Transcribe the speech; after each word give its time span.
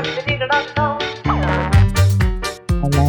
Hello, 0.00 0.14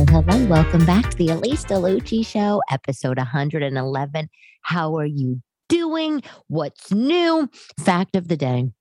hello. 0.10 0.46
Welcome 0.48 0.86
back 0.86 1.10
to 1.10 1.16
the 1.16 1.28
Elyse 1.28 1.66
DeLucci 1.66 2.26
Show, 2.26 2.62
episode 2.70 3.18
111. 3.18 4.30
How 4.64 4.98
are 4.98 5.06
you 5.06 5.42
doing? 5.70 6.22
What's 6.48 6.92
new? 6.92 7.50
Fact 7.80 8.18
of 8.18 8.28
the 8.28 8.36
day 8.36 8.72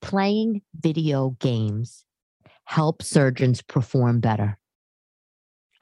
playing 0.00 0.62
video 0.74 1.36
games 1.38 2.06
help 2.64 3.02
surgeons 3.02 3.60
perform 3.60 4.20
better. 4.20 4.58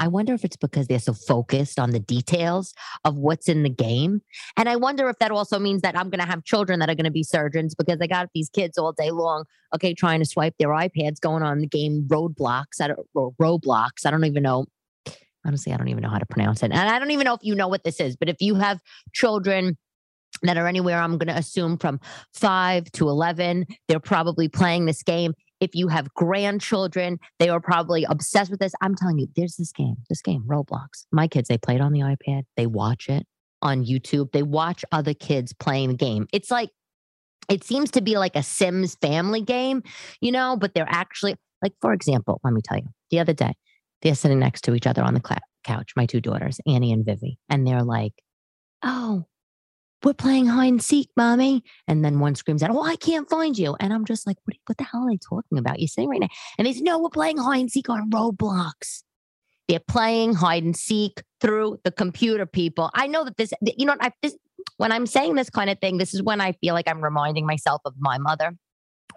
I 0.01 0.09
wonder 0.09 0.33
if 0.33 0.45
it's 0.47 0.57
because 0.57 0.87
they're 0.87 0.99
so 0.99 1.13
focused 1.13 1.79
on 1.79 1.91
the 1.91 2.01
details 2.01 2.73
of 3.05 3.19
what's 3.19 3.51
in 3.51 3.63
the 3.63 3.71
game. 3.71 4.23
And 4.57 4.67
I 4.67 4.77
wonder 4.77 5.11
if 5.11 5.19
that 5.19 5.31
also 5.31 5.59
means 5.59 5.83
that 5.83 5.97
I'm 5.97 6.09
going 6.09 6.25
to 6.25 6.27
have 6.27 6.43
children 6.43 6.81
that 6.81 6.89
are 6.89 6.95
going 6.95 7.05
to 7.05 7.11
be 7.11 7.23
surgeons 7.23 7.75
because 7.75 7.99
they 7.99 8.09
got 8.09 8.31
these 8.35 8.49
kids 8.49 8.79
all 8.79 8.93
day 8.93 9.11
long, 9.11 9.45
okay, 9.75 9.93
trying 9.93 10.21
to 10.21 10.25
swipe 10.25 10.55
their 10.59 10.71
iPads, 10.71 11.21
going 11.21 11.43
on 11.43 11.61
the 11.61 11.67
game 11.67 12.09
Roadblocks, 12.09 12.81
I 12.81 12.89
don't, 12.89 13.01
or 13.15 13.33
Roblox. 13.41 14.07
I 14.07 14.11
don't 14.11 14.25
even 14.25 14.43
know. 14.43 14.65
Honestly, 15.47 15.73
I 15.73 15.77
don't 15.77 15.89
even 15.89 16.03
know 16.03 16.11
how 16.11 16.19
to 16.19 16.27
pronounce 16.27 16.63
it. 16.63 16.73
And 16.73 16.75
I 16.75 16.99
don't 16.99 17.11
even 17.11 17.27
know 17.27 17.35
if 17.35 17.41
you 17.43 17.55
know 17.55 17.69
what 17.69 17.85
this 17.85 18.01
is, 18.01 18.17
but 18.17 18.31
if 18.31 18.37
you 18.41 18.55
have 18.55 18.81
children 19.13 19.77
that 20.43 20.57
are 20.57 20.67
anywhere, 20.67 20.99
I'm 20.99 21.19
going 21.19 21.29
to 21.29 21.37
assume 21.37 21.77
from 21.77 22.01
five 22.33 22.91
to 22.93 23.09
11, 23.09 23.67
they're 23.87 24.01
probably 24.01 24.49
playing 24.49 24.87
this 24.87 25.03
game 25.03 25.35
if 25.61 25.75
you 25.75 25.89
have 25.89 26.13
grandchildren, 26.15 27.19
they 27.39 27.49
are 27.49 27.61
probably 27.61 28.05
obsessed 28.05 28.51
with 28.51 28.61
this. 28.61 28.73
I'm 28.81 28.95
telling 28.95 29.19
you, 29.19 29.29
there's 29.37 29.57
this 29.57 29.73
game, 29.73 29.97
this 30.09 30.23
game, 30.23 30.43
Roblox. 30.47 31.05
My 31.13 31.29
kids, 31.29 31.49
they 31.49 31.59
play 31.59 31.77
it 31.77 31.81
on 31.81 31.93
the 31.93 32.01
iPad, 32.01 32.43
they 32.57 32.67
watch 32.67 33.09
it 33.09 33.27
on 33.63 33.85
YouTube, 33.85 34.33
they 34.33 34.43
watch 34.43 34.85
other 34.91 35.15
kids 35.15 35.53
playing 35.53 35.91
the 35.91 35.97
game. 35.97 36.27
It's 36.33 36.51
like, 36.51 36.71
it 37.49 37.65
seems 37.65 37.91
to 37.93 38.01
be 38.01 38.17
like 38.17 38.37
a 38.37 38.43
Sims 38.43 38.95
family 38.97 39.43
game, 39.43 39.83
you 40.21 40.33
know, 40.33 40.57
but 40.57 40.73
they're 40.75 40.87
actually, 40.89 41.37
like, 41.63 41.75
for 41.81 41.93
example, 41.93 42.41
let 42.45 42.55
me 42.55 42.61
tell 42.65 42.79
you, 42.79 42.89
the 43.11 43.19
other 43.21 43.35
day, 43.35 43.53
they're 44.03 44.15
sitting 44.15 44.39
next 44.39 44.63
to 44.63 44.75
each 44.75 44.87
other 44.87 45.03
on 45.03 45.15
the 45.15 45.23
cl- 45.27 45.41
couch, 45.65 45.93
my 45.97 46.07
two 46.07 46.21
daughters, 46.21 46.59
Annie 46.67 46.93
and 46.93 47.05
Vivi, 47.05 47.39
and 47.49 47.67
they're 47.67 47.83
like, 47.83 48.13
oh, 48.83 49.27
we're 50.05 50.15
playing 50.15 50.47
hide 50.47 50.73
and 50.73 50.83
seek, 50.83 51.11
mommy. 51.17 51.63
And 51.87 52.05
then 52.05 52.21
one 52.21 52.35
screams 52.35 52.63
out, 52.63 52.71
Oh, 52.71 52.83
I 52.83 52.97
can't 52.97 53.29
find 53.29 53.57
you. 53.57 53.77
And 53.81 53.93
I'm 53.93 54.05
just 54.05 54.27
like, 54.27 54.37
what, 54.45 54.57
what 54.67 54.79
the 54.79 54.85
hell 54.85 55.05
are 55.05 55.11
they 55.11 55.19
talking 55.19 55.59
about? 55.59 55.79
You're 55.79 55.89
saying 55.89 56.09
right 56.09 56.21
now. 56.21 56.29
And 56.59 56.67
they 56.67 56.73
say, 56.73 56.81
No, 56.81 56.99
we're 56.99 57.11
playing 57.11 57.39
hide 57.39 57.61
and 57.61 57.71
seek 57.71 57.89
on 57.89 58.11
Roblox. 58.11 59.03
They're 59.69 59.79
playing 59.79 60.35
hide 60.35 60.65
and 60.65 60.77
seek 60.77 61.23
through 61.41 61.79
the 61.85 61.93
computer, 61.93 62.45
people. 62.45 62.91
I 62.95 63.07
know 63.07 63.25
that 63.25 63.37
this, 63.37 63.53
you 63.77 63.87
know, 63.87 63.95
I, 64.01 64.13
this, 64.21 64.37
when 64.79 64.91
I'm 64.91 65.07
saying 65.07 65.37
this 65.37 65.51
kind 65.51 65.71
of 65.71 65.79
thing, 65.79 65.99
this 65.99 66.13
is 66.13 66.23
when 66.23 66.41
I 66.41 66.53
feel 66.53 66.75
like 66.75 66.89
I'm 66.89 67.03
reminding 67.03 67.47
myself 67.47 67.81
of 67.85 67.95
my 67.99 68.19
mother 68.19 68.57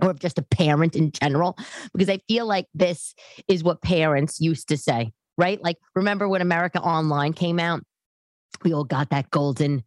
or 0.02 0.12
of 0.12 0.20
just 0.20 0.38
a 0.38 0.44
parent 0.44 0.96
in 0.96 1.12
general, 1.12 1.58
because 1.94 2.10
I 2.10 2.20
feel 2.28 2.46
like 2.46 2.68
this 2.74 3.16
is 3.48 3.64
what 3.64 3.82
parents 3.82 4.40
used 4.40 4.68
to 4.70 4.78
say, 4.78 5.12
right? 5.38 5.62
Like, 5.64 5.78
remember 5.96 6.28
when 6.28 6.42
America 6.42 6.80
Online 6.80 7.34
came 7.34 7.60
out? 7.60 7.82
We 8.64 8.74
all 8.74 8.84
got 8.84 9.10
that 9.10 9.32
golden 9.32 9.84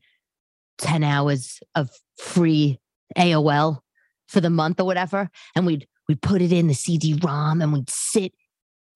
10 0.79 1.05
hours 1.05 1.61
of 1.75 1.91
free 2.19 2.79
AOL 3.17 3.81
for 4.29 4.41
the 4.41 4.51
month 4.51 4.81
or 4.81 4.85
whatever. 4.85 5.31
And 5.55 5.67
we'd 5.67 5.87
we'd 6.09 6.23
put 6.23 6.43
it 6.43 6.53
in 6.53 6.69
the 6.69 6.75
CD-ROM 6.75 7.61
and 7.61 7.73
we'd 7.73 7.91
sit 7.91 8.33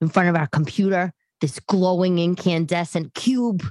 in 0.01 0.09
front 0.09 0.29
of 0.29 0.37
our 0.37 0.47
computer, 0.47 1.13
this 1.41 1.59
glowing 1.61 2.19
incandescent 2.19 3.15
cube, 3.15 3.65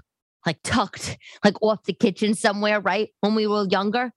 like 0.45 0.59
tucked 0.63 1.17
like 1.43 1.61
off 1.61 1.83
the 1.83 1.93
kitchen 1.93 2.33
somewhere, 2.33 2.79
right? 2.79 3.09
When 3.21 3.35
we 3.35 3.47
were 3.47 3.67
younger. 3.69 4.11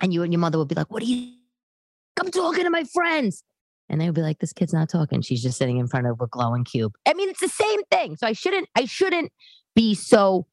And 0.00 0.12
you 0.12 0.22
and 0.22 0.32
your 0.32 0.40
mother 0.40 0.58
would 0.58 0.68
be 0.68 0.74
like, 0.74 0.90
What 0.90 1.02
are 1.02 1.06
you 1.06 1.34
I'm 2.20 2.30
talking 2.30 2.64
to 2.64 2.70
my 2.70 2.84
friends? 2.84 3.42
And 3.88 4.00
they 4.00 4.06
would 4.06 4.14
be 4.14 4.22
like, 4.22 4.38
This 4.38 4.52
kid's 4.52 4.72
not 4.72 4.88
talking. 4.88 5.22
She's 5.22 5.42
just 5.42 5.58
sitting 5.58 5.78
in 5.78 5.86
front 5.86 6.06
of 6.06 6.20
a 6.20 6.26
glowing 6.26 6.64
cube. 6.64 6.94
I 7.06 7.14
mean, 7.14 7.28
it's 7.28 7.40
the 7.40 7.48
same 7.48 7.80
thing. 7.90 8.16
So 8.16 8.26
I 8.26 8.32
shouldn't, 8.32 8.68
I 8.74 8.86
shouldn't 8.86 9.30
be 9.74 9.94
so 9.94 10.46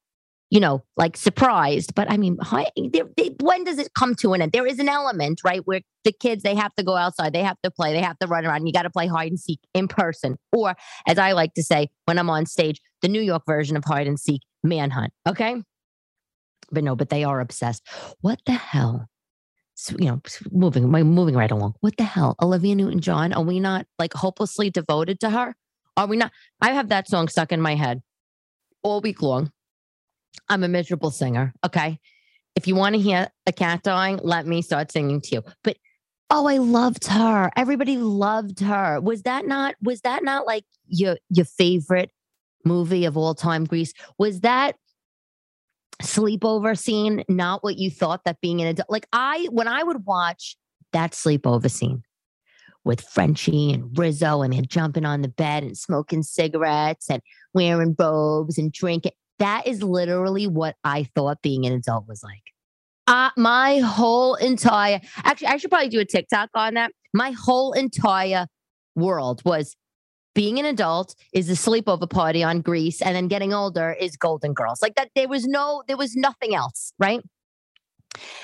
you 0.52 0.60
know, 0.60 0.84
like 0.98 1.16
surprised. 1.16 1.94
But 1.94 2.10
I 2.10 2.18
mean, 2.18 2.36
they, 2.76 3.02
they, 3.16 3.34
when 3.40 3.64
does 3.64 3.78
it 3.78 3.94
come 3.94 4.14
to 4.16 4.34
an 4.34 4.42
end? 4.42 4.52
There 4.52 4.66
is 4.66 4.78
an 4.78 4.88
element, 4.88 5.40
right, 5.42 5.62
where 5.64 5.80
the 6.04 6.12
kids 6.12 6.42
they 6.42 6.54
have 6.54 6.74
to 6.74 6.82
go 6.82 6.94
outside, 6.94 7.32
they 7.32 7.42
have 7.42 7.56
to 7.64 7.70
play, 7.70 7.94
they 7.94 8.02
have 8.02 8.18
to 8.18 8.26
run 8.26 8.44
around. 8.44 8.66
You 8.66 8.72
got 8.74 8.82
to 8.82 8.90
play 8.90 9.06
hide 9.06 9.30
and 9.30 9.40
seek 9.40 9.60
in 9.72 9.88
person, 9.88 10.36
or 10.52 10.74
as 11.06 11.16
I 11.16 11.32
like 11.32 11.54
to 11.54 11.62
say 11.62 11.88
when 12.04 12.18
I'm 12.18 12.28
on 12.28 12.44
stage, 12.44 12.82
the 13.00 13.08
New 13.08 13.22
York 13.22 13.44
version 13.46 13.78
of 13.78 13.84
hide 13.86 14.06
and 14.06 14.20
seek, 14.20 14.42
manhunt. 14.62 15.14
Okay, 15.26 15.56
but 16.70 16.84
no, 16.84 16.96
but 16.96 17.08
they 17.08 17.24
are 17.24 17.40
obsessed. 17.40 17.82
What 18.20 18.38
the 18.44 18.52
hell? 18.52 19.08
So, 19.74 19.96
you 19.98 20.04
know, 20.04 20.20
moving, 20.50 20.86
moving 20.90 21.34
right 21.34 21.50
along. 21.50 21.76
What 21.80 21.96
the 21.96 22.04
hell, 22.04 22.36
Olivia 22.42 22.74
Newton-John? 22.74 23.32
Are 23.32 23.42
we 23.42 23.58
not 23.58 23.86
like 23.98 24.12
hopelessly 24.12 24.68
devoted 24.68 25.18
to 25.20 25.30
her? 25.30 25.56
Are 25.96 26.06
we 26.06 26.18
not? 26.18 26.30
I 26.60 26.72
have 26.72 26.90
that 26.90 27.08
song 27.08 27.28
stuck 27.28 27.52
in 27.52 27.60
my 27.62 27.74
head 27.74 28.02
all 28.82 29.00
week 29.00 29.22
long 29.22 29.50
I'm 30.48 30.64
a 30.64 30.68
miserable 30.68 31.10
singer. 31.10 31.54
Okay. 31.64 31.98
If 32.54 32.66
you 32.66 32.74
want 32.74 32.94
to 32.94 33.00
hear 33.00 33.28
a 33.46 33.52
cat 33.52 33.82
dying, 33.82 34.20
let 34.22 34.46
me 34.46 34.62
start 34.62 34.92
singing 34.92 35.20
to 35.22 35.36
you. 35.36 35.42
But 35.64 35.76
oh, 36.30 36.46
I 36.46 36.58
loved 36.58 37.06
her. 37.06 37.50
Everybody 37.56 37.96
loved 37.96 38.60
her. 38.60 39.00
Was 39.00 39.22
that 39.22 39.46
not 39.46 39.74
was 39.82 40.02
that 40.02 40.24
not 40.24 40.46
like 40.46 40.64
your 40.86 41.16
your 41.30 41.46
favorite 41.46 42.10
movie 42.64 43.04
of 43.04 43.16
all 43.16 43.34
time, 43.34 43.64
Grease? 43.64 43.92
Was 44.18 44.40
that 44.40 44.76
sleepover 46.02 46.76
scene 46.76 47.22
not 47.28 47.62
what 47.62 47.78
you 47.78 47.90
thought 47.90 48.24
that 48.24 48.40
being 48.40 48.60
an 48.60 48.68
adult? 48.68 48.90
Like 48.90 49.06
I 49.12 49.48
when 49.50 49.68
I 49.68 49.82
would 49.82 50.04
watch 50.04 50.56
that 50.92 51.12
sleepover 51.12 51.70
scene 51.70 52.02
with 52.84 53.00
Frenchie 53.00 53.72
and 53.72 53.96
Rizzo 53.96 54.42
and 54.42 54.52
they're 54.52 54.62
jumping 54.62 55.04
on 55.04 55.22
the 55.22 55.28
bed 55.28 55.62
and 55.62 55.78
smoking 55.78 56.22
cigarettes 56.22 57.08
and 57.08 57.22
wearing 57.54 57.94
robes 57.98 58.58
and 58.58 58.72
drinking 58.72 59.12
that 59.42 59.66
is 59.66 59.82
literally 59.82 60.46
what 60.46 60.76
I 60.84 61.04
thought 61.16 61.42
being 61.42 61.66
an 61.66 61.72
adult 61.72 62.06
was 62.06 62.22
like. 62.22 62.42
Uh, 63.08 63.30
my 63.36 63.78
whole 63.78 64.36
entire, 64.36 65.00
actually, 65.16 65.48
I 65.48 65.56
should 65.56 65.70
probably 65.70 65.88
do 65.88 65.98
a 65.98 66.04
TikTok 66.04 66.50
on 66.54 66.74
that. 66.74 66.92
My 67.12 67.32
whole 67.32 67.72
entire 67.72 68.46
world 68.94 69.42
was 69.44 69.76
being 70.34 70.60
an 70.60 70.64
adult 70.64 71.16
is 71.32 71.50
a 71.50 71.54
sleepover 71.54 72.08
party 72.08 72.44
on 72.44 72.60
Grease, 72.60 73.02
and 73.02 73.16
then 73.16 73.26
getting 73.26 73.52
older 73.52 73.92
is 73.92 74.16
Golden 74.16 74.54
Girls. 74.54 74.80
Like 74.80 74.94
that, 74.94 75.10
there 75.16 75.28
was 75.28 75.44
no, 75.44 75.82
there 75.88 75.96
was 75.96 76.14
nothing 76.14 76.54
else, 76.54 76.92
right? 77.00 77.20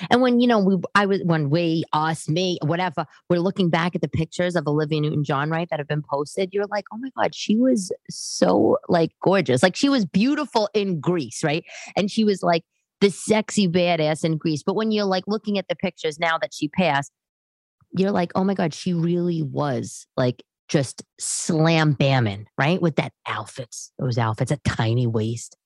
And 0.09 0.21
when, 0.21 0.39
you 0.39 0.47
know, 0.47 0.59
we, 0.59 0.77
I 0.95 1.05
was, 1.05 1.21
when 1.23 1.49
we, 1.49 1.83
us, 1.93 2.27
me, 2.27 2.57
whatever, 2.63 3.05
we're 3.29 3.39
looking 3.39 3.69
back 3.69 3.95
at 3.95 4.01
the 4.01 4.07
pictures 4.07 4.55
of 4.55 4.67
Olivia 4.67 5.01
Newton 5.01 5.23
John, 5.23 5.49
right, 5.49 5.67
that 5.69 5.79
have 5.79 5.87
been 5.87 6.03
posted, 6.03 6.49
you're 6.53 6.65
like, 6.67 6.85
oh 6.91 6.97
my 6.97 7.09
God, 7.17 7.35
she 7.35 7.55
was 7.55 7.91
so 8.09 8.77
like 8.87 9.11
gorgeous. 9.21 9.61
Like 9.63 9.75
she 9.75 9.89
was 9.89 10.05
beautiful 10.05 10.69
in 10.73 10.99
Grease, 10.99 11.43
right? 11.43 11.63
And 11.95 12.09
she 12.09 12.23
was 12.23 12.41
like 12.43 12.63
the 13.01 13.09
sexy 13.09 13.67
badass 13.67 14.23
in 14.23 14.37
Grease. 14.37 14.63
But 14.63 14.75
when 14.75 14.91
you're 14.91 15.05
like 15.05 15.25
looking 15.27 15.57
at 15.57 15.67
the 15.67 15.75
pictures 15.75 16.19
now 16.19 16.37
that 16.39 16.53
she 16.53 16.67
passed, 16.67 17.11
you're 17.91 18.11
like, 18.11 18.31
oh 18.35 18.43
my 18.43 18.53
God, 18.53 18.73
she 18.73 18.93
really 18.93 19.41
was 19.41 20.05
like 20.15 20.43
just 20.67 21.03
slam 21.19 21.95
bamming, 21.95 22.45
right? 22.57 22.81
With 22.81 22.95
that 22.97 23.13
outfits, 23.27 23.91
those 23.97 24.17
outfits, 24.17 24.51
a 24.51 24.57
tiny 24.57 25.07
waist. 25.07 25.57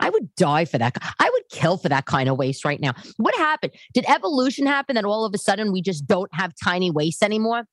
I 0.00 0.10
would 0.10 0.34
die 0.36 0.64
for 0.64 0.78
that. 0.78 0.96
I 1.18 1.30
would 1.32 1.42
kill 1.50 1.76
for 1.76 1.88
that 1.88 2.06
kind 2.06 2.28
of 2.28 2.36
waist 2.36 2.64
right 2.64 2.80
now. 2.80 2.92
What 3.16 3.34
happened? 3.36 3.72
Did 3.94 4.04
evolution 4.08 4.66
happen 4.66 4.94
that 4.94 5.04
all 5.04 5.24
of 5.24 5.34
a 5.34 5.38
sudden 5.38 5.72
we 5.72 5.82
just 5.82 6.06
don't 6.06 6.32
have 6.34 6.52
tiny 6.62 6.90
waists 6.90 7.22
anymore? 7.22 7.64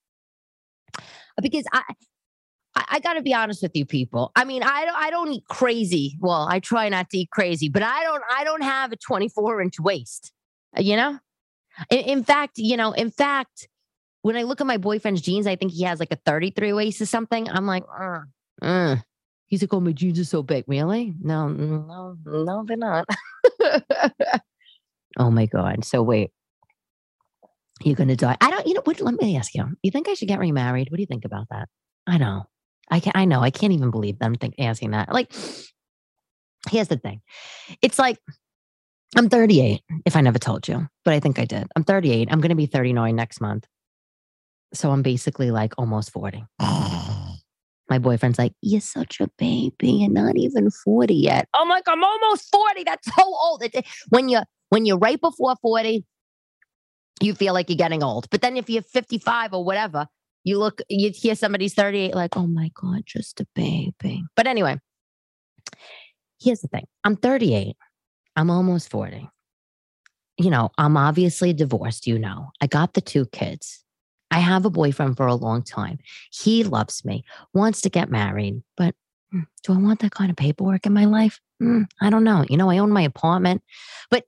Because 1.41 1.65
I, 1.71 1.81
I, 2.75 2.85
I 2.91 2.99
got 2.99 3.13
to 3.13 3.21
be 3.21 3.33
honest 3.33 3.61
with 3.61 3.75
you, 3.75 3.85
people. 3.85 4.31
I 4.35 4.45
mean, 4.45 4.63
I 4.63 4.85
don't, 4.85 4.95
I 4.95 5.09
don't 5.09 5.31
eat 5.33 5.43
crazy. 5.49 6.17
Well, 6.19 6.47
I 6.49 6.59
try 6.59 6.89
not 6.89 7.09
to 7.11 7.17
eat 7.19 7.29
crazy, 7.31 7.69
but 7.69 7.83
I 7.83 8.03
don't, 8.03 8.23
I 8.35 8.43
don't 8.43 8.63
have 8.63 8.91
a 8.91 8.95
24 8.95 9.61
inch 9.61 9.79
waist. 9.79 10.31
Uh, 10.77 10.81
you 10.81 10.95
know, 10.95 11.19
in, 11.89 11.99
in 11.99 12.23
fact, 12.23 12.57
you 12.57 12.77
know, 12.77 12.91
in 12.91 13.11
fact, 13.11 13.67
when 14.21 14.35
I 14.35 14.43
look 14.43 14.59
at 14.59 14.67
my 14.67 14.77
boyfriend's 14.77 15.21
jeans, 15.21 15.45
I 15.45 15.55
think 15.55 15.71
he 15.71 15.83
has 15.83 15.99
like 15.99 16.11
a 16.11 16.17
33 16.25 16.73
waist 16.73 17.01
or 17.01 17.05
something. 17.05 17.47
I'm 17.49 17.67
like, 17.67 17.83
uh, 17.99 18.21
uh, 18.61 18.95
He's 19.47 19.61
like, 19.61 19.73
oh, 19.73 19.79
my 19.79 19.91
jeans 19.91 20.19
are 20.19 20.25
so 20.25 20.41
big. 20.41 20.65
Really? 20.67 21.13
No, 21.21 21.47
no, 21.49 22.17
no, 22.25 22.65
they're 22.67 22.77
not. 22.77 23.05
oh 25.17 25.31
my 25.31 25.45
God. 25.45 25.85
So 25.85 26.01
wait. 26.01 26.31
You're 27.83 27.95
gonna 27.95 28.15
die. 28.15 28.37
I 28.39 28.49
don't, 28.49 28.65
you 28.65 28.73
know 28.73 28.81
what? 28.83 29.01
Let 29.01 29.15
me 29.15 29.37
ask 29.37 29.53
you. 29.53 29.65
You 29.83 29.91
think 29.91 30.07
I 30.07 30.13
should 30.13 30.29
get 30.29 30.39
remarried? 30.39 30.89
What 30.89 30.97
do 30.97 31.01
you 31.01 31.07
think 31.07 31.25
about 31.25 31.47
that? 31.51 31.67
I 32.07 32.17
know. 32.17 32.45
I 32.89 32.99
can 32.99 33.11
not 33.15 33.21
I 33.21 33.25
know. 33.25 33.41
I 33.41 33.49
can't 33.49 33.73
even 33.73 33.91
believe 33.91 34.17
them 34.19 34.35
think, 34.35 34.55
asking 34.59 34.91
that. 34.91 35.11
Like, 35.11 35.33
here's 36.69 36.87
the 36.87 36.97
thing. 36.97 37.21
It's 37.81 37.99
like 37.99 38.17
I'm 39.17 39.29
38, 39.29 39.81
if 40.05 40.15
I 40.15 40.21
never 40.21 40.39
told 40.39 40.67
you, 40.67 40.87
but 41.03 41.13
I 41.13 41.19
think 41.19 41.39
I 41.39 41.45
did. 41.45 41.67
I'm 41.75 41.83
38. 41.83 42.29
I'm 42.31 42.41
gonna 42.41 42.55
be 42.55 42.65
39 42.65 43.15
next 43.15 43.41
month. 43.41 43.65
So 44.73 44.91
I'm 44.91 45.03
basically 45.03 45.51
like 45.51 45.73
almost 45.77 46.11
40. 46.11 46.45
my 47.89 47.99
boyfriend's 47.99 48.39
like, 48.39 48.53
You're 48.61 48.81
such 48.81 49.19
a 49.19 49.29
baby. 49.37 49.91
You're 49.91 50.11
not 50.11 50.37
even 50.37 50.71
40 50.71 51.13
yet. 51.13 51.47
I'm 51.53 51.69
like, 51.69 51.83
I'm 51.87 52.03
almost 52.03 52.49
40. 52.51 52.83
That's 52.83 53.07
so 53.15 53.23
old. 53.23 53.63
When 54.09 54.29
you're 54.29 54.45
when 54.69 54.85
you're 54.85 54.97
right 54.97 55.19
before 55.21 55.55
40, 55.61 56.03
you 57.21 57.35
feel 57.35 57.53
like 57.53 57.69
you're 57.69 57.77
getting 57.77 58.03
old. 58.03 58.29
But 58.29 58.41
then 58.41 58.57
if 58.57 58.69
you're 58.69 58.81
55 58.81 59.53
or 59.53 59.63
whatever, 59.63 60.07
You 60.43 60.59
look, 60.59 60.81
you 60.89 61.11
hear 61.11 61.35
somebody's 61.35 61.73
38, 61.73 62.13
like, 62.13 62.37
oh 62.37 62.47
my 62.47 62.69
God, 62.73 63.01
just 63.05 63.39
a 63.41 63.47
baby. 63.55 64.23
But 64.35 64.47
anyway, 64.47 64.79
here's 66.39 66.61
the 66.61 66.67
thing 66.67 66.85
I'm 67.03 67.15
38, 67.15 67.75
I'm 68.35 68.49
almost 68.49 68.89
40. 68.91 69.29
You 70.37 70.49
know, 70.49 70.69
I'm 70.77 70.97
obviously 70.97 71.53
divorced, 71.53 72.07
you 72.07 72.19
know. 72.19 72.51
I 72.61 72.67
got 72.67 72.93
the 72.93 73.01
two 73.01 73.25
kids. 73.27 73.84
I 74.31 74.39
have 74.39 74.65
a 74.65 74.69
boyfriend 74.69 75.17
for 75.17 75.27
a 75.27 75.35
long 75.35 75.63
time. 75.63 75.99
He 76.31 76.63
loves 76.63 77.05
me, 77.05 77.23
wants 77.53 77.81
to 77.81 77.89
get 77.89 78.09
married, 78.09 78.61
but 78.75 78.95
hmm, 79.31 79.41
do 79.63 79.73
I 79.73 79.77
want 79.77 79.99
that 79.99 80.11
kind 80.11 80.29
of 80.29 80.35
paperwork 80.35 80.85
in 80.85 80.93
my 80.93 81.05
life? 81.05 81.39
Mm, 81.61 81.85
I 82.01 82.09
don't 82.09 82.23
know. 82.23 82.45
You 82.49 82.57
know, 82.57 82.69
I 82.69 82.79
own 82.79 82.91
my 82.91 83.03
apartment. 83.03 83.63
But 84.09 84.25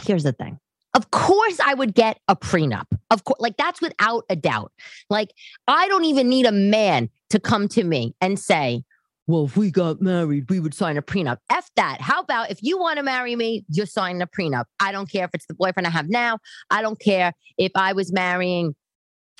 here's 0.00 0.22
the 0.22 0.32
thing 0.32 0.60
of 0.94 1.10
course, 1.10 1.60
I 1.60 1.74
would 1.74 1.94
get 1.94 2.18
a 2.28 2.34
prenup. 2.34 2.86
Of 3.10 3.24
course, 3.24 3.40
like 3.40 3.56
that's 3.56 3.80
without 3.80 4.24
a 4.30 4.36
doubt. 4.36 4.72
Like, 5.08 5.32
I 5.66 5.86
don't 5.86 6.04
even 6.04 6.28
need 6.28 6.46
a 6.46 6.52
man 6.52 7.10
to 7.30 7.38
come 7.38 7.68
to 7.68 7.84
me 7.84 8.14
and 8.20 8.38
say, 8.38 8.82
well, 9.28 9.44
if 9.44 9.56
we 9.58 9.70
got 9.70 10.00
married, 10.00 10.48
we 10.48 10.58
would 10.58 10.72
sign 10.72 10.96
a 10.96 11.02
prenup. 11.02 11.36
F 11.50 11.70
that. 11.76 12.00
How 12.00 12.20
about 12.20 12.50
if 12.50 12.60
you 12.62 12.78
want 12.78 12.96
to 12.96 13.02
marry 13.02 13.36
me, 13.36 13.64
you're 13.68 13.86
signing 13.86 14.22
a 14.22 14.26
prenup? 14.26 14.64
I 14.80 14.90
don't 14.90 15.08
care 15.08 15.24
if 15.24 15.30
it's 15.34 15.46
the 15.46 15.54
boyfriend 15.54 15.86
I 15.86 15.90
have 15.90 16.08
now. 16.08 16.38
I 16.70 16.80
don't 16.80 16.98
care 16.98 17.34
if 17.58 17.72
I 17.74 17.92
was 17.92 18.10
marrying 18.10 18.74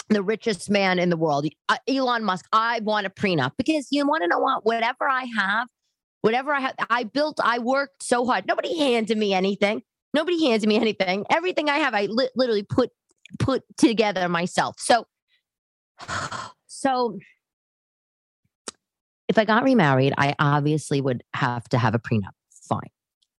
the 0.08 0.22
richest 0.22 0.70
man 0.70 0.98
in 0.98 1.10
the 1.10 1.16
world, 1.16 1.46
uh, 1.68 1.76
Elon 1.86 2.24
Musk. 2.24 2.46
I 2.52 2.80
want 2.80 3.06
a 3.06 3.10
prenup 3.10 3.52
because 3.56 3.88
you 3.90 4.06
want 4.06 4.22
to 4.22 4.28
know 4.28 4.38
what? 4.38 4.64
Whatever 4.64 5.08
I 5.08 5.26
have, 5.36 5.68
whatever 6.22 6.52
I 6.52 6.60
have, 6.60 6.74
I 6.90 7.04
built, 7.04 7.40
I 7.42 7.58
worked 7.58 8.02
so 8.02 8.24
hard. 8.24 8.46
Nobody 8.46 8.76
handed 8.78 9.18
me 9.18 9.34
anything. 9.34 9.82
Nobody 10.14 10.46
handed 10.46 10.68
me 10.68 10.76
anything. 10.76 11.24
Everything 11.30 11.68
I 11.68 11.78
have, 11.78 11.94
I 11.94 12.06
li- 12.06 12.30
literally 12.34 12.62
put 12.62 12.90
put 13.38 13.62
together 13.76 14.28
myself. 14.28 14.76
So, 14.78 15.06
so 16.66 17.18
if 19.28 19.36
I 19.36 19.44
got 19.44 19.64
remarried, 19.64 20.14
I 20.16 20.34
obviously 20.38 21.00
would 21.00 21.22
have 21.34 21.68
to 21.70 21.78
have 21.78 21.94
a 21.94 21.98
prenup. 21.98 22.32
Fine, 22.68 22.90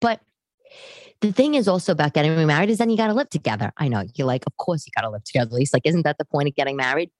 but 0.02 0.22
the 1.22 1.32
thing 1.32 1.56
is 1.56 1.68
also 1.68 1.92
about 1.92 2.14
getting 2.14 2.36
remarried 2.36 2.70
is 2.70 2.78
then 2.78 2.90
you 2.90 2.98
got 2.98 3.08
to 3.08 3.14
live 3.14 3.30
together. 3.30 3.72
I 3.78 3.88
know 3.88 4.04
you're 4.16 4.28
like, 4.28 4.44
of 4.48 4.56
course 4.58 4.86
you 4.86 4.92
got 4.96 5.02
to 5.02 5.10
live 5.10 5.24
together. 5.24 5.48
At 5.48 5.54
least, 5.54 5.74
like, 5.74 5.86
isn't 5.86 6.04
that 6.04 6.18
the 6.18 6.26
point 6.26 6.48
of 6.48 6.56
getting 6.56 6.76
married? 6.76 7.12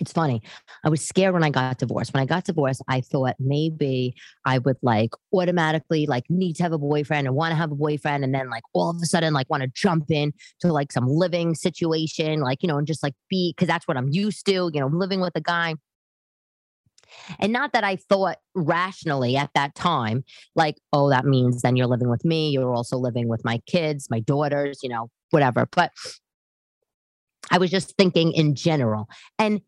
it's 0.00 0.12
funny. 0.12 0.42
I 0.84 0.88
was 0.88 1.02
scared 1.02 1.34
when 1.34 1.44
I 1.44 1.50
got 1.50 1.78
divorced. 1.78 2.12
When 2.12 2.22
I 2.22 2.26
got 2.26 2.44
divorced, 2.44 2.82
I 2.88 3.00
thought 3.00 3.36
maybe 3.38 4.14
I 4.44 4.58
would 4.58 4.76
like 4.82 5.10
automatically 5.32 6.06
like 6.06 6.24
need 6.28 6.54
to 6.54 6.62
have 6.62 6.72
a 6.72 6.78
boyfriend 6.78 7.26
and 7.26 7.36
want 7.36 7.52
to 7.52 7.56
have 7.56 7.70
a 7.70 7.76
boyfriend. 7.76 8.24
And 8.24 8.34
then 8.34 8.50
like 8.50 8.62
all 8.72 8.90
of 8.90 8.96
a 8.96 9.06
sudden, 9.06 9.32
like 9.32 9.48
want 9.50 9.62
to 9.62 9.70
jump 9.74 10.10
in 10.10 10.32
to 10.60 10.72
like 10.72 10.92
some 10.92 11.06
living 11.06 11.54
situation, 11.54 12.40
like, 12.40 12.62
you 12.62 12.68
know, 12.68 12.78
and 12.78 12.86
just 12.86 13.02
like 13.02 13.14
be, 13.28 13.54
cause 13.56 13.68
that's 13.68 13.86
what 13.86 13.96
I'm 13.96 14.08
used 14.10 14.46
to, 14.46 14.70
you 14.72 14.80
know, 14.80 14.86
living 14.86 15.20
with 15.20 15.36
a 15.36 15.40
guy. 15.40 15.74
And 17.38 17.52
not 17.52 17.72
that 17.72 17.84
I 17.84 17.96
thought 17.96 18.38
rationally 18.54 19.36
at 19.36 19.50
that 19.54 19.74
time, 19.74 20.24
like, 20.54 20.76
oh, 20.92 21.10
that 21.10 21.24
means 21.24 21.62
then 21.62 21.76
you're 21.76 21.86
living 21.86 22.10
with 22.10 22.24
me. 22.24 22.50
You're 22.50 22.74
also 22.74 22.96
living 22.96 23.28
with 23.28 23.44
my 23.44 23.58
kids, 23.66 24.08
my 24.10 24.20
daughters, 24.20 24.80
you 24.82 24.88
know, 24.88 25.10
whatever. 25.30 25.66
But 25.70 25.92
I 27.50 27.58
was 27.58 27.70
just 27.70 27.96
thinking 27.96 28.32
in 28.32 28.54
general. 28.54 29.08
And 29.38 29.60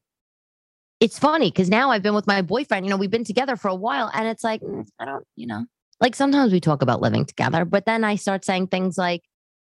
it's 1.00 1.19
funny 1.19 1.50
because 1.50 1.69
now 1.69 1.90
I've 1.90 2.02
been 2.02 2.14
with 2.14 2.26
my 2.26 2.43
boyfriend, 2.43 2.87
you 2.87 2.90
know, 2.90 2.96
we've 2.96 3.10
been 3.10 3.25
together 3.25 3.56
for 3.56 3.69
a 3.69 3.75
while 3.75 4.10
and 4.14 4.26
it's 4.26 4.42
like, 4.42 4.62
mm, 4.62 4.87
I 4.99 5.04
don't, 5.04 5.25
you 5.37 5.46
know, 5.46 5.66
like 6.00 6.14
sometimes 6.14 6.52
we 6.52 6.60
talk 6.60 6.82
about 6.82 7.02
living 7.02 7.26
together, 7.26 7.64
but 7.64 7.84
then 7.84 8.04
I 8.04 8.16
start 8.16 8.44
saying 8.44 8.69
things 8.69 8.96
like, 8.96 9.22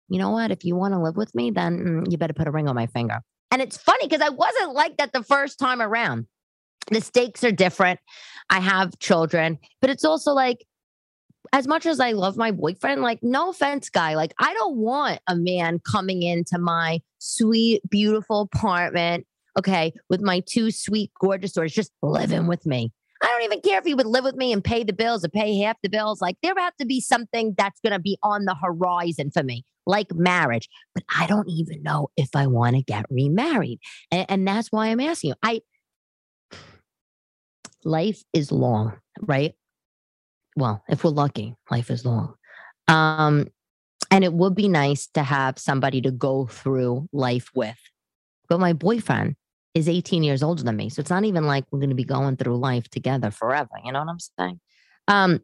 you 0.08 0.18
know 0.18 0.32
what, 0.32 0.52
if 0.52 0.64
you 0.64 0.76
want 0.76 0.94
to 0.94 1.00
live 1.00 1.18
with 1.18 1.36
me, 1.36 1.52
then 1.52 1.80
mm, 1.80 2.12
you 2.12 2.18
better 2.18 2.34
put 2.34 2.48
a 2.48 2.52
ring 2.52 2.68
on 2.68 2.76
my 2.76 2.88
finger. 2.88 3.20
And 3.52 3.62
it's 3.62 3.78
funny 3.78 4.08
because 4.08 4.22
I 4.22 4.30
wasn't 4.30 4.74
like 4.74 4.98
that 4.98 5.12
the 5.12 5.24
first 5.24 5.60
time 5.60 5.82
around. 5.82 6.28
The 6.92 7.02
stakes 7.02 7.44
are 7.44 7.52
different. 7.52 8.00
I 8.50 8.60
have 8.60 8.98
children, 9.00 9.60
but 9.82 9.90
it's 9.90 10.06
also 10.06 10.32
like, 10.32 10.66
as 11.54 11.68
much 11.68 11.86
as 11.86 12.00
I 12.00 12.12
love 12.12 12.38
my 12.38 12.52
boyfriend, 12.52 13.02
like, 13.02 13.20
no 13.24 13.50
offense, 13.50 13.90
guy, 13.90 14.16
like, 14.16 14.34
I 14.40 14.54
don't 14.54 14.78
want 14.78 15.20
a 15.28 15.36
man 15.36 15.80
coming 15.80 16.22
into 16.24 16.60
my 16.60 17.02
sweet, 17.20 17.82
beautiful 17.90 18.42
apartment 18.42 19.26
okay, 19.58 19.94
with 20.10 20.22
my 20.22 20.42
two 20.46 20.72
sweet, 20.72 21.12
gorgeous 21.20 21.52
daughters 21.52 21.74
just 21.74 21.92
living 22.02 22.48
with 22.48 22.66
me. 22.66 22.92
I 23.22 23.28
don't 23.28 23.44
even 23.44 23.60
care 23.60 23.78
if 23.78 23.84
he 23.84 23.94
would 23.94 24.06
live 24.06 24.24
with 24.24 24.36
me 24.36 24.54
and 24.54 24.64
pay 24.64 24.84
the 24.84 24.94
bills 24.94 25.26
or 25.26 25.30
pay 25.30 25.58
half 25.60 25.76
the 25.84 25.90
bills. 25.90 26.22
Like 26.22 26.38
there 26.42 26.54
have 26.58 26.76
to 26.78 26.86
be 26.86 27.02
something 27.02 27.54
that's 27.58 27.80
going 27.82 27.92
to 27.92 28.00
be 28.00 28.18
on 28.24 28.46
the 28.46 28.56
horizon 28.56 29.30
for 29.30 29.44
me, 29.44 29.66
like 29.86 30.14
marriage. 30.14 30.70
But 30.96 31.04
I 31.14 31.28
don't 31.28 31.50
even 31.50 31.84
know 31.84 32.10
if 32.16 32.30
I 32.34 32.48
want 32.48 32.78
to 32.78 32.82
get 32.82 33.06
remarried. 33.10 33.80
And, 34.10 34.26
and 34.30 34.48
that's 34.48 34.72
why 34.72 34.88
I'm 34.88 35.02
asking 35.02 35.32
you. 35.32 35.36
I 35.44 35.62
life 37.84 38.24
is 38.34 38.52
long, 38.52 38.98
right? 39.22 39.54
Well, 40.56 40.84
if 40.90 41.04
we're 41.04 41.12
lucky, 41.12 41.56
life 41.72 41.90
is 41.90 42.06
long. 42.06 42.36
Um, 42.88 43.48
and 44.12 44.24
it 44.24 44.34
would 44.34 44.56
be 44.56 44.68
nice 44.68 45.08
to 45.14 45.24
have 45.24 45.60
somebody 45.60 46.02
to 46.02 46.12
go 46.12 46.48
through 46.48 47.08
life 47.14 47.50
with. 47.54 47.78
But 48.48 48.60
my 48.60 48.74
boyfriend, 48.74 49.36
is 49.74 49.88
18 49.88 50.24
years 50.24 50.44
older 50.44 50.64
than 50.64 50.76
me. 50.76 50.90
So 50.90 51.00
it's 51.00 51.10
not 51.10 51.26
even 51.26 51.46
like 51.46 51.66
we're 51.72 51.80
going 51.80 51.90
to 51.90 51.96
be 51.96 52.04
going 52.04 52.38
through 52.38 52.58
life 52.58 52.90
together 52.90 53.32
forever. 53.32 53.70
You 53.84 53.92
know 53.92 54.00
what 54.00 54.10
I'm 54.10 54.20
saying? 54.20 54.60
Um, 55.08 55.40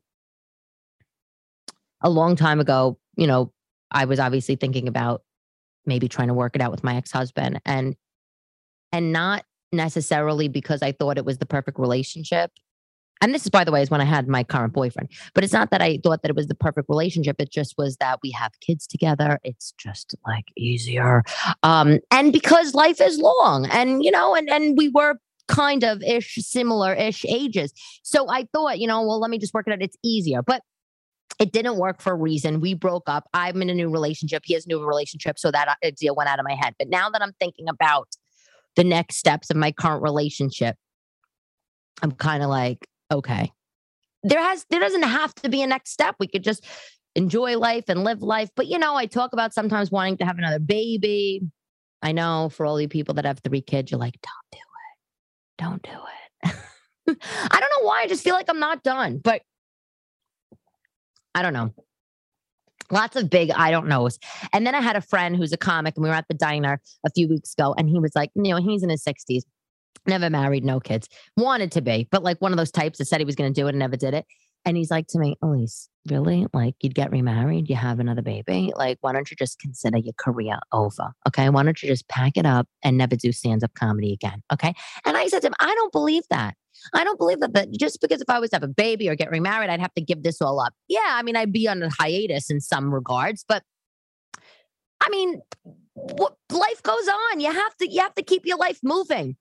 a 2.01 2.09
long 2.09 2.35
time 2.35 2.59
ago, 2.59 2.97
you 3.15 3.27
know, 3.27 3.51
I 3.91 4.05
was 4.05 4.19
obviously 4.19 4.55
thinking 4.55 4.87
about 4.87 5.23
maybe 5.85 6.07
trying 6.07 6.29
to 6.29 6.33
work 6.33 6.55
it 6.55 6.61
out 6.61 6.71
with 6.71 6.83
my 6.83 6.95
ex-husband 6.95 7.61
and 7.65 7.95
and 8.91 9.11
not 9.11 9.45
necessarily 9.71 10.47
because 10.47 10.81
I 10.81 10.91
thought 10.91 11.17
it 11.17 11.25
was 11.25 11.37
the 11.37 11.45
perfect 11.45 11.79
relationship 11.79 12.51
and 13.21 13.33
this 13.33 13.43
is 13.43 13.49
by 13.49 13.63
the 13.63 13.71
way 13.71 13.81
is 13.81 13.89
when 13.89 14.01
i 14.01 14.05
had 14.05 14.27
my 14.27 14.43
current 14.43 14.73
boyfriend 14.73 15.09
but 15.33 15.43
it's 15.43 15.53
not 15.53 15.71
that 15.71 15.81
i 15.81 15.99
thought 16.03 16.21
that 16.21 16.29
it 16.29 16.35
was 16.35 16.47
the 16.47 16.55
perfect 16.55 16.87
relationship 16.89 17.35
it 17.39 17.51
just 17.51 17.75
was 17.77 17.97
that 17.97 18.19
we 18.23 18.31
have 18.31 18.51
kids 18.61 18.85
together 18.87 19.39
it's 19.43 19.73
just 19.77 20.15
like 20.27 20.45
easier 20.57 21.23
um 21.63 21.99
and 22.11 22.33
because 22.33 22.73
life 22.73 23.01
is 23.01 23.17
long 23.19 23.67
and 23.67 24.03
you 24.03 24.11
know 24.11 24.35
and 24.35 24.49
and 24.49 24.77
we 24.77 24.89
were 24.89 25.15
kind 25.47 25.83
of 25.83 26.01
ish 26.03 26.35
similar 26.35 26.93
ish 26.93 27.23
ages 27.27 27.73
so 28.03 28.29
i 28.29 28.47
thought 28.53 28.79
you 28.79 28.87
know 28.87 29.01
well 29.01 29.19
let 29.19 29.29
me 29.29 29.37
just 29.37 29.53
work 29.53 29.67
it 29.67 29.73
out 29.73 29.81
it's 29.81 29.97
easier 30.03 30.41
but 30.41 30.61
it 31.37 31.51
didn't 31.51 31.75
work 31.75 32.01
for 32.01 32.13
a 32.13 32.15
reason. 32.15 32.61
We 32.61 32.75
broke 32.75 33.09
up. 33.09 33.27
I'm 33.33 33.61
in 33.61 33.69
a 33.69 33.73
new 33.73 33.89
relationship. 33.89 34.43
He 34.45 34.53
has 34.53 34.65
a 34.65 34.69
new 34.69 34.81
relationship. 34.85 35.37
So 35.37 35.51
that 35.51 35.77
idea 35.83 36.13
went 36.13 36.29
out 36.29 36.39
of 36.39 36.45
my 36.47 36.55
head. 36.55 36.75
But 36.79 36.87
now 36.87 37.09
that 37.09 37.21
I'm 37.21 37.33
thinking 37.41 37.67
about 37.67 38.07
the 38.75 38.83
next 38.83 39.17
steps 39.17 39.49
of 39.49 39.57
my 39.57 39.71
current 39.71 40.03
relationship, 40.03 40.75
I'm 42.01 42.11
kind 42.11 42.43
of 42.43 42.49
like, 42.49 42.87
okay. 43.11 43.51
There 44.23 44.39
has 44.39 44.65
there 44.69 44.79
doesn't 44.79 45.03
have 45.03 45.33
to 45.35 45.49
be 45.49 45.61
a 45.61 45.67
next 45.67 45.91
step. 45.91 46.15
We 46.19 46.27
could 46.27 46.43
just 46.43 46.65
enjoy 47.15 47.57
life 47.57 47.85
and 47.87 48.03
live 48.03 48.21
life. 48.21 48.49
But 48.55 48.67
you 48.67 48.79
know, 48.79 48.95
I 48.95 49.05
talk 49.05 49.33
about 49.33 49.53
sometimes 49.53 49.91
wanting 49.91 50.17
to 50.17 50.25
have 50.25 50.37
another 50.37 50.59
baby. 50.59 51.41
I 52.01 52.11
know 52.11 52.49
for 52.49 52.65
all 52.65 52.79
you 52.79 52.87
people 52.87 53.15
that 53.15 53.25
have 53.25 53.39
three 53.39 53.61
kids, 53.61 53.91
you're 53.91 53.99
like, 53.99 54.17
don't 54.21 54.51
do 54.51 54.57
it. 54.57 55.63
Don't 55.63 55.83
do 55.83 55.89
it. 55.89 57.17
I 57.51 57.59
don't 57.59 57.71
know 57.81 57.87
why. 57.87 58.01
I 58.01 58.07
just 58.07 58.23
feel 58.23 58.33
like 58.33 58.49
I'm 58.49 58.59
not 58.59 58.83
done, 58.83 59.19
but 59.23 59.41
I 61.33 61.41
don't 61.41 61.53
know. 61.53 61.73
Lots 62.91 63.15
of 63.15 63.29
big 63.29 63.51
I 63.51 63.71
don't 63.71 63.87
knows. 63.87 64.19
And 64.53 64.65
then 64.65 64.75
I 64.75 64.81
had 64.81 64.95
a 64.95 65.01
friend 65.01 65.35
who's 65.35 65.51
a 65.53 65.57
comic, 65.57 65.95
and 65.95 66.03
we 66.03 66.09
were 66.09 66.15
at 66.15 66.27
the 66.27 66.35
diner 66.35 66.79
a 67.05 67.09
few 67.11 67.27
weeks 67.27 67.53
ago, 67.57 67.73
and 67.77 67.89
he 67.89 67.99
was 67.99 68.11
like, 68.15 68.29
you 68.35 68.43
know, 68.43 68.57
he's 68.57 68.83
in 68.83 68.89
his 68.89 69.03
60s 69.03 69.43
never 70.07 70.29
married, 70.29 70.63
no 70.63 70.79
kids, 70.79 71.09
wanted 71.37 71.71
to 71.73 71.81
be, 71.81 72.07
but 72.11 72.23
like 72.23 72.39
one 72.41 72.51
of 72.51 72.57
those 72.57 72.71
types 72.71 72.97
that 72.97 73.05
said 73.05 73.19
he 73.19 73.25
was 73.25 73.35
going 73.35 73.51
to 73.51 73.61
do 73.61 73.67
it 73.67 73.71
and 73.71 73.79
never 73.79 73.95
did 73.95 74.13
it. 74.13 74.25
And 74.65 74.75
he's 74.75 74.89
like 74.89 75.07
to 75.09 75.19
me, 75.19 75.35
Elyse, 75.43 75.89
really? 76.09 76.47
Like 76.51 76.75
you'd 76.81 76.95
get 76.95 77.11
remarried, 77.11 77.69
you 77.69 77.75
have 77.75 77.99
another 77.99 78.23
baby. 78.23 78.73
Like, 78.75 78.97
why 79.01 79.13
don't 79.13 79.29
you 79.29 79.37
just 79.37 79.59
consider 79.59 79.99
your 79.99 80.13
career 80.17 80.57
over? 80.71 81.13
Okay. 81.27 81.49
Why 81.49 81.61
don't 81.61 81.81
you 81.83 81.87
just 81.87 82.07
pack 82.07 82.35
it 82.35 82.47
up 82.47 82.67
and 82.83 82.97
never 82.97 83.15
do 83.15 83.31
stand 83.31 83.63
up 83.63 83.73
comedy 83.75 84.11
again? 84.11 84.41
Okay. 84.51 84.73
And 85.05 85.15
I 85.15 85.27
said 85.27 85.41
to 85.41 85.47
him, 85.47 85.53
I 85.59 85.73
don't 85.75 85.91
believe 85.91 86.23
that. 86.31 86.55
I 86.93 87.03
don't 87.03 87.19
believe 87.19 87.39
that, 87.41 87.53
that 87.53 87.71
just 87.71 88.01
because 88.01 88.21
if 88.21 88.29
I 88.29 88.39
was 88.39 88.49
to 88.49 88.55
have 88.55 88.63
a 88.63 88.67
baby 88.67 89.07
or 89.07 89.15
get 89.15 89.29
remarried, 89.29 89.69
I'd 89.69 89.79
have 89.79 89.93
to 89.93 90.01
give 90.01 90.23
this 90.23 90.41
all 90.41 90.59
up. 90.59 90.73
Yeah. 90.87 90.99
I 91.09 91.21
mean, 91.21 91.35
I'd 91.35 91.53
be 91.53 91.67
on 91.67 91.83
a 91.83 91.89
hiatus 91.89 92.49
in 92.49 92.59
some 92.59 92.93
regards, 92.93 93.45
but 93.47 93.63
I 95.01 95.09
mean, 95.09 95.41
what, 95.93 96.35
life 96.51 96.81
goes 96.81 97.07
on. 97.07 97.39
You 97.39 97.53
have 97.53 97.77
to, 97.77 97.87
you 97.87 98.01
have 98.01 98.15
to 98.15 98.23
keep 98.23 98.45
your 98.45 98.57
life 98.57 98.79
moving. 98.83 99.37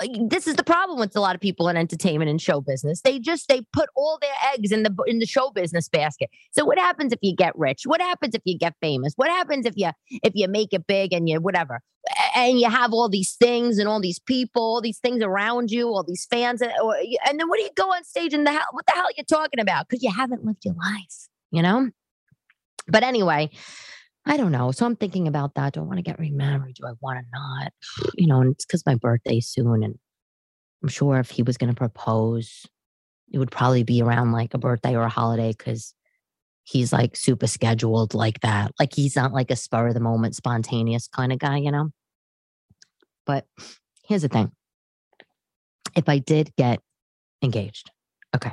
Uh, 0.00 0.06
this 0.28 0.46
is 0.46 0.56
the 0.56 0.64
problem 0.64 0.98
with 0.98 1.16
a 1.16 1.20
lot 1.20 1.34
of 1.34 1.40
people 1.40 1.68
in 1.68 1.76
entertainment 1.76 2.30
and 2.30 2.40
show 2.40 2.60
business. 2.60 3.00
They 3.00 3.18
just 3.18 3.48
they 3.48 3.62
put 3.72 3.88
all 3.96 4.18
their 4.20 4.34
eggs 4.54 4.72
in 4.72 4.82
the 4.82 4.94
in 5.06 5.18
the 5.18 5.26
show 5.26 5.50
business 5.50 5.88
basket. 5.88 6.28
So 6.52 6.64
what 6.64 6.78
happens 6.78 7.12
if 7.12 7.18
you 7.22 7.34
get 7.34 7.56
rich? 7.58 7.82
What 7.84 8.00
happens 8.00 8.34
if 8.34 8.42
you 8.44 8.58
get 8.58 8.74
famous? 8.80 9.14
What 9.16 9.28
happens 9.28 9.64
if 9.66 9.74
you 9.76 9.90
if 10.10 10.32
you 10.34 10.48
make 10.48 10.72
it 10.72 10.86
big 10.86 11.12
and 11.12 11.28
you 11.28 11.40
whatever? 11.40 11.80
And 12.34 12.60
you 12.60 12.68
have 12.68 12.92
all 12.92 13.08
these 13.08 13.34
things 13.34 13.78
and 13.78 13.88
all 13.88 14.00
these 14.00 14.18
people, 14.18 14.62
all 14.62 14.80
these 14.80 14.98
things 14.98 15.22
around 15.22 15.70
you, 15.70 15.88
all 15.88 16.02
these 16.02 16.26
fans, 16.30 16.62
and, 16.62 16.72
or, 16.82 16.96
and 17.28 17.38
then 17.38 17.46
what 17.48 17.58
do 17.58 17.62
you 17.62 17.70
go 17.76 17.92
on 17.92 18.04
stage 18.04 18.32
and 18.32 18.46
the 18.46 18.52
hell? 18.52 18.66
What 18.72 18.86
the 18.86 18.92
hell 18.92 19.04
are 19.04 19.12
you 19.16 19.24
talking 19.24 19.60
about? 19.60 19.86
Because 19.88 20.02
you 20.02 20.10
haven't 20.10 20.44
lived 20.44 20.64
your 20.64 20.74
life, 20.74 21.28
you 21.50 21.62
know. 21.62 21.90
But 22.88 23.02
anyway, 23.02 23.50
I 24.26 24.36
don't 24.36 24.52
know. 24.52 24.70
So 24.70 24.86
I'm 24.86 24.96
thinking 24.96 25.26
about 25.26 25.54
that. 25.54 25.72
Do 25.72 25.80
I 25.80 25.84
want 25.84 25.98
to 25.98 26.02
get 26.02 26.18
remarried? 26.18 26.76
Do 26.76 26.86
I 26.86 26.92
want 27.00 27.18
to 27.18 27.24
not? 27.32 27.72
You 28.16 28.26
know, 28.26 28.40
and 28.40 28.52
it's 28.52 28.64
because 28.64 28.84
my 28.84 28.94
birthday 28.94 29.40
soon. 29.40 29.82
And 29.82 29.98
I'm 30.82 30.88
sure 30.88 31.18
if 31.18 31.30
he 31.30 31.42
was 31.42 31.56
going 31.56 31.70
to 31.70 31.76
propose, 31.76 32.66
it 33.32 33.38
would 33.38 33.50
probably 33.50 33.82
be 33.82 34.02
around 34.02 34.32
like 34.32 34.54
a 34.54 34.58
birthday 34.58 34.94
or 34.94 35.02
a 35.02 35.08
holiday 35.08 35.54
because 35.56 35.94
he's 36.64 36.92
like 36.92 37.16
super 37.16 37.46
scheduled 37.46 38.14
like 38.14 38.40
that. 38.40 38.72
Like 38.78 38.94
he's 38.94 39.16
not 39.16 39.32
like 39.32 39.50
a 39.50 39.56
spur 39.56 39.88
of 39.88 39.94
the 39.94 40.00
moment, 40.00 40.36
spontaneous 40.36 41.08
kind 41.08 41.32
of 41.32 41.38
guy, 41.38 41.56
you 41.58 41.70
know? 41.70 41.90
But 43.26 43.46
here's 44.04 44.22
the 44.22 44.28
thing 44.28 44.52
if 45.96 46.08
I 46.08 46.18
did 46.18 46.54
get 46.56 46.80
engaged, 47.42 47.90
okay, 48.34 48.52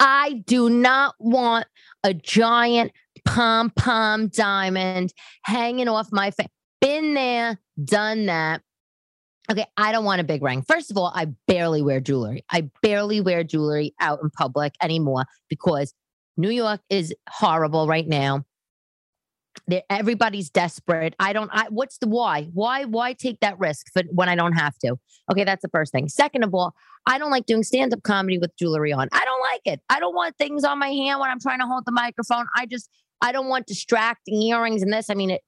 I 0.00 0.44
do 0.46 0.70
not 0.70 1.14
want 1.18 1.66
a 2.04 2.14
giant 2.14 2.92
pom 3.26 3.70
pom 3.70 4.28
diamond 4.28 5.12
hanging 5.42 5.88
off 5.88 6.08
my 6.12 6.30
face. 6.30 6.46
Been 6.80 7.14
there, 7.14 7.60
done 7.82 8.26
that. 8.26 8.62
Okay, 9.50 9.66
I 9.76 9.92
don't 9.92 10.04
want 10.04 10.20
a 10.20 10.24
big 10.24 10.42
ring. 10.42 10.62
First 10.62 10.90
of 10.90 10.96
all, 10.96 11.12
I 11.14 11.26
barely 11.46 11.80
wear 11.82 12.00
jewelry. 12.00 12.44
I 12.50 12.70
barely 12.82 13.20
wear 13.20 13.44
jewelry 13.44 13.94
out 14.00 14.20
in 14.22 14.30
public 14.30 14.74
anymore 14.82 15.24
because 15.48 15.94
New 16.36 16.50
York 16.50 16.80
is 16.90 17.14
horrible 17.28 17.86
right 17.86 18.06
now. 18.06 18.44
They're, 19.68 19.84
everybody's 19.88 20.50
desperate. 20.50 21.14
I 21.18 21.32
don't. 21.32 21.50
I 21.52 21.66
what's 21.70 21.98
the 21.98 22.08
why? 22.08 22.48
Why 22.52 22.84
why 22.84 23.14
take 23.14 23.40
that 23.40 23.58
risk 23.58 23.86
for, 23.92 24.02
when 24.10 24.28
I 24.28 24.34
don't 24.34 24.52
have 24.52 24.76
to? 24.84 24.96
Okay, 25.30 25.44
that's 25.44 25.62
the 25.62 25.70
first 25.70 25.92
thing. 25.92 26.08
Second 26.08 26.44
of 26.44 26.54
all, 26.54 26.74
I 27.06 27.18
don't 27.18 27.30
like 27.30 27.46
doing 27.46 27.62
stand 27.62 27.94
up 27.94 28.02
comedy 28.02 28.38
with 28.38 28.50
jewelry 28.58 28.92
on. 28.92 29.08
I 29.12 29.24
don't 29.24 29.40
like 29.40 29.62
it. 29.64 29.80
I 29.88 29.98
don't 30.00 30.14
want 30.14 30.36
things 30.36 30.64
on 30.64 30.78
my 30.78 30.88
hand 30.88 31.20
when 31.20 31.30
I'm 31.30 31.40
trying 31.40 31.60
to 31.60 31.66
hold 31.66 31.84
the 31.86 31.92
microphone. 31.92 32.46
I 32.54 32.66
just 32.66 32.90
I 33.20 33.32
don't 33.32 33.48
want 33.48 33.66
distracting 33.66 34.42
earrings 34.42 34.82
and 34.82 34.92
this. 34.92 35.10
I 35.10 35.14
mean, 35.14 35.30
it 35.30 35.42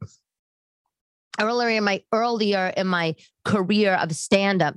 earlier 1.41 1.69
in 1.69 1.85
my 1.85 2.03
earlier 2.13 2.73
in 2.77 2.87
my 2.87 3.15
career 3.45 3.95
of 3.95 4.13
stand 4.13 4.63
up, 4.63 4.75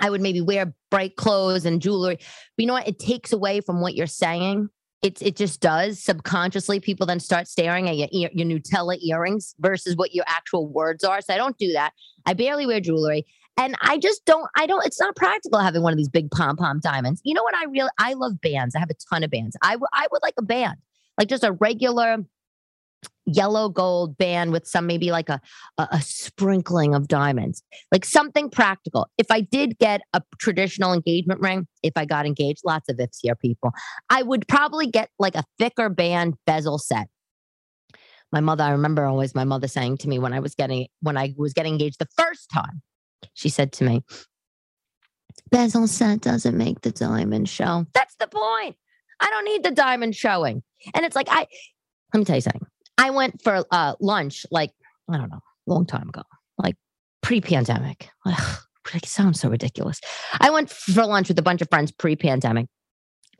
I 0.00 0.10
would 0.10 0.20
maybe 0.20 0.40
wear 0.40 0.74
bright 0.90 1.16
clothes 1.16 1.64
and 1.64 1.80
jewelry. 1.80 2.16
But 2.16 2.26
you 2.62 2.66
know 2.66 2.74
what? 2.74 2.88
It 2.88 2.98
takes 2.98 3.32
away 3.32 3.60
from 3.60 3.80
what 3.80 3.94
you're 3.94 4.06
saying. 4.06 4.68
It, 5.02 5.20
it 5.20 5.36
just 5.36 5.60
does 5.60 6.02
subconsciously. 6.02 6.80
People 6.80 7.06
then 7.06 7.20
start 7.20 7.46
staring 7.46 7.88
at 7.90 7.96
your 7.96 8.30
your 8.32 8.46
Nutella 8.46 8.96
earrings 9.02 9.54
versus 9.58 9.96
what 9.96 10.14
your 10.14 10.24
actual 10.26 10.66
words 10.66 11.04
are. 11.04 11.20
So 11.20 11.34
I 11.34 11.36
don't 11.36 11.58
do 11.58 11.72
that. 11.72 11.92
I 12.24 12.32
barely 12.32 12.66
wear 12.66 12.80
jewelry, 12.80 13.26
and 13.58 13.76
I 13.82 13.98
just 13.98 14.24
don't. 14.24 14.48
I 14.56 14.66
don't. 14.66 14.84
It's 14.86 15.00
not 15.00 15.14
practical 15.14 15.58
having 15.58 15.82
one 15.82 15.92
of 15.92 15.98
these 15.98 16.08
big 16.08 16.30
pom 16.30 16.56
pom 16.56 16.80
diamonds. 16.80 17.20
You 17.22 17.34
know 17.34 17.42
what? 17.42 17.54
I 17.54 17.64
really 17.64 17.90
I 17.98 18.14
love 18.14 18.40
bands. 18.40 18.74
I 18.74 18.78
have 18.78 18.90
a 18.90 18.94
ton 19.10 19.22
of 19.24 19.30
bands. 19.30 19.56
I, 19.62 19.72
w- 19.72 19.86
I 19.92 20.06
would 20.10 20.22
like 20.22 20.34
a 20.38 20.42
band, 20.42 20.76
like 21.18 21.28
just 21.28 21.44
a 21.44 21.52
regular 21.52 22.24
yellow 23.26 23.68
gold 23.68 24.16
band 24.16 24.52
with 24.52 24.66
some 24.66 24.86
maybe 24.86 25.10
like 25.10 25.28
a, 25.28 25.40
a, 25.78 25.88
a 25.92 26.00
sprinkling 26.00 26.94
of 26.94 27.08
diamonds, 27.08 27.62
like 27.90 28.04
something 28.04 28.50
practical. 28.50 29.08
If 29.18 29.26
I 29.30 29.40
did 29.40 29.78
get 29.78 30.02
a 30.12 30.22
traditional 30.38 30.92
engagement 30.92 31.40
ring, 31.40 31.66
if 31.82 31.92
I 31.96 32.04
got 32.04 32.26
engaged, 32.26 32.62
lots 32.64 32.88
of 32.88 33.00
ifs 33.00 33.20
here, 33.22 33.34
people, 33.34 33.72
I 34.10 34.22
would 34.22 34.46
probably 34.48 34.86
get 34.86 35.10
like 35.18 35.34
a 35.34 35.44
thicker 35.58 35.88
band 35.88 36.34
bezel 36.46 36.78
set. 36.78 37.08
My 38.32 38.40
mother, 38.40 38.64
I 38.64 38.70
remember 38.70 39.04
always 39.04 39.34
my 39.34 39.44
mother 39.44 39.68
saying 39.68 39.98
to 39.98 40.08
me 40.08 40.18
when 40.18 40.32
I 40.32 40.40
was 40.40 40.54
getting 40.54 40.88
when 41.00 41.16
I 41.16 41.34
was 41.36 41.52
getting 41.52 41.72
engaged 41.72 42.00
the 42.00 42.08
first 42.16 42.50
time, 42.50 42.82
she 43.34 43.48
said 43.48 43.72
to 43.74 43.84
me, 43.84 44.02
bezel 45.50 45.86
set 45.86 46.20
doesn't 46.20 46.56
make 46.56 46.80
the 46.80 46.90
diamond 46.90 47.48
show. 47.48 47.86
That's 47.94 48.16
the 48.16 48.26
point. 48.26 48.76
I 49.20 49.30
don't 49.30 49.44
need 49.44 49.62
the 49.62 49.70
diamond 49.70 50.16
showing. 50.16 50.62
And 50.92 51.04
it's 51.04 51.16
like 51.16 51.28
I 51.30 51.46
let 52.12 52.18
me 52.18 52.24
tell 52.24 52.36
you 52.36 52.42
something. 52.42 52.66
I 52.98 53.10
went 53.10 53.42
for 53.42 53.64
uh, 53.70 53.94
lunch 54.00 54.46
like 54.50 54.72
I 55.10 55.16
don't 55.18 55.30
know, 55.30 55.40
long 55.66 55.86
time 55.86 56.08
ago, 56.08 56.22
like 56.58 56.76
pre-pandemic. 57.22 58.08
it 58.94 59.06
sounds 59.06 59.40
so 59.40 59.48
ridiculous. 59.48 60.00
I 60.40 60.50
went 60.50 60.70
for 60.70 61.04
lunch 61.06 61.28
with 61.28 61.38
a 61.38 61.42
bunch 61.42 61.62
of 61.62 61.68
friends 61.68 61.90
pre-pandemic 61.92 62.66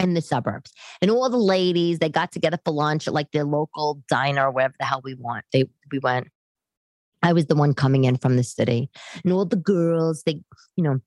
in 0.00 0.14
the 0.14 0.20
suburbs, 0.20 0.72
and 1.00 1.10
all 1.10 1.30
the 1.30 1.36
ladies 1.36 1.98
they 1.98 2.08
got 2.08 2.32
together 2.32 2.58
for 2.64 2.72
lunch 2.72 3.06
at 3.06 3.14
like 3.14 3.30
their 3.32 3.44
local 3.44 4.02
diner, 4.08 4.50
wherever 4.50 4.74
the 4.78 4.84
hell 4.84 5.00
we 5.04 5.14
want. 5.14 5.44
They 5.52 5.64
we 5.92 5.98
went. 6.00 6.28
I 7.22 7.32
was 7.32 7.46
the 7.46 7.54
one 7.54 7.72
coming 7.72 8.04
in 8.04 8.18
from 8.18 8.36
the 8.36 8.44
city, 8.44 8.90
and 9.22 9.32
all 9.32 9.44
the 9.44 9.56
girls 9.56 10.22
they 10.24 10.40
you 10.76 10.84
know 10.84 11.00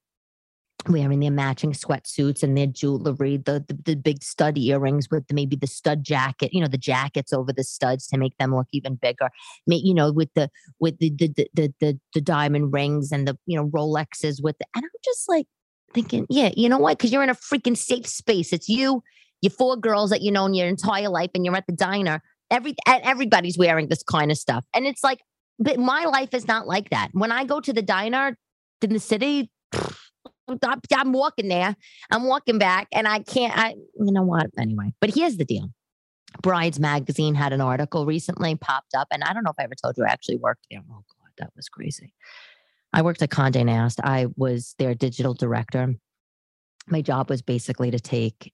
wearing 0.89 1.19
their 1.19 1.31
matching 1.31 1.71
sweatsuits 1.71 2.43
and 2.43 2.57
their 2.57 2.67
jewelry, 2.67 3.37
the, 3.37 3.63
the, 3.67 3.77
the 3.85 3.95
big 3.95 4.23
stud 4.23 4.57
earrings 4.57 5.09
with 5.09 5.25
maybe 5.31 5.55
the 5.55 5.67
stud 5.67 6.03
jacket, 6.03 6.53
you 6.53 6.61
know, 6.61 6.67
the 6.67 6.77
jackets 6.77 7.33
over 7.33 7.53
the 7.53 7.63
studs 7.63 8.07
to 8.07 8.17
make 8.17 8.37
them 8.37 8.55
look 8.55 8.67
even 8.71 8.95
bigger. 8.95 9.29
You 9.65 9.93
know, 9.93 10.11
with 10.11 10.33
the 10.35 10.49
with 10.79 10.99
the 10.99 11.09
the 11.09 11.49
the 11.53 11.73
the, 11.79 11.99
the 12.13 12.21
diamond 12.21 12.73
rings 12.73 13.11
and 13.11 13.27
the 13.27 13.37
you 13.45 13.57
know 13.57 13.67
Rolexes 13.67 14.41
with 14.41 14.57
the, 14.57 14.65
and 14.75 14.83
I'm 14.83 14.91
just 15.03 15.27
like 15.29 15.47
thinking, 15.93 16.25
yeah, 16.29 16.51
you 16.55 16.69
know 16.69 16.77
what? 16.77 16.97
Because 16.97 17.11
you're 17.11 17.23
in 17.23 17.29
a 17.29 17.35
freaking 17.35 17.77
safe 17.77 18.07
space. 18.07 18.53
It's 18.53 18.69
you, 18.69 19.03
you 19.41 19.49
four 19.49 19.77
girls 19.77 20.09
that 20.09 20.21
you 20.21 20.31
know 20.31 20.45
in 20.45 20.53
your 20.53 20.67
entire 20.67 21.09
life, 21.09 21.31
and 21.35 21.45
you're 21.45 21.55
at 21.55 21.67
the 21.67 21.73
diner. 21.73 22.21
Every 22.49 22.75
everybody's 22.87 23.57
wearing 23.57 23.89
this 23.89 24.03
kind 24.03 24.31
of 24.31 24.37
stuff, 24.37 24.65
and 24.73 24.85
it's 24.85 25.03
like, 25.03 25.19
but 25.59 25.79
my 25.79 26.05
life 26.05 26.33
is 26.33 26.47
not 26.47 26.67
like 26.67 26.89
that. 26.91 27.09
When 27.11 27.31
I 27.31 27.43
go 27.43 27.59
to 27.59 27.73
the 27.73 27.81
diner 27.81 28.37
in 28.81 28.93
the 28.93 28.99
city. 28.99 29.51
Pfft, 30.49 30.95
I'm 30.95 31.11
walking 31.11 31.47
there. 31.47 31.75
I'm 32.09 32.23
walking 32.23 32.57
back, 32.57 32.87
and 32.91 33.07
I 33.07 33.19
can't. 33.19 33.57
I, 33.57 33.69
you 33.69 34.11
know 34.11 34.23
what? 34.23 34.47
Anyway, 34.57 34.93
but 34.99 35.13
here's 35.13 35.37
the 35.37 35.45
deal. 35.45 35.69
Brides 36.41 36.79
Magazine 36.79 37.35
had 37.35 37.53
an 37.53 37.61
article 37.61 38.05
recently 38.05 38.55
popped 38.55 38.93
up, 38.95 39.07
and 39.11 39.23
I 39.23 39.33
don't 39.33 39.43
know 39.43 39.51
if 39.51 39.59
I 39.59 39.63
ever 39.63 39.75
told 39.75 39.97
you 39.97 40.05
I 40.05 40.09
actually 40.09 40.37
worked 40.37 40.67
there. 40.69 40.81
Oh 40.89 40.93
God, 40.93 41.31
that 41.39 41.51
was 41.55 41.69
crazy. 41.69 42.13
I 42.93 43.01
worked 43.01 43.21
at 43.21 43.29
Condé 43.29 43.65
Nast. 43.65 43.99
I 44.03 44.27
was 44.35 44.75
their 44.77 44.95
digital 44.95 45.33
director. 45.33 45.95
My 46.87 47.01
job 47.01 47.29
was 47.29 47.41
basically 47.41 47.91
to 47.91 47.99
take 47.99 48.53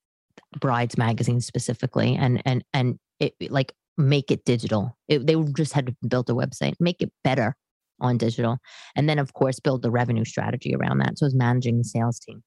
Brides 0.59 0.97
Magazine 0.97 1.41
specifically 1.41 2.15
and 2.15 2.41
and 2.45 2.63
and 2.73 2.99
it 3.19 3.35
like 3.51 3.73
make 3.97 4.31
it 4.31 4.45
digital. 4.45 4.97
It, 5.07 5.27
they 5.27 5.35
just 5.55 5.73
had 5.73 5.95
built 6.07 6.29
a 6.29 6.35
website, 6.35 6.73
make 6.79 7.01
it 7.01 7.11
better 7.23 7.55
on 8.03 8.17
digital. 8.17 8.59
And 8.95 9.09
then, 9.09 9.17
of 9.17 9.33
course, 9.33 9.59
build 9.59 9.81
the 9.81 9.89
revenue 9.89 10.25
strategy 10.25 10.75
around 10.75 10.99
that. 10.99 11.17
So 11.17 11.25
it's 11.25 11.33
managing 11.33 11.79
the 11.79 11.83
sales 11.83 12.19
team, 12.19 12.43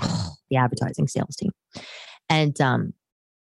the 0.50 0.56
advertising 0.56 1.06
sales 1.06 1.36
team. 1.36 1.52
And 2.28 2.60
um, 2.60 2.94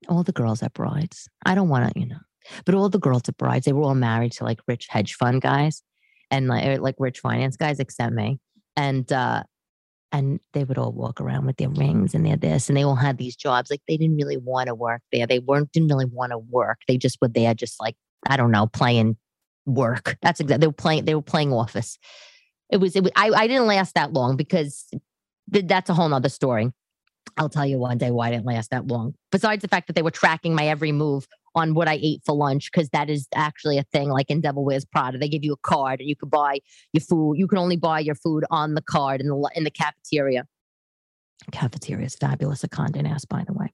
all 0.09 0.25
the 0.25 0.33
girls 0.33 0.63
at 0.63 0.75
Brides, 0.75 1.29
I 1.47 1.55
don't 1.55 1.71
want 1.71 1.93
to, 1.93 1.99
you 1.99 2.07
know, 2.07 2.19
but 2.67 2.75
all 2.75 2.91
the 2.91 2.99
girls 2.99 3.23
at 3.29 3.39
Brides, 3.39 3.65
they 3.65 3.73
were 3.73 3.85
all 3.85 3.95
married 3.95 4.33
to 4.33 4.45
like 4.45 4.61
rich 4.67 4.89
hedge 4.91 5.15
fund 5.15 5.41
guys 5.41 5.83
and 6.31 6.49
like, 6.49 6.81
like 6.81 6.97
rich 6.99 7.21
finance 7.21 7.57
guys, 7.57 7.79
except 7.79 8.13
me. 8.13 8.39
And, 8.77 9.11
uh, 9.11 9.45
and 10.11 10.41
they 10.55 10.65
would 10.65 10.79
all 10.79 10.93
walk 10.93 11.21
around 11.21 11.45
with 11.47 11.59
their 11.59 11.69
rings 11.69 12.15
and 12.15 12.25
their 12.25 12.37
this, 12.37 12.69
and 12.69 12.77
they 12.77 12.83
all 12.83 12.95
had 12.95 13.19
these 13.19 13.37
jobs. 13.37 13.71
Like 13.71 13.83
they 13.87 13.99
didn't 13.99 14.17
really 14.17 14.39
want 14.39 14.69
to 14.69 14.75
work 14.75 15.03
there. 15.13 15.27
They 15.27 15.39
weren't 15.39 15.71
didn't 15.73 15.91
really 15.91 16.07
want 16.07 16.33
to 16.33 16.39
work. 16.39 16.79
They 16.89 16.97
just 16.97 17.19
were 17.21 17.29
there, 17.29 17.53
just 17.53 17.79
like 17.79 17.95
I 18.27 18.39
don't 18.39 18.51
know, 18.51 18.67
playing 18.67 19.19
work. 19.69 20.17
That's 20.23 20.41
exactly 20.41 20.61
they 20.61 20.67
were 20.67 20.73
playing. 20.73 21.05
They 21.05 21.15
were 21.15 21.23
playing 21.23 21.53
Office. 21.53 21.99
It 22.71 22.79
was. 22.79 22.97
It 22.97 23.03
was 23.03 23.13
I, 23.17 23.31
I 23.31 23.47
didn't 23.47 23.67
last 23.67 23.95
that 23.95 24.13
long 24.13 24.37
because 24.37 24.87
th- 25.53 25.67
that's 25.67 25.91
a 25.91 25.95
whole 25.95 26.09
nother 26.09 26.29
story. 26.29 26.73
I'll 27.37 27.49
tell 27.49 27.67
you 27.67 27.79
one 27.79 27.99
day 27.99 28.11
why 28.11 28.29
I 28.29 28.31
didn't 28.31 28.47
last 28.47 28.71
that 28.71 28.87
long. 28.87 29.15
Besides 29.31 29.63
the 29.63 29.69
fact 29.69 29.87
that 29.87 29.93
they 29.95 30.03
were 30.03 30.11
tracking 30.11 30.55
my 30.55 30.67
every 30.67 30.93
move 30.93 31.27
on 31.55 31.75
what 31.75 31.89
I 31.89 31.99
ate 32.01 32.23
for 32.25 32.35
lunch, 32.35 32.71
because 32.71 32.89
that 32.91 33.11
is 33.11 33.29
actually 33.35 33.79
a 33.79 33.83
thing. 33.85 34.09
Like 34.09 34.31
in 34.31 34.41
Devil 34.41 34.65
Wears 34.65 34.85
Prada, 34.85 35.19
they 35.19 35.29
give 35.29 35.45
you 35.45 35.53
a 35.53 35.59
card 35.59 36.01
and 36.01 36.09
you 36.09 36.17
could 36.17 36.31
buy 36.31 36.61
your 36.93 37.03
food. 37.03 37.35
You 37.35 37.47
can 37.47 37.59
only 37.59 37.77
buy 37.77 38.01
your 38.01 38.15
food 38.15 38.45
on 38.51 38.75
the 38.75 38.83
card 38.83 39.21
in 39.21 39.29
the 39.29 39.51
in 39.55 39.65
the 39.65 39.71
cafeteria. 39.71 40.47
Cafeteria 41.53 42.07
is 42.07 42.15
fabulous 42.15 42.65
at 42.65 42.71
Condé 42.71 43.03
Nast, 43.03 43.29
by 43.29 43.45
the 43.47 43.53
way. 43.53 43.73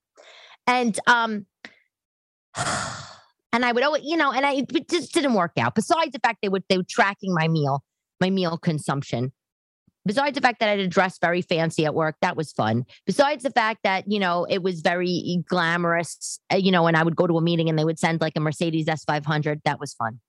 And 0.66 0.98
um 1.06 1.46
And 3.54 3.64
I 3.64 3.70
would 3.70 3.84
always, 3.84 4.02
you 4.04 4.16
know, 4.16 4.32
and 4.32 4.44
I 4.44 4.66
it 4.74 4.88
just 4.90 5.14
didn't 5.14 5.34
work 5.34 5.52
out. 5.58 5.76
Besides 5.76 6.10
the 6.10 6.18
fact 6.18 6.38
they 6.42 6.48
would 6.48 6.64
they 6.68 6.76
were 6.76 6.86
tracking 6.88 7.32
my 7.32 7.46
meal, 7.46 7.84
my 8.20 8.28
meal 8.28 8.58
consumption. 8.58 9.32
Besides 10.04 10.34
the 10.34 10.40
fact 10.40 10.58
that 10.58 10.66
I 10.68 10.72
had 10.72 10.80
to 10.80 10.88
dress 10.88 11.18
very 11.18 11.40
fancy 11.40 11.86
at 11.86 11.94
work, 11.94 12.16
that 12.20 12.36
was 12.36 12.52
fun. 12.52 12.84
Besides 13.06 13.44
the 13.44 13.50
fact 13.50 13.84
that, 13.84 14.10
you 14.10 14.18
know, 14.18 14.44
it 14.50 14.62
was 14.62 14.80
very 14.80 15.42
glamorous, 15.48 16.40
uh, 16.52 16.56
you 16.56 16.72
know, 16.72 16.88
and 16.88 16.96
I 16.96 17.02
would 17.04 17.16
go 17.16 17.26
to 17.26 17.38
a 17.38 17.40
meeting 17.40 17.70
and 17.70 17.78
they 17.78 17.84
would 17.84 17.98
send 17.98 18.20
like 18.20 18.34
a 18.36 18.40
Mercedes 18.40 18.86
S500, 18.86 19.60
that 19.64 19.80
was 19.80 19.94
fun 19.94 20.20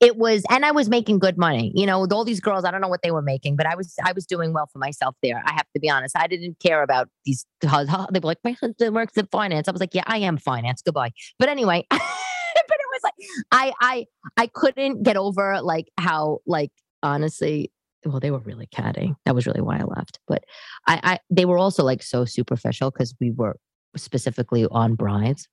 it 0.00 0.16
was 0.16 0.44
and 0.50 0.64
i 0.64 0.70
was 0.70 0.88
making 0.88 1.18
good 1.18 1.36
money 1.36 1.72
you 1.74 1.86
know 1.86 2.00
with 2.00 2.12
all 2.12 2.24
these 2.24 2.40
girls 2.40 2.64
i 2.64 2.70
don't 2.70 2.80
know 2.80 2.88
what 2.88 3.02
they 3.02 3.10
were 3.10 3.22
making 3.22 3.56
but 3.56 3.66
i 3.66 3.74
was 3.74 3.94
i 4.04 4.12
was 4.12 4.26
doing 4.26 4.52
well 4.52 4.66
for 4.72 4.78
myself 4.78 5.14
there 5.22 5.42
i 5.46 5.52
have 5.52 5.66
to 5.74 5.80
be 5.80 5.88
honest 5.88 6.16
i 6.16 6.26
didn't 6.26 6.58
care 6.60 6.82
about 6.82 7.08
these 7.24 7.46
they 7.60 7.68
were 7.68 8.20
like 8.22 8.38
my 8.44 8.52
husband 8.52 8.94
works 8.94 9.16
in 9.16 9.26
finance 9.26 9.68
i 9.68 9.70
was 9.70 9.80
like 9.80 9.94
yeah 9.94 10.04
i 10.06 10.18
am 10.18 10.36
finance 10.36 10.82
goodbye 10.82 11.10
but 11.38 11.48
anyway 11.48 11.84
but 11.90 12.00
it 12.00 12.86
was 12.92 13.00
like 13.02 13.14
i 13.52 13.72
i 13.80 14.06
i 14.36 14.46
couldn't 14.46 15.02
get 15.02 15.16
over 15.16 15.60
like 15.62 15.88
how 15.98 16.38
like 16.46 16.70
honestly 17.02 17.70
well 18.04 18.20
they 18.20 18.30
were 18.30 18.40
really 18.40 18.66
catty 18.66 19.14
that 19.24 19.34
was 19.34 19.46
really 19.46 19.60
why 19.60 19.78
i 19.78 19.84
left 19.84 20.20
but 20.28 20.44
i 20.86 21.00
i 21.02 21.18
they 21.30 21.44
were 21.44 21.58
also 21.58 21.82
like 21.82 22.02
so 22.02 22.24
superficial 22.24 22.90
because 22.90 23.14
we 23.20 23.30
were 23.30 23.56
specifically 23.96 24.66
on 24.70 24.94
brides 24.94 25.48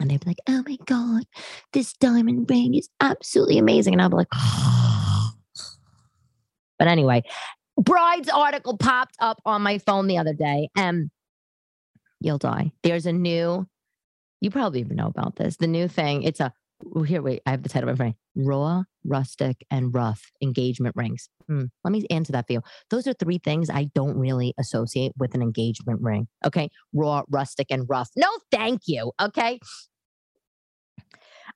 And 0.00 0.10
they'd 0.10 0.20
be 0.20 0.30
like, 0.30 0.40
oh 0.48 0.64
my 0.66 0.78
God, 0.86 1.24
this 1.72 1.92
diamond 1.92 2.48
ring 2.48 2.74
is 2.74 2.88
absolutely 3.00 3.58
amazing. 3.58 3.92
And 3.92 4.02
I'd 4.02 4.10
be 4.10 4.16
like, 4.16 4.28
but 6.78 6.88
anyway, 6.88 7.22
Bride's 7.78 8.30
article 8.30 8.76
popped 8.78 9.16
up 9.20 9.40
on 9.44 9.62
my 9.62 9.78
phone 9.78 10.06
the 10.06 10.18
other 10.18 10.34
day, 10.34 10.70
and 10.74 11.10
you'll 12.20 12.38
die. 12.38 12.72
There's 12.82 13.06
a 13.06 13.12
new, 13.12 13.66
you 14.40 14.50
probably 14.50 14.80
even 14.80 14.96
know 14.96 15.06
about 15.06 15.36
this. 15.36 15.56
The 15.56 15.66
new 15.66 15.86
thing, 15.86 16.22
it's 16.22 16.40
a, 16.40 16.52
oh, 16.94 17.02
here, 17.02 17.22
wait, 17.22 17.42
I 17.46 17.50
have 17.50 17.62
the 17.62 17.68
title 17.68 17.88
of 17.88 17.98
my 17.98 18.04
friend 18.04 18.14
raw, 18.36 18.82
rustic, 19.04 19.64
and 19.70 19.92
rough 19.94 20.30
engagement 20.42 20.94
rings. 20.96 21.28
Hmm, 21.48 21.64
let 21.84 21.90
me 21.90 22.06
answer 22.10 22.32
that 22.32 22.46
for 22.46 22.54
you. 22.54 22.62
Those 22.90 23.06
are 23.06 23.12
three 23.12 23.38
things 23.38 23.68
I 23.68 23.90
don't 23.94 24.16
really 24.16 24.54
associate 24.58 25.12
with 25.18 25.34
an 25.34 25.42
engagement 25.42 26.00
ring. 26.00 26.28
Okay. 26.44 26.70
Raw, 26.92 27.22
rustic, 27.28 27.66
and 27.70 27.86
rough. 27.88 28.10
No, 28.16 28.28
thank 28.50 28.82
you. 28.86 29.12
Okay 29.20 29.58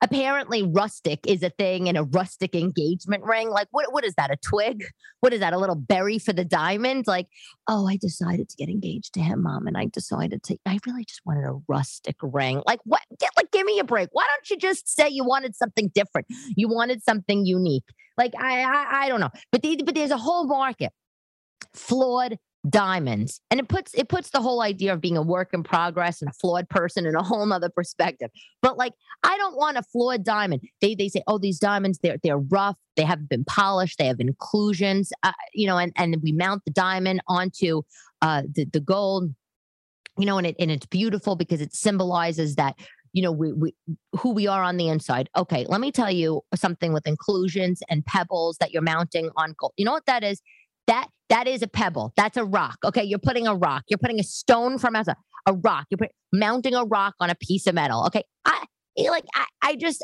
apparently 0.01 0.63
rustic 0.63 1.21
is 1.27 1.43
a 1.43 1.51
thing 1.51 1.87
in 1.87 1.97
a 1.97 2.05
rustic 2.05 2.55
engagement 2.55 3.25
ring. 3.25 3.51
Like, 3.51 3.69
what, 3.71 3.93
what 3.93 4.05
is 4.05 4.15
that? 4.15 4.31
A 4.31 4.37
twig? 4.37 4.85
What 5.21 5.33
is 5.33 5.41
that? 5.41 5.53
A 5.53 5.59
little 5.59 5.77
berry 5.77 6.19
for 6.19 6.33
the 6.33 6.45
diamond? 6.45 7.07
Like, 7.07 7.29
oh, 7.69 7.89
I 7.89 7.97
decided 7.97 8.49
to 8.49 8.57
get 8.57 8.69
engaged 8.69 9.15
to 9.15 9.21
him, 9.21 9.43
mom. 9.43 9.67
And 9.67 9.77
I 9.77 9.87
decided 9.87 10.43
to, 10.45 10.57
I 10.67 10.79
really 10.87 11.05
just 11.05 11.23
wanted 11.25 11.45
a 11.45 11.61
rustic 11.69 12.17
ring. 12.23 12.63
Like, 12.67 12.81
what? 12.85 13.03
Get, 13.19 13.31
like, 13.37 13.51
give 13.51 13.67
me 13.67 13.79
a 13.79 13.85
break. 13.85 14.09
Why 14.13 14.25
don't 14.35 14.51
you 14.51 14.57
just 14.57 14.89
say 14.89 15.09
you 15.09 15.25
wanted 15.25 15.57
something 15.57 15.91
different? 15.95 16.27
You 16.57 16.69
wanted 16.69 17.03
something 17.03 17.47
unique. 17.47 17.85
Like, 18.17 18.35
I, 18.39 18.63
I, 18.63 19.05
I 19.05 19.09
don't 19.09 19.21
know. 19.21 19.31
But, 19.51 19.63
the, 19.63 19.81
but 19.85 19.95
there's 19.95 20.11
a 20.11 20.19
whole 20.19 20.47
market. 20.47 20.93
Flawed 21.75 22.39
diamonds 22.69 23.41
and 23.51 23.61
it 23.61 23.69
puts 23.69 23.93
it 23.95 24.09
puts 24.09 24.31
the 24.31 24.41
whole 24.41 24.63
idea 24.63 24.93
of 24.93 25.01
being 25.01 25.17
a 25.17 25.23
work 25.23 25.51
in 25.53 25.63
progress 25.63 26.23
and 26.23 26.31
a 26.31 26.35
flawed 26.35 26.69
person 26.69 27.05
in 27.05 27.15
a 27.15 27.23
whole 27.23 27.45
nother 27.45 27.69
perspective. 27.69 28.31
But 28.63 28.79
like 28.79 28.95
i 29.23 29.37
don't 29.37 29.57
want 29.57 29.77
a 29.77 29.83
flawed 29.83 30.25
diamond. 30.25 30.63
They 30.81 30.95
they 30.95 31.09
say 31.09 31.23
oh 31.27 31.39
these 31.39 31.59
diamonds 31.59 31.99
they're 32.03 32.17
they're 32.23 32.39
rough. 32.39 32.77
They 32.97 33.03
haven't 33.03 33.29
been 33.29 33.45
polished. 33.45 33.99
They 33.99 34.07
have 34.07 34.21
inclusions. 34.21 35.13
Uh, 35.23 35.33
you 35.53 35.67
know 35.67 35.77
and 35.77 35.93
and 35.97 36.17
we 36.23 36.33
mount 36.33 36.63
the 36.65 36.73
diamond 36.73 37.21
onto 37.29 37.83
uh 38.23 38.43
the, 38.55 38.65
the 38.65 38.81
gold 38.81 39.35
you 40.17 40.27
know 40.27 40.39
and 40.39 40.47
it 40.47 40.57
and 40.59 40.71
it's 40.71 40.87
beautiful 40.87 41.37
because 41.37 41.61
it 41.61 41.75
symbolizes 41.75 42.57
that 42.57 42.77
you 43.13 43.23
know 43.23 43.33
we, 43.33 43.53
we 43.53 43.75
who 44.19 44.31
we 44.31 44.47
are 44.47 44.63
on 44.63 44.79
the 44.79 44.89
inside. 44.89 45.29
Okay 45.37 45.67
let 45.69 45.83
me 45.83 45.93
tell 45.93 46.11
you 46.11 46.41
something 46.55 46.95
with 46.95 47.07
inclusions 47.07 47.83
and 47.91 48.07
pebbles 48.07 48.57
that 48.59 48.73
you're 48.73 48.83
mounting 48.83 49.29
on 49.37 49.55
gold. 49.59 49.75
You 49.77 49.85
know 49.85 49.93
what 49.93 50.07
that 50.07 50.25
is 50.25 50.41
that 50.87 51.09
that 51.29 51.49
is 51.49 51.63
a 51.63 51.67
pebble. 51.67 52.13
That's 52.17 52.37
a 52.37 52.45
rock. 52.45 52.79
Okay, 52.85 53.03
you're 53.03 53.19
putting 53.19 53.47
a 53.47 53.55
rock. 53.55 53.85
You're 53.89 53.99
putting 53.99 54.21
a 54.21 54.25
stone 54.25 54.79
from 54.79 54.95
as 54.95 55.09
a, 55.09 55.17
rock. 55.53 55.87
You're 55.91 55.99
put, 55.99 56.11
mounting 56.33 56.75
a 56.75 56.85
rock 56.85 57.15
on 57.21 57.31
a 57.31 57.35
piece 57.35 57.67
of 57.67 57.75
metal. 57.75 58.05
Okay, 58.07 58.23
I 58.45 58.65
like 58.97 59.25
I, 59.35 59.45
I 59.63 59.77
just 59.77 60.03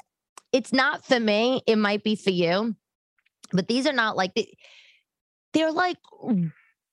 it's 0.52 0.72
not 0.72 1.04
for 1.04 1.20
me. 1.20 1.62
It 1.66 1.76
might 1.76 2.02
be 2.02 2.16
for 2.16 2.30
you, 2.30 2.74
but 3.52 3.68
these 3.68 3.86
are 3.86 3.92
not 3.92 4.16
like 4.16 4.34
they, 4.34 4.52
they're 5.52 5.72
like 5.72 5.98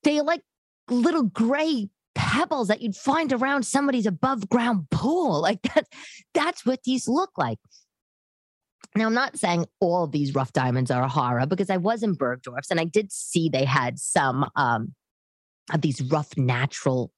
they're 0.04 0.24
like 0.24 0.42
little 0.90 1.24
gray 1.24 1.90
pebbles 2.16 2.68
that 2.68 2.82
you'd 2.82 2.96
find 2.96 3.32
around 3.32 3.64
somebody's 3.64 4.06
above 4.06 4.50
ground 4.50 4.90
pool. 4.90 5.42
Like 5.42 5.62
that's 5.62 5.90
that's 6.34 6.66
what 6.66 6.84
these 6.84 7.08
look 7.08 7.32
like. 7.38 7.60
Now, 8.96 9.06
I'm 9.06 9.14
not 9.14 9.38
saying 9.38 9.66
all 9.80 10.08
these 10.08 10.34
rough 10.34 10.54
diamonds 10.54 10.90
are 10.90 11.04
a 11.04 11.08
horror 11.08 11.46
because 11.46 11.70
I 11.70 11.78
was 11.78 12.04
in 12.04 12.14
Bergdorf's 12.14 12.72
and 12.72 12.80
I 12.80 12.86
did 12.86 13.12
see 13.12 13.50
they 13.50 13.66
had 13.66 14.00
some 14.00 14.50
um, 14.56 14.94
of 15.72 15.82
these 15.82 16.02
rough 16.02 16.36
natural 16.38 17.12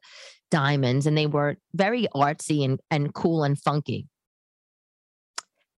diamonds 0.52 1.06
and 1.06 1.18
they 1.18 1.28
were 1.28 1.58
very 1.74 2.08
artsy 2.14 2.66
and, 2.66 2.80
and 2.92 3.14
cool 3.14 3.44
and 3.44 3.58
funky. 3.58 4.08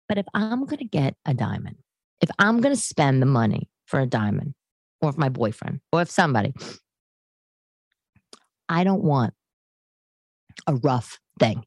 But 0.08 0.18
if 0.18 0.26
I'm 0.34 0.64
going 0.64 0.78
to 0.78 0.84
get 0.84 1.16
a 1.26 1.34
diamond, 1.34 1.76
if 2.20 2.30
I'm 2.38 2.60
going 2.60 2.74
to 2.74 2.80
spend 2.80 3.20
the 3.20 3.26
money 3.26 3.68
for 3.86 4.00
a 4.00 4.06
diamond 4.06 4.54
or 5.00 5.10
if 5.10 5.18
my 5.18 5.28
boyfriend 5.28 5.80
or 5.92 6.02
if 6.02 6.10
somebody, 6.10 6.54
I 8.68 8.84
don't 8.84 9.04
want 9.04 9.34
a 10.66 10.76
rough 10.76 11.18
thing. 11.38 11.64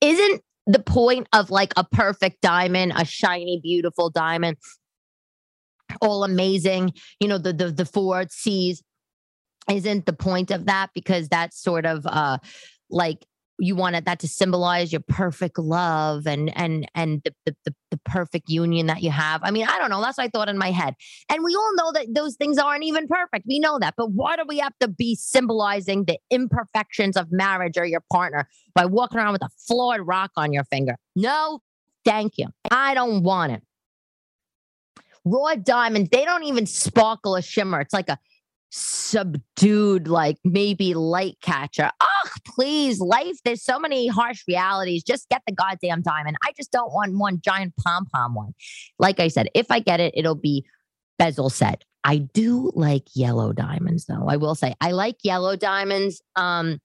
Isn't 0.00 0.42
the 0.66 0.80
point 0.80 1.28
of 1.32 1.50
like 1.50 1.72
a 1.76 1.84
perfect 1.84 2.40
diamond, 2.40 2.92
a 2.96 3.04
shiny, 3.04 3.60
beautiful 3.62 4.10
diamond, 4.10 4.56
all 6.00 6.24
amazing, 6.24 6.92
you 7.20 7.28
know, 7.28 7.38
the 7.38 7.52
the 7.52 7.70
the 7.70 7.84
four 7.84 8.24
C's 8.28 8.82
isn't 9.70 10.06
the 10.06 10.12
point 10.12 10.50
of 10.50 10.66
that 10.66 10.90
because 10.94 11.28
that's 11.28 11.60
sort 11.60 11.86
of 11.86 12.06
uh 12.06 12.38
like 12.90 13.24
you 13.58 13.74
wanted 13.74 14.04
that 14.04 14.18
to 14.20 14.28
symbolize 14.28 14.92
your 14.92 15.02
perfect 15.08 15.58
love 15.58 16.26
and 16.26 16.54
and 16.56 16.88
and 16.94 17.22
the, 17.24 17.34
the, 17.44 17.56
the, 17.64 17.74
the, 17.90 17.96
perfect 18.04 18.48
union 18.48 18.86
that 18.86 19.02
you 19.02 19.10
have. 19.10 19.40
I 19.42 19.50
mean 19.50 19.66
i 19.66 19.78
don't 19.78 19.90
know 19.90 20.00
that's 20.00 20.18
what 20.18 20.24
i 20.24 20.28
thought 20.28 20.48
in 20.48 20.58
my 20.58 20.70
head. 20.70 20.94
And 21.30 21.42
we 21.42 21.54
all 21.54 21.74
know 21.74 21.92
that 21.92 22.06
those 22.14 22.36
things 22.36 22.58
aren't 22.58 22.84
even 22.84 23.06
perfect. 23.08 23.46
We 23.48 23.58
know 23.58 23.78
that 23.78 23.94
but 23.96 24.12
why 24.12 24.36
do 24.36 24.42
we 24.46 24.58
have 24.58 24.74
to 24.80 24.88
be 24.88 25.14
symbolizing 25.16 26.04
the 26.04 26.18
imperfections 26.30 27.16
of 27.16 27.28
marriage 27.30 27.76
or 27.76 27.84
your 27.84 28.02
partner 28.12 28.48
by 28.74 28.84
walking 28.84 29.18
around 29.18 29.32
with 29.32 29.42
a 29.42 29.48
flawed 29.66 30.00
rock 30.00 30.32
on 30.36 30.52
your 30.52 30.64
finger? 30.64 30.96
No 31.14 31.60
thank 32.04 32.38
you. 32.38 32.48
I 32.70 32.94
don't 32.94 33.22
want 33.22 33.52
it. 33.52 33.62
Raw 35.24 35.54
diamonds 35.56 36.10
they 36.10 36.24
don't 36.24 36.44
even 36.44 36.66
sparkle 36.66 37.36
or 37.36 37.42
shimmer. 37.42 37.80
It's 37.80 37.94
like 37.94 38.08
a 38.08 38.18
subdued, 38.76 40.06
like 40.06 40.36
maybe 40.44 40.94
light 40.94 41.38
catcher. 41.40 41.90
Oh, 42.00 42.28
please, 42.44 43.00
life, 43.00 43.38
there's 43.44 43.62
so 43.62 43.78
many 43.78 44.06
harsh 44.06 44.42
realities. 44.46 45.02
Just 45.02 45.28
get 45.28 45.42
the 45.46 45.54
goddamn 45.54 46.02
diamond. 46.02 46.36
I 46.44 46.52
just 46.56 46.72
don't 46.72 46.92
want 46.92 47.16
one 47.16 47.40
giant 47.42 47.74
pom 47.76 48.06
pom 48.06 48.34
one. 48.34 48.54
Like 48.98 49.18
I 49.18 49.28
said, 49.28 49.48
if 49.54 49.70
I 49.70 49.80
get 49.80 50.00
it, 50.00 50.12
it'll 50.16 50.34
be 50.34 50.64
bezel 51.18 51.48
set. 51.48 51.84
I 52.04 52.18
do 52.18 52.70
like 52.74 53.04
yellow 53.14 53.52
diamonds 53.52 54.04
though. 54.04 54.26
I 54.28 54.36
will 54.36 54.54
say 54.54 54.74
I 54.80 54.92
like 54.92 55.16
yellow 55.24 55.56
diamonds. 55.56 56.22
Um, 56.36 56.78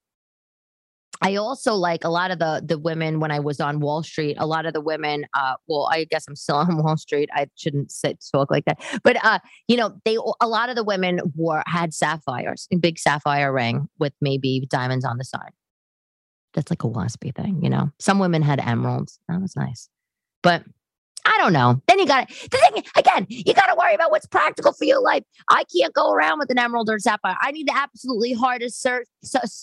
I 1.21 1.35
also 1.35 1.75
like 1.75 2.03
a 2.03 2.09
lot 2.09 2.31
of 2.31 2.39
the 2.39 2.63
the 2.65 2.79
women 2.79 3.19
when 3.19 3.31
I 3.31 3.39
was 3.39 3.59
on 3.59 3.79
Wall 3.79 4.01
Street. 4.03 4.37
A 4.39 4.45
lot 4.45 4.65
of 4.65 4.73
the 4.73 4.81
women, 4.81 5.25
uh, 5.33 5.53
well, 5.67 5.87
I 5.91 6.05
guess 6.05 6.25
I'm 6.27 6.35
still 6.35 6.55
on 6.57 6.83
Wall 6.83 6.97
Street. 6.97 7.29
I 7.33 7.47
shouldn't 7.55 7.91
sit 7.91 8.23
talk 8.31 8.49
like 8.49 8.65
that, 8.65 8.79
but 9.03 9.23
uh, 9.23 9.39
you 9.67 9.77
know, 9.77 9.95
they 10.05 10.17
a 10.39 10.47
lot 10.47 10.69
of 10.69 10.75
the 10.75 10.83
women 10.83 11.19
wore 11.35 11.63
had 11.67 11.93
sapphires, 11.93 12.67
a 12.71 12.77
big 12.77 12.97
sapphire 12.97 13.53
ring 13.53 13.87
with 13.99 14.13
maybe 14.21 14.67
diamonds 14.69 15.05
on 15.05 15.17
the 15.17 15.23
side. 15.25 15.51
That's 16.53 16.69
like 16.69 16.83
a 16.83 16.89
waspy 16.89 17.33
thing, 17.33 17.63
you 17.63 17.69
know. 17.69 17.91
Some 17.99 18.19
women 18.19 18.41
had 18.41 18.59
emeralds. 18.59 19.19
That 19.29 19.41
was 19.41 19.55
nice, 19.55 19.89
but 20.41 20.63
I 21.25 21.37
don't 21.37 21.53
know. 21.53 21.81
Then 21.87 21.99
you 21.99 22.07
got 22.07 22.27
to, 22.27 22.49
the 22.49 22.57
thing 22.57 22.83
again, 22.95 23.27
you 23.29 23.53
got 23.53 23.67
to 23.67 23.75
worry 23.77 23.93
about 23.93 24.11
what's 24.11 24.25
practical 24.25 24.73
for 24.73 24.85
your 24.85 25.01
life. 25.01 25.23
I 25.49 25.63
can't 25.75 25.93
go 25.93 26.11
around 26.11 26.39
with 26.39 26.49
an 26.49 26.57
emerald 26.57 26.89
or 26.89 26.97
sapphire. 26.99 27.37
I 27.41 27.51
need 27.51 27.67
the 27.67 27.75
absolutely 27.75 28.33
hardest, 28.33 28.85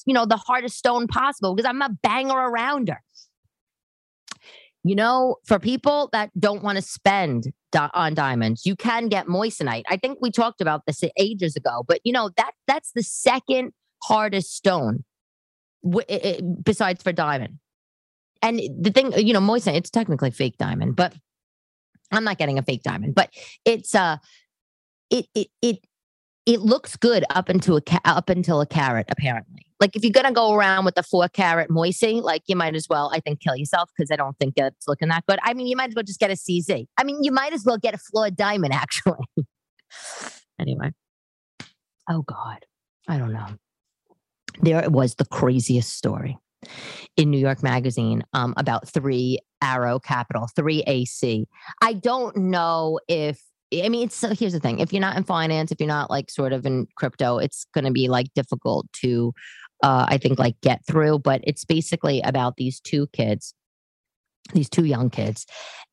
you 0.07 0.15
know, 0.15 0.25
the 0.25 0.37
hardest 0.37 0.77
stone 0.77 1.09
possible 1.09 1.55
because 1.55 1.69
I'm 1.69 1.83
a 1.83 1.91
banger 2.03 2.37
around 2.37 2.89
her. 2.89 3.03
You 4.85 4.95
know, 4.95 5.37
for 5.45 5.59
people 5.59 6.09
that 6.13 6.31
don't 6.39 6.63
want 6.63 6.77
to 6.77 6.83
spend 6.83 7.53
di- 7.73 7.91
on 7.93 8.15
diamonds, 8.15 8.65
you 8.65 8.77
can 8.77 9.09
get 9.09 9.27
moissanite. 9.27 9.83
I 9.89 9.97
think 9.97 10.19
we 10.23 10.31
talked 10.31 10.61
about 10.61 10.87
this 10.87 11.03
ages 11.19 11.57
ago, 11.57 11.85
but 11.87 12.01
you 12.05 12.13
know 12.13 12.31
that 12.37 12.53
that's 12.69 12.93
the 12.93 13.03
second 13.03 13.73
hardest 14.05 14.55
stone, 14.55 15.05
w- 15.83 16.07
it, 16.09 16.65
besides 16.65 17.03
for 17.03 17.13
diamond. 17.13 17.59
And 18.41 18.61
the 18.81 18.93
thing, 18.93 19.13
you 19.15 19.33
know, 19.33 19.41
moissanite, 19.41 19.77
it's 19.77 19.91
technically 19.91 20.31
fake 20.31 20.57
diamond, 20.59 20.95
but 20.95 21.13
I'm 22.11 22.25
not 22.25 22.39
getting 22.39 22.59
a 22.59 22.63
fake 22.63 22.83
diamond, 22.83 23.15
but 23.15 23.31
it's 23.65 23.95
uh 23.95 24.19
it 25.11 25.27
it 25.35 25.49
it 25.63 25.79
it 26.47 26.61
looks 26.61 26.97
good 26.97 27.25
up 27.31 27.49
until 27.49 27.77
a 27.77 27.83
ca- 27.83 28.01
up 28.05 28.31
until 28.31 28.61
a 28.61 28.67
carat 28.67 29.07
apparently. 29.11 29.67
Like 29.81 29.95
if 29.95 30.03
you're 30.03 30.13
gonna 30.13 30.33
go 30.33 30.55
around 30.55 30.85
with 30.85 30.97
a 30.99 31.03
four 31.03 31.29
carat 31.29 31.71
moissy, 31.71 32.21
like 32.21 32.43
you 32.47 32.57
might 32.57 32.75
as 32.75 32.87
well, 32.89 33.11
I 33.15 33.21
think, 33.21 33.41
kill 33.41 33.57
yourself 33.57 33.91
because 33.97 34.11
I 34.11 34.17
don't 34.17 34.37
think 34.39 34.55
it's 34.57 34.89
looking 34.89 35.09
that 35.09 35.25
good. 35.29 35.39
I 35.43 35.55
mean, 35.55 35.67
you 35.67 35.77
might 35.77 35.91
as 35.91 35.95
well 35.95 36.05
just 36.05 36.21
get 36.21 36.31
a 36.31 36.35
CZ. 36.35 36.87
I 36.97 37.05
mean, 37.05 37.23
you 37.23 37.33
might 37.33 37.53
as 37.53 37.65
well 37.65 37.79
get 37.79 37.95
a 37.95 37.99
flawed 37.99 38.37
diamond 38.37 38.73
actually. 38.75 39.19
anyway, 40.59 40.93
oh 42.09 42.23
God, 42.23 42.65
I 43.07 43.19
don't 43.19 43.33
know. 43.33 43.49
There 44.61 44.83
it 44.83 44.91
was 44.91 45.15
the 45.15 45.27
craziest 45.27 45.95
story 45.95 46.39
in 47.17 47.31
New 47.31 47.39
York 47.39 47.63
Magazine 47.63 48.25
um, 48.33 48.55
about 48.57 48.89
three 48.89 49.39
Arrow 49.63 49.99
Capital, 49.99 50.49
three 50.55 50.83
AC. 50.87 51.47
I 51.83 51.93
don't 51.93 52.37
know 52.37 53.01
if 53.09 53.43
I 53.73 53.89
mean, 53.89 54.07
it's 54.07 54.21
here's 54.39 54.55
the 54.55 54.61
thing: 54.61 54.79
if 54.79 54.93
you're 54.93 55.01
not 55.01 55.17
in 55.17 55.25
finance, 55.25 55.71
if 55.71 55.81
you're 55.81 55.89
not 55.89 56.11
like 56.11 56.31
sort 56.31 56.53
of 56.53 56.65
in 56.65 56.87
crypto, 56.97 57.39
it's 57.39 57.67
going 57.75 57.85
to 57.85 57.91
be 57.91 58.09
like 58.09 58.33
difficult 58.35 58.91
to, 58.95 59.35
uh, 59.83 60.07
I 60.09 60.17
think, 60.19 60.39
like 60.39 60.61
get 60.63 60.87
through. 60.87 61.19
But 61.19 61.43
it's 61.45 61.65
basically 61.65 62.23
about 62.23 62.57
these 62.57 62.81
two 62.81 63.09
kids, 63.09 63.55
these 64.55 64.71
two 64.71 64.85
young 64.85 65.11
kids, 65.11 65.47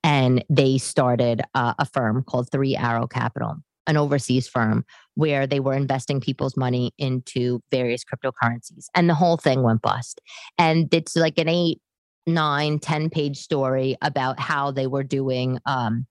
and 0.04 0.44
they 0.50 0.78
started 0.78 1.42
uh, 1.54 1.74
a 1.78 1.86
firm 1.86 2.24
called 2.24 2.50
Three 2.50 2.78
Arrow 2.78 3.08
Capital, 3.08 3.58
an 3.88 3.98
overseas 3.98 4.48
firm 4.48 4.86
where 5.16 5.46
they 5.48 5.60
were 5.60 5.74
investing 5.74 6.20
people's 6.20 6.58
money 6.58 6.92
into 6.98 7.62
various 7.72 8.04
cryptocurrencies 8.04 8.86
and 8.96 9.10
the 9.10 9.16
whole 9.16 9.38
thing 9.38 9.64
went 9.64 9.82
bust 9.82 10.22
and 10.58 10.94
it's 10.94 11.16
like 11.16 11.38
an 11.38 11.50
eight 11.50 11.80
nine 12.28 12.80
ten 12.80 13.10
page 13.10 13.38
story 13.38 13.96
about 14.02 14.40
how 14.40 14.72
they 14.72 14.88
were 14.88 15.04
doing 15.04 15.60
um, 15.66 16.08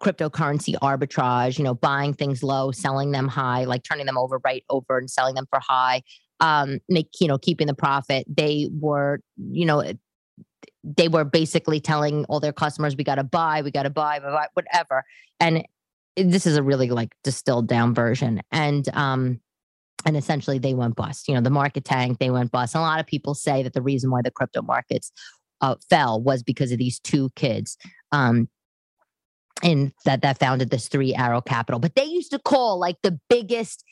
cryptocurrency 0.00 0.74
arbitrage, 0.80 1.58
you 1.58 1.64
know, 1.64 1.74
buying 1.74 2.12
things 2.12 2.42
low, 2.42 2.70
selling 2.70 3.12
them 3.12 3.28
high, 3.28 3.64
like 3.64 3.82
turning 3.82 4.06
them 4.06 4.18
over 4.18 4.40
right 4.44 4.64
over 4.68 4.98
and 4.98 5.10
selling 5.10 5.34
them 5.34 5.46
for 5.48 5.60
high, 5.60 6.02
um, 6.40 6.78
make, 6.88 7.08
you 7.20 7.26
know, 7.26 7.38
keeping 7.38 7.66
the 7.66 7.74
profit. 7.74 8.26
They 8.28 8.68
were, 8.72 9.20
you 9.36 9.64
know, 9.64 9.82
they 10.82 11.08
were 11.08 11.24
basically 11.24 11.80
telling 11.80 12.24
all 12.26 12.40
their 12.40 12.52
customers, 12.52 12.96
we 12.96 13.04
got 13.04 13.14
to 13.14 13.24
buy, 13.24 13.62
we 13.62 13.70
got 13.70 13.84
to 13.84 13.90
buy, 13.90 14.18
buy, 14.18 14.46
whatever. 14.52 15.04
And 15.40 15.64
this 16.16 16.46
is 16.46 16.56
a 16.56 16.62
really 16.62 16.90
like 16.90 17.14
distilled 17.22 17.68
down 17.68 17.94
version. 17.94 18.40
And, 18.52 18.88
um, 18.94 19.40
and 20.06 20.16
essentially 20.16 20.58
they 20.58 20.74
went 20.74 20.96
bust. 20.96 21.28
You 21.28 21.34
know, 21.34 21.40
the 21.40 21.50
market 21.50 21.84
tanked, 21.84 22.20
they 22.20 22.30
went 22.30 22.52
bust. 22.52 22.74
And 22.74 22.82
a 22.82 22.86
lot 22.86 23.00
of 23.00 23.06
people 23.06 23.34
say 23.34 23.62
that 23.62 23.72
the 23.72 23.82
reason 23.82 24.10
why 24.10 24.22
the 24.22 24.30
crypto 24.30 24.62
markets 24.62 25.12
uh, 25.60 25.76
fell 25.88 26.20
was 26.20 26.42
because 26.42 26.72
of 26.72 26.78
these 26.78 26.98
two 26.98 27.30
kids. 27.36 27.76
Um, 28.12 28.48
and 29.62 29.92
that 30.04 30.22
that 30.22 30.38
founded 30.38 30.70
this 30.70 30.88
three 30.88 31.14
arrow 31.14 31.40
capital 31.40 31.78
but 31.78 31.94
they 31.94 32.04
used 32.04 32.30
to 32.30 32.38
call 32.38 32.78
like 32.78 32.96
the 33.02 33.18
biggest 33.30 33.84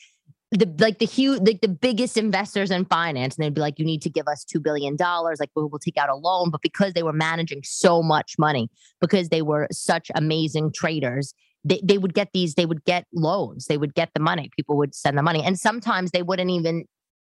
the 0.51 0.71
like 0.79 0.99
the 0.99 1.05
huge 1.05 1.41
like 1.47 1.61
the 1.61 1.67
biggest 1.67 2.17
investors 2.17 2.69
in 2.69 2.85
finance 2.85 3.35
and 3.35 3.43
they'd 3.43 3.53
be 3.53 3.61
like 3.61 3.79
you 3.79 3.85
need 3.85 4.01
to 4.01 4.09
give 4.09 4.27
us 4.27 4.43
two 4.43 4.59
billion 4.59 4.95
dollars 4.95 5.39
like 5.39 5.49
we'll 5.55 5.69
take 5.79 5.97
out 5.97 6.09
a 6.09 6.15
loan 6.15 6.49
but 6.51 6.61
because 6.61 6.93
they 6.93 7.03
were 7.03 7.13
managing 7.13 7.61
so 7.63 8.03
much 8.03 8.35
money 8.37 8.69
because 9.01 9.29
they 9.29 9.41
were 9.41 9.67
such 9.71 10.11
amazing 10.15 10.71
traders 10.73 11.33
they, 11.63 11.81
they 11.83 11.97
would 11.97 12.13
get 12.13 12.29
these 12.33 12.55
they 12.55 12.65
would 12.65 12.83
get 12.85 13.05
loans 13.13 13.65
they 13.65 13.77
would 13.77 13.93
get 13.93 14.09
the 14.13 14.19
money 14.19 14.49
people 14.55 14.77
would 14.77 14.93
send 14.93 15.17
the 15.17 15.23
money 15.23 15.43
and 15.43 15.59
sometimes 15.59 16.11
they 16.11 16.21
wouldn't 16.21 16.49
even 16.49 16.85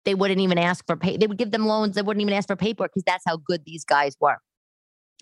they 0.04 0.14
wouldn't 0.14 0.40
even 0.40 0.58
ask 0.58 0.86
for 0.86 0.96
pay 0.96 1.16
they 1.16 1.26
would 1.26 1.38
give 1.38 1.50
them 1.50 1.66
loans 1.66 1.94
they 1.94 2.02
wouldn't 2.02 2.22
even 2.22 2.34
ask 2.34 2.48
for 2.48 2.56
paperwork 2.56 2.90
because 2.92 3.04
that's 3.04 3.24
how 3.26 3.36
good 3.36 3.62
these 3.64 3.84
guys 3.84 4.14
were. 4.20 4.38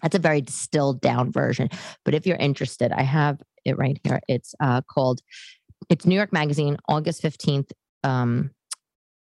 That's 0.02 0.14
a 0.14 0.20
very 0.20 0.40
distilled 0.40 1.00
down 1.00 1.32
version 1.32 1.68
but 2.04 2.14
if 2.14 2.26
you're 2.26 2.36
interested 2.36 2.92
i 2.92 3.02
have 3.02 3.40
it 3.64 3.76
right 3.76 3.98
here 4.04 4.20
it's 4.28 4.54
uh, 4.60 4.80
called 4.82 5.20
it's 5.88 6.06
new 6.06 6.14
york 6.14 6.32
magazine 6.32 6.76
august 6.88 7.22
15th 7.22 7.70
um, 8.04 8.50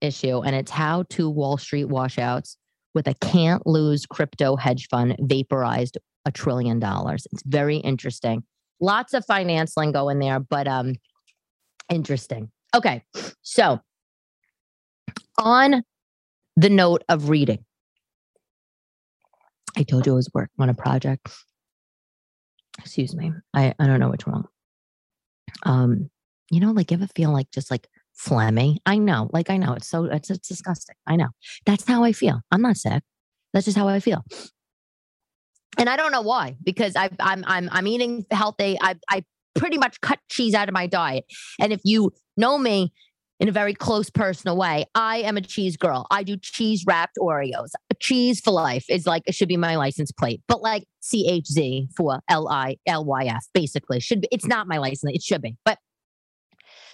issue 0.02 0.41
and 0.41 0.56
it's 0.56 0.69
how 0.69 1.04
two 1.10 1.30
wall 1.30 1.58
street 1.58 1.86
washouts 1.86 2.58
with 2.93 3.08
a 3.08 3.15
can't 3.15 3.65
lose 3.65 4.06
crypto 4.06 4.56
hedge 4.56 4.88
fund 4.89 5.15
vaporized 5.19 5.97
a 6.28 6.32
trillion 6.32 6.78
dollars. 6.78 7.26
It's 7.32 7.41
very 7.43 7.78
interesting 7.78 8.43
Lots 8.80 9.13
of 9.13 9.26
finance 9.26 9.74
lingo 9.76 10.10
in 10.10 10.20
there, 10.20 10.40
but 10.40 10.68
um 10.68 10.96
interesting. 11.90 12.52
Okay. 12.76 13.04
So 13.42 13.80
on 15.40 15.84
the 16.56 16.70
note 16.70 17.04
of 17.10 17.30
reading, 17.30 17.63
I 19.76 19.84
told 19.84 20.06
you 20.06 20.13
I 20.13 20.16
was 20.16 20.30
working 20.34 20.56
on 20.60 20.70
a 20.70 20.74
project. 20.74 21.30
Excuse 22.80 23.16
me. 23.16 23.32
I, 23.54 23.74
I 23.80 23.88
don't 23.88 24.00
know 24.00 24.10
what's 24.10 24.28
wrong. 24.28 24.48
Um, 25.63 26.10
you 26.52 26.60
know, 26.60 26.72
like 26.72 26.92
ever 26.92 27.08
feel 27.08 27.32
like 27.32 27.50
just 27.52 27.72
like 27.72 27.88
phlegmy? 28.20 28.78
I 28.86 28.98
know, 28.98 29.30
like 29.34 29.50
I 29.50 29.58
know 29.58 29.74
it's 29.74 29.88
so 29.88 30.06
it's, 30.06 30.30
it's 30.30 30.48
disgusting. 30.48 30.96
I 31.06 31.16
know. 31.16 31.30
That's 31.66 31.88
how 31.88 32.04
I 32.04 32.12
feel. 32.12 32.42
I'm 32.52 32.62
not 32.62 32.78
sick. 32.78 33.04
That's 33.54 33.66
just 33.66 33.78
how 33.78 33.88
I 33.88 34.00
feel 34.00 34.24
and 35.77 35.89
I 35.89 35.95
don't 35.95 36.12
know 36.12 36.21
why 36.21 36.56
because 36.63 36.95
I, 36.95 37.10
I'm 37.19 37.43
I'm 37.47 37.69
I'm 37.71 37.88
eating 37.88 38.25
healthy. 38.32 38.77
I 38.82 38.95
I 39.10 39.23
pretty 39.56 39.77
much 39.77 39.99
cut 40.01 40.19
cheese 40.30 40.53
out 40.53 40.67
of 40.67 40.73
my 40.73 40.88
diet, 40.88 41.25
and 41.60 41.73
if 41.73 41.82
you 41.84 42.12
know 42.36 42.58
me 42.58 42.93
in 43.39 43.47
a 43.49 43.51
very 43.51 43.73
close 43.73 44.10
personal 44.10 44.58
way, 44.58 44.86
I 44.95 45.17
am 45.17 45.38
a 45.38 45.41
cheese 45.41 45.77
girl. 45.77 46.08
I 46.10 46.23
do 46.23 46.38
cheese 46.38 46.84
wrapped 46.88 47.17
Oreos. 47.19 47.69
Cheese 47.99 48.39
for 48.39 48.51
life 48.51 48.86
is 48.89 49.06
like 49.06 49.23
it 49.27 49.36
should 49.36 49.47
be 49.47 49.58
my 49.58 49.75
license 49.75 50.12
plate, 50.12 50.41
but 50.47 50.62
like 50.62 50.86
CHZ 51.03 51.88
for 51.95 52.19
L 52.30 52.47
I 52.47 52.77
L 52.86 53.06
Y 53.06 53.25
F 53.25 53.45
basically 53.53 53.99
should 53.99 54.21
be. 54.21 54.27
It's 54.32 54.45
not 54.45 54.67
my 54.67 54.77
license. 54.77 55.12
It 55.13 55.21
should 55.21 55.41
be, 55.41 55.56
but 55.65 55.77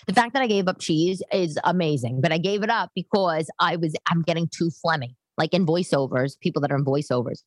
the 0.07 0.13
fact 0.13 0.33
that 0.33 0.41
I 0.43 0.47
gave 0.47 0.67
up 0.67 0.79
cheese 0.79 1.21
is 1.31 1.57
amazing. 1.63 2.19
But 2.21 2.31
I 2.31 2.37
gave 2.37 2.63
it 2.63 2.69
up 2.69 2.91
because 2.95 3.49
I 3.59 3.77
was 3.77 3.93
I'm 4.09 4.21
getting 4.21 4.47
too 4.47 4.69
phlegmy. 4.85 5.15
Like 5.37 5.53
in 5.53 5.65
voiceovers, 5.65 6.33
people 6.39 6.61
that 6.61 6.71
are 6.71 6.75
in 6.75 6.85
voiceovers, 6.85 7.39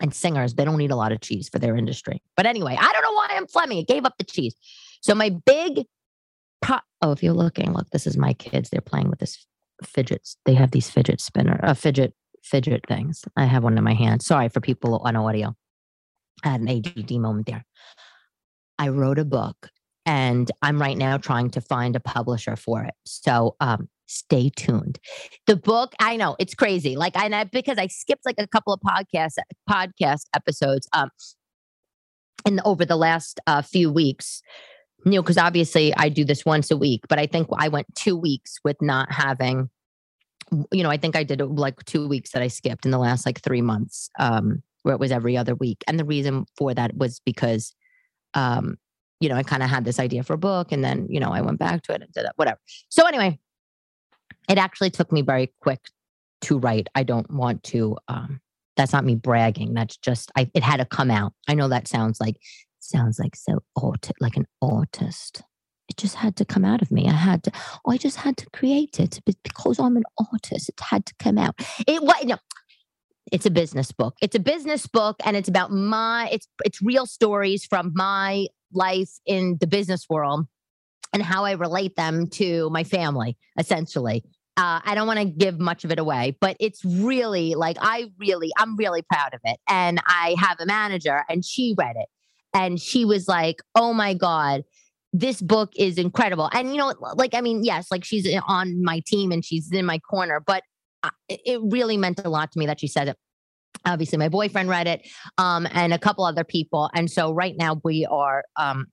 and 0.00 0.14
singers, 0.14 0.54
they 0.54 0.64
don't 0.64 0.80
eat 0.80 0.90
a 0.90 0.96
lot 0.96 1.12
of 1.12 1.20
cheese 1.20 1.48
for 1.48 1.58
their 1.58 1.76
industry. 1.76 2.22
But 2.36 2.46
anyway, 2.46 2.76
I 2.78 2.92
don't 2.92 3.02
know 3.02 3.12
why 3.12 3.28
I'm 3.32 3.46
Fleming. 3.46 3.78
It 3.78 3.88
gave 3.88 4.04
up 4.04 4.18
the 4.18 4.24
cheese. 4.24 4.54
So 5.02 5.14
my 5.14 5.30
big 5.30 5.86
pro- 6.62 6.78
oh, 7.02 7.12
if 7.12 7.22
you're 7.22 7.32
looking, 7.34 7.72
look, 7.72 7.90
this 7.90 8.06
is 8.06 8.16
my 8.16 8.32
kids. 8.34 8.70
They're 8.70 8.80
playing 8.80 9.10
with 9.10 9.18
this 9.18 9.46
fidgets. 9.84 10.36
They 10.44 10.54
have 10.54 10.70
these 10.70 10.90
fidget 10.90 11.20
spinner, 11.20 11.60
uh, 11.62 11.74
fidget 11.74 12.14
fidget 12.42 12.84
things. 12.88 13.24
I 13.36 13.44
have 13.44 13.64
one 13.64 13.76
in 13.76 13.84
my 13.84 13.94
hand. 13.94 14.22
Sorry 14.22 14.48
for 14.48 14.60
people 14.60 14.98
on 15.04 15.16
audio. 15.16 15.54
I 16.42 16.48
had 16.48 16.60
an 16.62 16.68
ADD 16.68 17.12
moment 17.12 17.46
there. 17.46 17.66
I 18.78 18.88
wrote 18.88 19.18
a 19.18 19.26
book 19.26 19.68
and 20.06 20.50
I'm 20.62 20.80
right 20.80 20.96
now 20.96 21.18
trying 21.18 21.50
to 21.50 21.60
find 21.60 21.96
a 21.96 22.00
publisher 22.00 22.56
for 22.56 22.82
it. 22.82 22.94
So 23.04 23.56
um, 23.60 23.88
stay 24.10 24.50
tuned. 24.50 24.98
The 25.46 25.56
book, 25.56 25.94
I 26.00 26.16
know 26.16 26.36
it's 26.38 26.54
crazy. 26.54 26.96
Like 26.96 27.16
I, 27.16 27.44
because 27.44 27.78
I 27.78 27.86
skipped 27.86 28.26
like 28.26 28.36
a 28.38 28.46
couple 28.46 28.72
of 28.72 28.80
podcast 28.80 29.36
podcast 29.68 30.22
episodes 30.34 30.88
um 30.92 31.10
in 32.46 32.60
over 32.64 32.84
the 32.84 32.96
last 32.96 33.40
uh, 33.46 33.62
few 33.62 33.90
weeks. 33.92 34.42
You 35.06 35.12
know, 35.12 35.22
because 35.22 35.38
obviously 35.38 35.94
I 35.96 36.10
do 36.10 36.24
this 36.24 36.44
once 36.44 36.70
a 36.70 36.76
week, 36.76 37.02
but 37.08 37.18
I 37.18 37.26
think 37.26 37.48
I 37.56 37.68
went 37.68 37.86
two 37.94 38.16
weeks 38.16 38.58
with 38.64 38.76
not 38.82 39.10
having. 39.10 39.70
You 40.72 40.82
know, 40.82 40.90
I 40.90 40.96
think 40.96 41.14
I 41.14 41.22
did 41.22 41.40
like 41.40 41.82
two 41.84 42.08
weeks 42.08 42.32
that 42.32 42.42
I 42.42 42.48
skipped 42.48 42.84
in 42.84 42.90
the 42.90 42.98
last 42.98 43.24
like 43.24 43.40
three 43.40 43.62
months, 43.62 44.10
um, 44.18 44.62
where 44.82 44.94
it 44.94 45.00
was 45.00 45.12
every 45.12 45.36
other 45.36 45.54
week. 45.54 45.84
And 45.86 45.98
the 45.98 46.04
reason 46.04 46.44
for 46.56 46.74
that 46.74 46.96
was 46.96 47.20
because 47.24 47.72
um, 48.34 48.76
you 49.20 49.28
know, 49.28 49.36
I 49.36 49.42
kind 49.42 49.62
of 49.62 49.68
had 49.68 49.84
this 49.84 50.00
idea 50.00 50.22
for 50.22 50.32
a 50.32 50.38
book 50.38 50.72
and 50.72 50.82
then, 50.82 51.06
you 51.10 51.20
know, 51.20 51.30
I 51.30 51.42
went 51.42 51.58
back 51.58 51.82
to 51.82 51.92
it 51.92 52.02
and 52.02 52.12
did 52.12 52.24
it, 52.24 52.32
whatever. 52.36 52.58
So 52.88 53.06
anyway, 53.06 53.38
it 54.50 54.58
actually 54.58 54.90
took 54.90 55.12
me 55.12 55.22
very 55.22 55.52
quick 55.60 55.80
to 56.42 56.58
write. 56.58 56.88
I 56.94 57.04
don't 57.04 57.30
want 57.30 57.62
to, 57.64 57.96
um, 58.08 58.40
that's 58.76 58.92
not 58.92 59.04
me 59.04 59.14
bragging. 59.14 59.74
That's 59.74 59.96
just, 59.96 60.32
I, 60.36 60.50
it 60.54 60.62
had 60.62 60.78
to 60.78 60.84
come 60.84 61.10
out. 61.10 61.32
I 61.48 61.54
know 61.54 61.68
that 61.68 61.86
sounds 61.86 62.20
like, 62.20 62.36
sounds 62.80 63.18
like 63.18 63.36
so 63.36 63.60
aut- 63.76 64.10
like 64.20 64.36
an 64.36 64.46
artist. 64.60 65.42
It 65.88 65.96
just 65.96 66.16
had 66.16 66.36
to 66.36 66.44
come 66.44 66.64
out 66.64 66.82
of 66.82 66.90
me. 66.90 67.08
I 67.08 67.12
had 67.12 67.42
to, 67.44 67.52
I 67.86 67.96
just 67.96 68.16
had 68.16 68.36
to 68.38 68.50
create 68.50 68.98
it 68.98 69.20
because 69.24 69.78
I'm 69.78 69.96
an 69.96 70.04
artist. 70.32 70.68
It 70.68 70.80
had 70.80 71.06
to 71.06 71.14
come 71.18 71.36
out. 71.36 71.54
It 71.86 72.02
was, 72.02 72.24
no, 72.24 72.36
it's 73.30 73.46
a 73.46 73.50
business 73.50 73.92
book. 73.92 74.16
It's 74.22 74.36
a 74.36 74.40
business 74.40 74.86
book 74.86 75.16
and 75.24 75.36
it's 75.36 75.48
about 75.48 75.70
my, 75.70 76.28
it's, 76.32 76.48
it's 76.64 76.80
real 76.80 77.06
stories 77.06 77.64
from 77.64 77.92
my 77.94 78.46
life 78.72 79.10
in 79.26 79.58
the 79.60 79.66
business 79.66 80.06
world 80.08 80.46
and 81.12 81.22
how 81.22 81.44
I 81.44 81.52
relate 81.52 81.96
them 81.96 82.28
to 82.28 82.70
my 82.70 82.84
family, 82.84 83.36
essentially. 83.58 84.24
Uh, 84.56 84.80
I 84.84 84.94
don't 84.94 85.06
want 85.06 85.20
to 85.20 85.24
give 85.24 85.58
much 85.58 85.84
of 85.84 85.92
it 85.92 85.98
away, 85.98 86.36
but 86.40 86.56
it's 86.60 86.84
really 86.84 87.54
like 87.54 87.76
I 87.80 88.10
really, 88.18 88.50
I'm 88.58 88.76
really 88.76 89.02
proud 89.02 89.32
of 89.32 89.40
it. 89.44 89.58
And 89.68 90.00
I 90.06 90.34
have 90.38 90.58
a 90.60 90.66
manager 90.66 91.24
and 91.28 91.44
she 91.44 91.74
read 91.78 91.96
it 91.96 92.08
and 92.52 92.80
she 92.80 93.04
was 93.04 93.28
like, 93.28 93.62
oh 93.74 93.94
my 93.94 94.12
God, 94.12 94.62
this 95.12 95.40
book 95.40 95.72
is 95.76 95.98
incredible. 95.98 96.50
And, 96.52 96.70
you 96.70 96.76
know, 96.76 96.94
like, 97.14 97.34
I 97.34 97.40
mean, 97.40 97.64
yes, 97.64 97.86
like 97.90 98.04
she's 98.04 98.28
on 98.46 98.82
my 98.82 99.02
team 99.06 99.32
and 99.32 99.44
she's 99.44 99.72
in 99.72 99.86
my 99.86 99.98
corner, 99.98 100.42
but 100.44 100.62
it 101.28 101.60
really 101.62 101.96
meant 101.96 102.20
a 102.24 102.28
lot 102.28 102.52
to 102.52 102.58
me 102.58 102.66
that 102.66 102.80
she 102.80 102.86
said 102.86 103.08
it 103.08 103.16
obviously 103.84 104.18
my 104.18 104.28
boyfriend 104.28 104.68
read 104.68 104.86
it 104.86 105.06
um, 105.38 105.66
and 105.72 105.94
a 105.94 105.98
couple 105.98 106.24
other 106.24 106.44
people 106.44 106.90
and 106.94 107.10
so 107.10 107.32
right 107.32 107.56
now 107.56 107.80
we 107.82 108.04
are 108.06 108.44
um, 108.56 108.86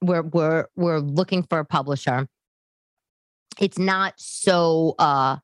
we're 0.00 0.22
we're 0.22 0.66
we're 0.74 0.98
looking 0.98 1.42
for 1.44 1.58
a 1.58 1.64
publisher 1.64 2.26
it's 3.60 3.78
not 3.78 4.14
so 4.16 4.94
uh 4.98 5.36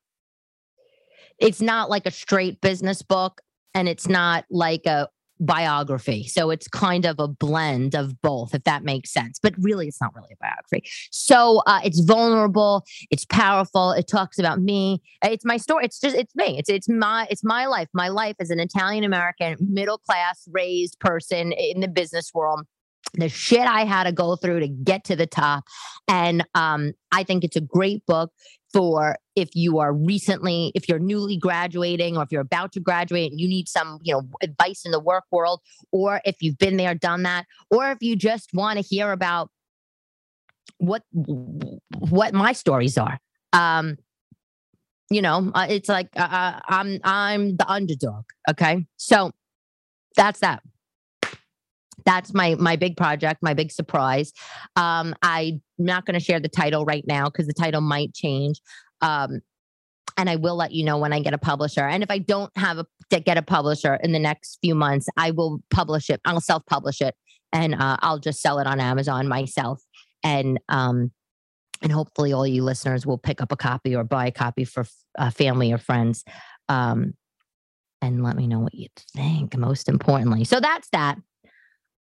it's 1.38 1.60
not 1.60 1.90
like 1.90 2.06
a 2.06 2.10
straight 2.10 2.60
business 2.60 3.02
book 3.02 3.40
and 3.74 3.88
it's 3.88 4.08
not 4.08 4.44
like 4.50 4.86
a 4.86 5.08
biography. 5.40 6.24
So 6.28 6.50
it's 6.50 6.68
kind 6.68 7.04
of 7.04 7.18
a 7.18 7.26
blend 7.26 7.94
of 7.94 8.20
both, 8.22 8.54
if 8.54 8.64
that 8.64 8.84
makes 8.84 9.12
sense. 9.12 9.38
But 9.42 9.54
really, 9.58 9.88
it's 9.88 10.00
not 10.00 10.14
really 10.14 10.28
a 10.32 10.36
biography. 10.40 10.88
So 11.10 11.62
uh, 11.66 11.80
it's 11.84 12.00
vulnerable. 12.00 12.84
It's 13.10 13.24
powerful. 13.24 13.92
It 13.92 14.06
talks 14.06 14.38
about 14.38 14.60
me. 14.60 15.02
It's 15.24 15.44
my 15.44 15.56
story. 15.56 15.84
It's 15.84 15.98
just 15.98 16.16
it's 16.16 16.34
me. 16.36 16.58
It's 16.58 16.70
it's 16.70 16.88
my 16.88 17.26
it's 17.30 17.44
my 17.44 17.66
life. 17.66 17.88
My 17.92 18.08
life 18.08 18.36
as 18.40 18.50
an 18.50 18.60
Italian 18.60 19.04
American, 19.04 19.56
middle 19.60 19.98
class, 19.98 20.46
raised 20.52 20.98
person 21.00 21.52
in 21.52 21.80
the 21.80 21.88
business 21.88 22.30
world 22.32 22.62
the 23.14 23.28
shit 23.28 23.60
I 23.60 23.84
had 23.84 24.04
to 24.04 24.12
go 24.12 24.36
through 24.36 24.60
to 24.60 24.68
get 24.68 25.04
to 25.04 25.16
the 25.16 25.26
top. 25.26 25.64
And 26.08 26.46
um, 26.54 26.92
I 27.10 27.24
think 27.24 27.44
it's 27.44 27.56
a 27.56 27.60
great 27.60 28.04
book 28.06 28.32
for 28.72 29.16
if 29.36 29.50
you 29.54 29.78
are 29.78 29.92
recently, 29.92 30.72
if 30.74 30.88
you're 30.88 30.98
newly 30.98 31.36
graduating 31.36 32.16
or 32.16 32.22
if 32.22 32.32
you're 32.32 32.40
about 32.40 32.72
to 32.72 32.80
graduate 32.80 33.30
and 33.30 33.40
you 33.40 33.48
need 33.48 33.68
some, 33.68 33.98
you 34.02 34.14
know, 34.14 34.22
advice 34.42 34.84
in 34.84 34.92
the 34.92 35.00
work 35.00 35.24
world, 35.30 35.60
or 35.90 36.20
if 36.24 36.36
you've 36.40 36.58
been 36.58 36.78
there, 36.78 36.94
done 36.94 37.22
that, 37.24 37.44
or 37.70 37.90
if 37.90 37.98
you 38.00 38.16
just 38.16 38.50
want 38.54 38.78
to 38.78 38.82
hear 38.82 39.12
about 39.12 39.50
what 40.78 41.02
what 41.12 42.32
my 42.32 42.52
stories 42.52 42.96
are. 42.96 43.18
Um, 43.52 43.98
You 45.10 45.20
know, 45.20 45.52
uh, 45.54 45.66
it's 45.68 45.90
like 45.90 46.08
uh, 46.16 46.32
uh, 46.40 46.60
I'm 46.64 46.98
I'm 47.04 47.56
the 47.56 47.68
underdog. 47.68 48.24
Okay, 48.48 48.86
so 48.96 49.32
that's 50.16 50.40
that. 50.40 50.62
That's 52.04 52.32
my 52.34 52.54
my 52.56 52.76
big 52.76 52.96
project, 52.96 53.42
my 53.42 53.54
big 53.54 53.70
surprise. 53.70 54.32
Um, 54.76 55.14
I'm 55.22 55.62
not 55.78 56.06
going 56.06 56.14
to 56.14 56.24
share 56.24 56.40
the 56.40 56.48
title 56.48 56.84
right 56.84 57.04
now 57.06 57.26
because 57.26 57.46
the 57.46 57.54
title 57.54 57.80
might 57.80 58.14
change. 58.14 58.60
Um, 59.00 59.40
and 60.16 60.28
I 60.28 60.36
will 60.36 60.56
let 60.56 60.72
you 60.72 60.84
know 60.84 60.98
when 60.98 61.12
I 61.12 61.20
get 61.20 61.34
a 61.34 61.38
publisher. 61.38 61.86
And 61.86 62.02
if 62.02 62.10
I 62.10 62.18
don't 62.18 62.54
have 62.56 62.78
a 62.78 62.86
get 63.10 63.36
a 63.36 63.42
publisher 63.42 63.94
in 63.96 64.12
the 64.12 64.18
next 64.18 64.58
few 64.62 64.74
months, 64.74 65.06
I 65.16 65.30
will 65.30 65.60
publish 65.70 66.10
it. 66.10 66.20
I'll 66.24 66.40
self 66.40 66.64
publish 66.66 67.00
it, 67.00 67.14
and 67.52 67.74
uh, 67.74 67.96
I'll 68.00 68.18
just 68.18 68.40
sell 68.40 68.58
it 68.58 68.66
on 68.66 68.80
Amazon 68.80 69.28
myself. 69.28 69.82
And 70.24 70.60
um, 70.68 71.12
and 71.82 71.92
hopefully, 71.92 72.32
all 72.32 72.46
you 72.46 72.62
listeners 72.62 73.06
will 73.06 73.18
pick 73.18 73.40
up 73.40 73.52
a 73.52 73.56
copy 73.56 73.94
or 73.94 74.04
buy 74.04 74.26
a 74.26 74.32
copy 74.32 74.64
for 74.64 74.86
uh, 75.18 75.30
family 75.30 75.72
or 75.72 75.78
friends. 75.78 76.24
Um, 76.68 77.14
and 78.00 78.24
let 78.24 78.36
me 78.36 78.48
know 78.48 78.58
what 78.58 78.74
you 78.74 78.88
think. 79.14 79.56
Most 79.56 79.88
importantly, 79.88 80.44
so 80.44 80.60
that's 80.60 80.88
that. 80.90 81.18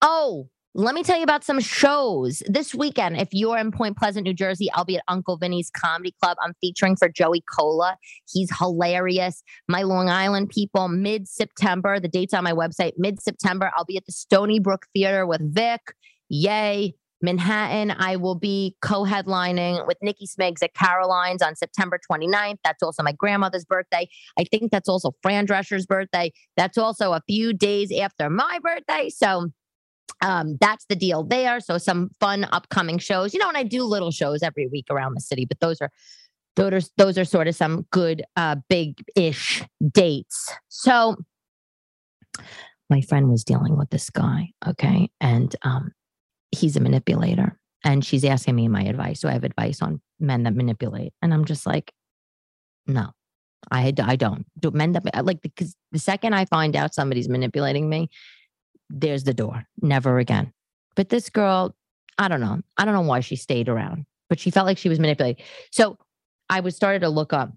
Oh, 0.01 0.49
let 0.75 0.95
me 0.95 1.03
tell 1.03 1.17
you 1.17 1.23
about 1.23 1.43
some 1.43 1.59
shows 1.59 2.43
this 2.45 2.73
weekend. 2.75 3.17
If 3.17 3.29
you're 3.31 3.57
in 3.57 3.71
Point 3.71 3.97
Pleasant, 3.97 4.23
New 4.23 4.33
Jersey, 4.33 4.69
I'll 4.73 4.85
be 4.85 4.97
at 4.97 5.03
Uncle 5.07 5.37
Vinnie's 5.37 5.71
Comedy 5.71 6.15
Club. 6.21 6.37
I'm 6.41 6.53
featuring 6.61 6.95
for 6.95 7.09
Joey 7.09 7.43
Kola. 7.53 7.97
He's 8.31 8.55
hilarious. 8.57 9.43
My 9.67 9.81
Long 9.81 10.09
Island 10.09 10.49
people, 10.49 10.87
mid 10.87 11.27
September, 11.27 11.99
the 11.99 12.07
date's 12.07 12.33
on 12.33 12.43
my 12.43 12.53
website, 12.53 12.93
mid 12.97 13.21
September, 13.21 13.71
I'll 13.75 13.85
be 13.85 13.97
at 13.97 14.05
the 14.05 14.11
Stony 14.11 14.59
Brook 14.59 14.85
Theater 14.93 15.25
with 15.25 15.41
Vic. 15.53 15.81
Yay. 16.29 16.93
Manhattan, 17.21 17.91
I 17.91 18.15
will 18.15 18.35
be 18.35 18.77
co 18.81 19.03
headlining 19.03 19.85
with 19.85 19.97
Nikki 20.01 20.25
Smiggs 20.25 20.63
at 20.63 20.73
Caroline's 20.73 21.41
on 21.41 21.55
September 21.55 21.99
29th. 22.09 22.59
That's 22.63 22.81
also 22.81 23.03
my 23.03 23.11
grandmother's 23.11 23.65
birthday. 23.65 24.07
I 24.37 24.45
think 24.45 24.71
that's 24.71 24.87
also 24.87 25.11
Fran 25.21 25.45
Drescher's 25.45 25.85
birthday. 25.85 26.31
That's 26.55 26.77
also 26.77 27.11
a 27.11 27.21
few 27.27 27.51
days 27.51 27.91
after 27.91 28.29
my 28.29 28.59
birthday. 28.63 29.09
So, 29.09 29.49
um, 30.21 30.57
that's 30.59 30.85
the 30.85 30.95
deal 30.95 31.23
there. 31.23 31.59
So 31.59 31.77
some 31.77 32.11
fun 32.19 32.47
upcoming 32.51 32.97
shows, 32.97 33.33
you 33.33 33.39
know, 33.39 33.47
and 33.47 33.57
I 33.57 33.63
do 33.63 33.83
little 33.83 34.11
shows 34.11 34.43
every 34.43 34.67
week 34.67 34.85
around 34.89 35.15
the 35.15 35.21
city, 35.21 35.45
but 35.45 35.59
those 35.59 35.81
are 35.81 35.89
those 36.55 36.73
are 36.73 36.81
those 36.97 37.17
are 37.17 37.25
sort 37.25 37.47
of 37.47 37.55
some 37.55 37.85
good 37.91 38.23
uh 38.35 38.57
big 38.69 39.03
ish 39.15 39.63
dates. 39.91 40.53
So 40.67 41.15
my 42.89 43.01
friend 43.01 43.29
was 43.29 43.43
dealing 43.43 43.77
with 43.77 43.89
this 43.91 44.09
guy, 44.09 44.49
okay, 44.67 45.09
and 45.21 45.55
um 45.63 45.91
he's 46.51 46.75
a 46.75 46.81
manipulator. 46.81 47.59
And 47.85 48.03
she's 48.03 48.25
asking 48.25 48.55
me 48.55 48.67
my 48.67 48.83
advice. 48.83 49.21
So 49.21 49.29
I 49.29 49.33
have 49.33 49.45
advice 49.45 49.81
on 49.81 50.01
men 50.19 50.43
that 50.43 50.53
manipulate. 50.53 51.13
And 51.21 51.33
I'm 51.33 51.45
just 51.45 51.65
like, 51.65 51.93
no, 52.87 53.11
I, 53.71 53.93
I 54.01 54.15
don't 54.15 54.45
do 54.59 54.71
men 54.71 54.93
that 54.93 55.25
like 55.25 55.41
because 55.41 55.75
the 55.91 55.99
second 55.99 56.33
I 56.33 56.45
find 56.45 56.75
out 56.75 56.93
somebody's 56.93 57.29
manipulating 57.29 57.89
me, 57.89 58.09
there's 58.89 59.23
the 59.23 59.33
door. 59.33 59.65
Never 59.81 60.19
again. 60.19 60.53
But 60.95 61.09
this 61.09 61.29
girl, 61.29 61.75
I 62.17 62.27
don't 62.27 62.41
know. 62.41 62.61
I 62.77 62.85
don't 62.85 62.93
know 62.93 63.01
why 63.01 63.19
she 63.21 63.35
stayed 63.35 63.69
around, 63.69 64.05
but 64.27 64.39
she 64.39 64.51
felt 64.51 64.65
like 64.65 64.77
she 64.77 64.89
was 64.89 64.99
manipulated. 64.99 65.43
So 65.71 65.97
I 66.49 66.59
was 66.59 66.75
started 66.75 66.99
to 66.99 67.09
look 67.09 67.33
up 67.33 67.53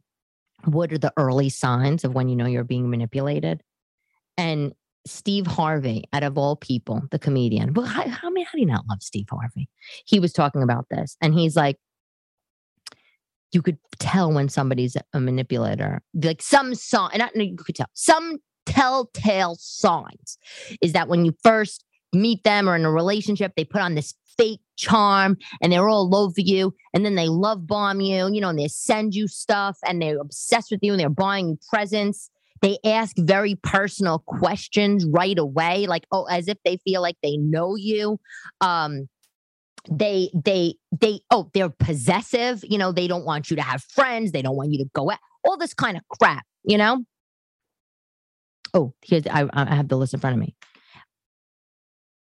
what 0.65 0.93
are 0.93 0.99
the 0.99 1.13
early 1.17 1.49
signs 1.49 2.05
of 2.05 2.15
when 2.15 2.29
you 2.29 2.37
know 2.37 2.47
you're 2.47 2.65
being 2.65 2.91
manipulated. 2.91 3.63
And 4.37 4.73
Steve 5.07 5.47
Harvey, 5.47 6.05
out 6.13 6.23
of 6.23 6.39
all 6.39 6.57
people, 6.57 7.03
the 7.11 7.19
comedian. 7.19 7.75
Well, 7.75 7.87
how, 7.87 8.03
how, 8.03 8.29
how 8.29 8.31
do 8.31 8.61
you 8.61 8.67
not 8.67 8.85
love 8.89 9.03
Steve 9.03 9.27
Harvey? 9.31 9.69
He 10.07 10.21
was 10.21 10.33
talking 10.33 10.63
about 10.63 10.87
this, 10.91 11.17
and 11.21 11.35
he's 11.35 11.57
like, 11.57 11.77
you 13.51 13.63
could 13.63 13.79
tell 13.99 14.33
when 14.33 14.49
somebody's 14.49 14.97
a 15.13 15.21
manipulator. 15.21 16.03
Like 16.15 16.41
some 16.41 16.75
song, 16.75 17.11
and 17.13 17.29
you 17.35 17.57
could 17.57 17.75
tell 17.75 17.91
some 17.95 18.39
telltale 18.67 19.57
signs 19.59 20.39
is 20.81 20.93
that 20.93 21.09
when 21.09 21.25
you 21.25 21.35
first 21.43 21.85
meet 22.13 22.45
them 22.45 22.69
or 22.69 22.77
in 22.77 22.85
a 22.85 22.93
relationship, 22.93 23.53
they 23.57 23.65
put 23.65 23.81
on 23.81 23.95
this 23.95 24.15
fake 24.37 24.61
charm 24.77 25.37
and 25.61 25.73
they're 25.73 25.89
all 25.89 26.15
over 26.15 26.41
you 26.41 26.75
and 26.95 27.05
then 27.05 27.15
they 27.15 27.29
love 27.29 27.67
bomb 27.67 28.01
you, 28.01 28.29
you 28.33 28.41
know, 28.41 28.49
and 28.49 28.59
they 28.59 28.69
send 28.69 29.15
you 29.15 29.29
stuff 29.29 29.79
and 29.87 30.01
they're 30.01 30.21
obsessed 30.21 30.71
with 30.71 30.81
you 30.83 30.93
and 30.93 31.01
they're 31.01 31.11
buying 31.11 31.51
you 31.51 31.59
presents. 31.71 32.31
They 32.61 32.79
ask 32.85 33.17
very 33.19 33.57
personal 33.57 34.21
questions 34.21 35.05
right 35.05 35.39
away, 35.39 35.87
like, 35.87 36.07
oh, 36.13 36.25
as 36.25 36.49
if 36.49 36.59
they 36.65 36.77
feel 36.79 37.03
like 37.03 37.17
they 37.23 37.37
know 37.37 37.75
you. 37.75 38.19
Um, 38.61 39.09
they 39.91 40.31
they 40.33 40.75
they 41.01 41.21
oh 41.33 41.51
they're 41.55 41.69
possessive 41.69 42.63
you 42.69 42.79
know 42.79 42.93
they 42.93 43.09
don't 43.09 43.25
want 43.25 43.51
you 43.51 43.57
to 43.57 43.63
have 43.63 43.83
friends 43.83 44.31
they 44.31 44.41
don't 44.41 44.55
want 44.55 44.71
you 44.71 44.79
to 44.79 44.89
go 44.95 45.11
out 45.11 45.19
all 45.45 45.57
this 45.57 45.75
kind 45.75 45.97
of 45.97 46.03
crap 46.09 46.45
you 46.63 46.79
know 46.79 47.05
Oh, 48.75 48.95
here's 49.03 49.27
I, 49.27 49.49
I 49.53 49.75
have 49.75 49.89
the 49.89 49.97
list 49.97 50.15
in 50.15 50.21
front 50.21 50.35
of 50.35 50.41
me. 50.41 50.55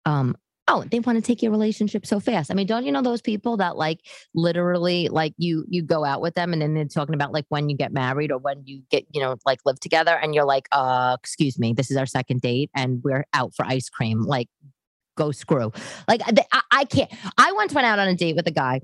Um, 0.06 0.36
oh, 0.68 0.84
they 0.90 1.00
want 1.00 1.18
to 1.18 1.22
take 1.22 1.42
your 1.42 1.52
relationship 1.52 2.06
so 2.06 2.20
fast. 2.20 2.52
I 2.52 2.54
mean, 2.54 2.68
don't 2.68 2.86
you 2.86 2.92
know 2.92 3.02
those 3.02 3.22
people 3.22 3.58
that 3.58 3.78
like 3.78 4.00
literally 4.34 5.10
like 5.10 5.34
you 5.38 5.66
you 5.68 5.82
go 5.82 6.06
out 6.06 6.22
with 6.22 6.36
them 6.36 6.54
and 6.54 6.62
then 6.62 6.74
they're 6.74 6.86
talking 6.86 7.16
about 7.16 7.34
like 7.34 7.46
when 7.50 7.70
you 7.70 7.76
get 7.76 7.92
married 7.92 8.32
or 8.32 8.38
when 8.38 8.64
you 8.66 8.82
get, 8.90 9.06
you 9.14 9.22
know, 9.22 9.36
like 9.46 9.60
live 9.66 9.80
together 9.80 10.16
and 10.16 10.34
you're 10.34 10.46
like, 10.46 10.68
uh, 10.72 11.18
excuse 11.20 11.60
me, 11.60 11.74
this 11.74 11.92
is 11.92 11.98
our 11.98 12.06
second 12.06 12.42
date 12.42 12.70
and 12.76 13.02
we're 13.04 13.26
out 13.34 13.54
for 13.56 13.66
ice 13.66 13.90
cream. 13.90 14.22
Like 14.22 14.48
go 15.18 15.32
screw. 15.32 15.72
Like 16.08 16.22
I, 16.52 16.62
I 16.72 16.86
can't. 16.86 17.12
I 17.38 17.52
once 17.54 17.74
went 17.74 17.88
out 17.88 18.00
on 18.00 18.08
a 18.08 18.16
date 18.16 18.36
with 18.36 18.48
a 18.48 18.52
guy 18.52 18.82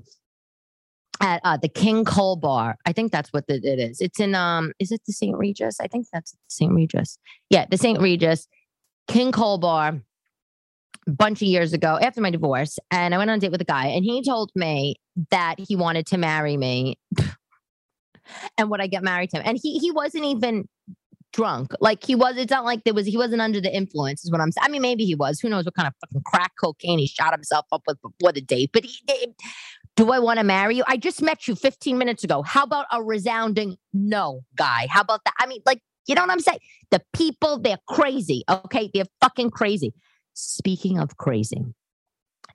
at 1.20 1.40
uh, 1.44 1.56
the 1.56 1.68
King 1.68 2.04
Cole 2.04 2.36
Bar. 2.36 2.76
I 2.86 2.92
think 2.92 3.12
that's 3.12 3.32
what 3.32 3.46
the, 3.46 3.54
it 3.54 3.78
is. 3.78 4.00
It's 4.00 4.20
in 4.20 4.34
um, 4.34 4.72
is 4.78 4.92
it 4.92 5.02
the 5.06 5.12
St. 5.12 5.36
Regis? 5.36 5.80
I 5.80 5.86
think 5.86 6.06
that's 6.12 6.32
the 6.32 6.38
St. 6.48 6.72
Regis. 6.72 7.18
Yeah, 7.50 7.66
the 7.70 7.78
St. 7.78 8.00
Regis 8.00 8.46
King 9.08 9.32
Cole 9.32 9.58
Bar. 9.58 10.00
A 11.06 11.10
bunch 11.10 11.42
of 11.42 11.48
years 11.48 11.74
ago, 11.74 11.98
after 12.00 12.22
my 12.22 12.30
divorce, 12.30 12.78
and 12.90 13.14
I 13.14 13.18
went 13.18 13.28
on 13.28 13.36
a 13.36 13.40
date 13.40 13.50
with 13.50 13.60
a 13.60 13.64
guy, 13.64 13.88
and 13.88 14.02
he 14.02 14.24
told 14.24 14.50
me 14.54 14.96
that 15.30 15.56
he 15.58 15.76
wanted 15.76 16.06
to 16.06 16.16
marry 16.16 16.56
me, 16.56 16.98
and 18.56 18.70
would 18.70 18.80
I 18.80 18.86
get 18.86 19.02
married 19.02 19.28
to 19.30 19.36
him? 19.36 19.42
And 19.44 19.58
he 19.62 19.78
he 19.80 19.90
wasn't 19.90 20.24
even 20.24 20.66
drunk. 21.34 21.72
Like 21.80 22.02
he 22.02 22.14
was, 22.14 22.36
it's 22.36 22.50
not 22.50 22.64
like 22.64 22.84
there 22.84 22.94
was, 22.94 23.06
he 23.06 23.18
wasn't 23.18 23.42
under 23.42 23.60
the 23.60 23.74
influence, 23.74 24.24
is 24.24 24.30
what 24.30 24.40
I'm 24.40 24.52
saying. 24.52 24.64
I 24.64 24.68
mean, 24.70 24.80
maybe 24.80 25.04
he 25.04 25.14
was. 25.14 25.40
Who 25.40 25.48
knows 25.48 25.64
what 25.64 25.74
kind 25.74 25.88
of 25.88 25.94
fucking 26.00 26.22
crack 26.24 26.52
cocaine 26.58 26.98
he 26.98 27.06
shot 27.06 27.34
himself 27.34 27.66
up 27.72 27.82
with 27.86 28.00
before 28.00 28.32
the 28.32 28.40
date. 28.40 28.70
But 28.72 28.84
he, 28.84 29.34
do 29.96 30.10
I 30.10 30.18
want 30.18 30.38
to 30.38 30.44
marry 30.44 30.76
you? 30.76 30.84
I 30.86 30.96
just 30.96 31.22
met 31.22 31.46
you 31.46 31.54
15 31.54 31.96
minutes 31.98 32.24
ago. 32.24 32.42
How 32.42 32.64
about 32.64 32.86
a 32.90 33.02
resounding 33.02 33.76
no, 33.92 34.42
guy? 34.56 34.86
How 34.90 35.02
about 35.02 35.20
that? 35.24 35.34
I 35.38 35.46
mean, 35.46 35.60
like, 35.64 35.80
you 36.06 36.14
know 36.14 36.22
what 36.22 36.30
I'm 36.30 36.40
saying? 36.40 36.58
The 36.90 37.00
people, 37.14 37.58
they're 37.60 37.78
crazy. 37.88 38.44
Okay. 38.48 38.90
They're 38.92 39.06
fucking 39.22 39.50
crazy. 39.50 39.94
Speaking 40.34 40.98
of 40.98 41.16
crazy, 41.16 41.64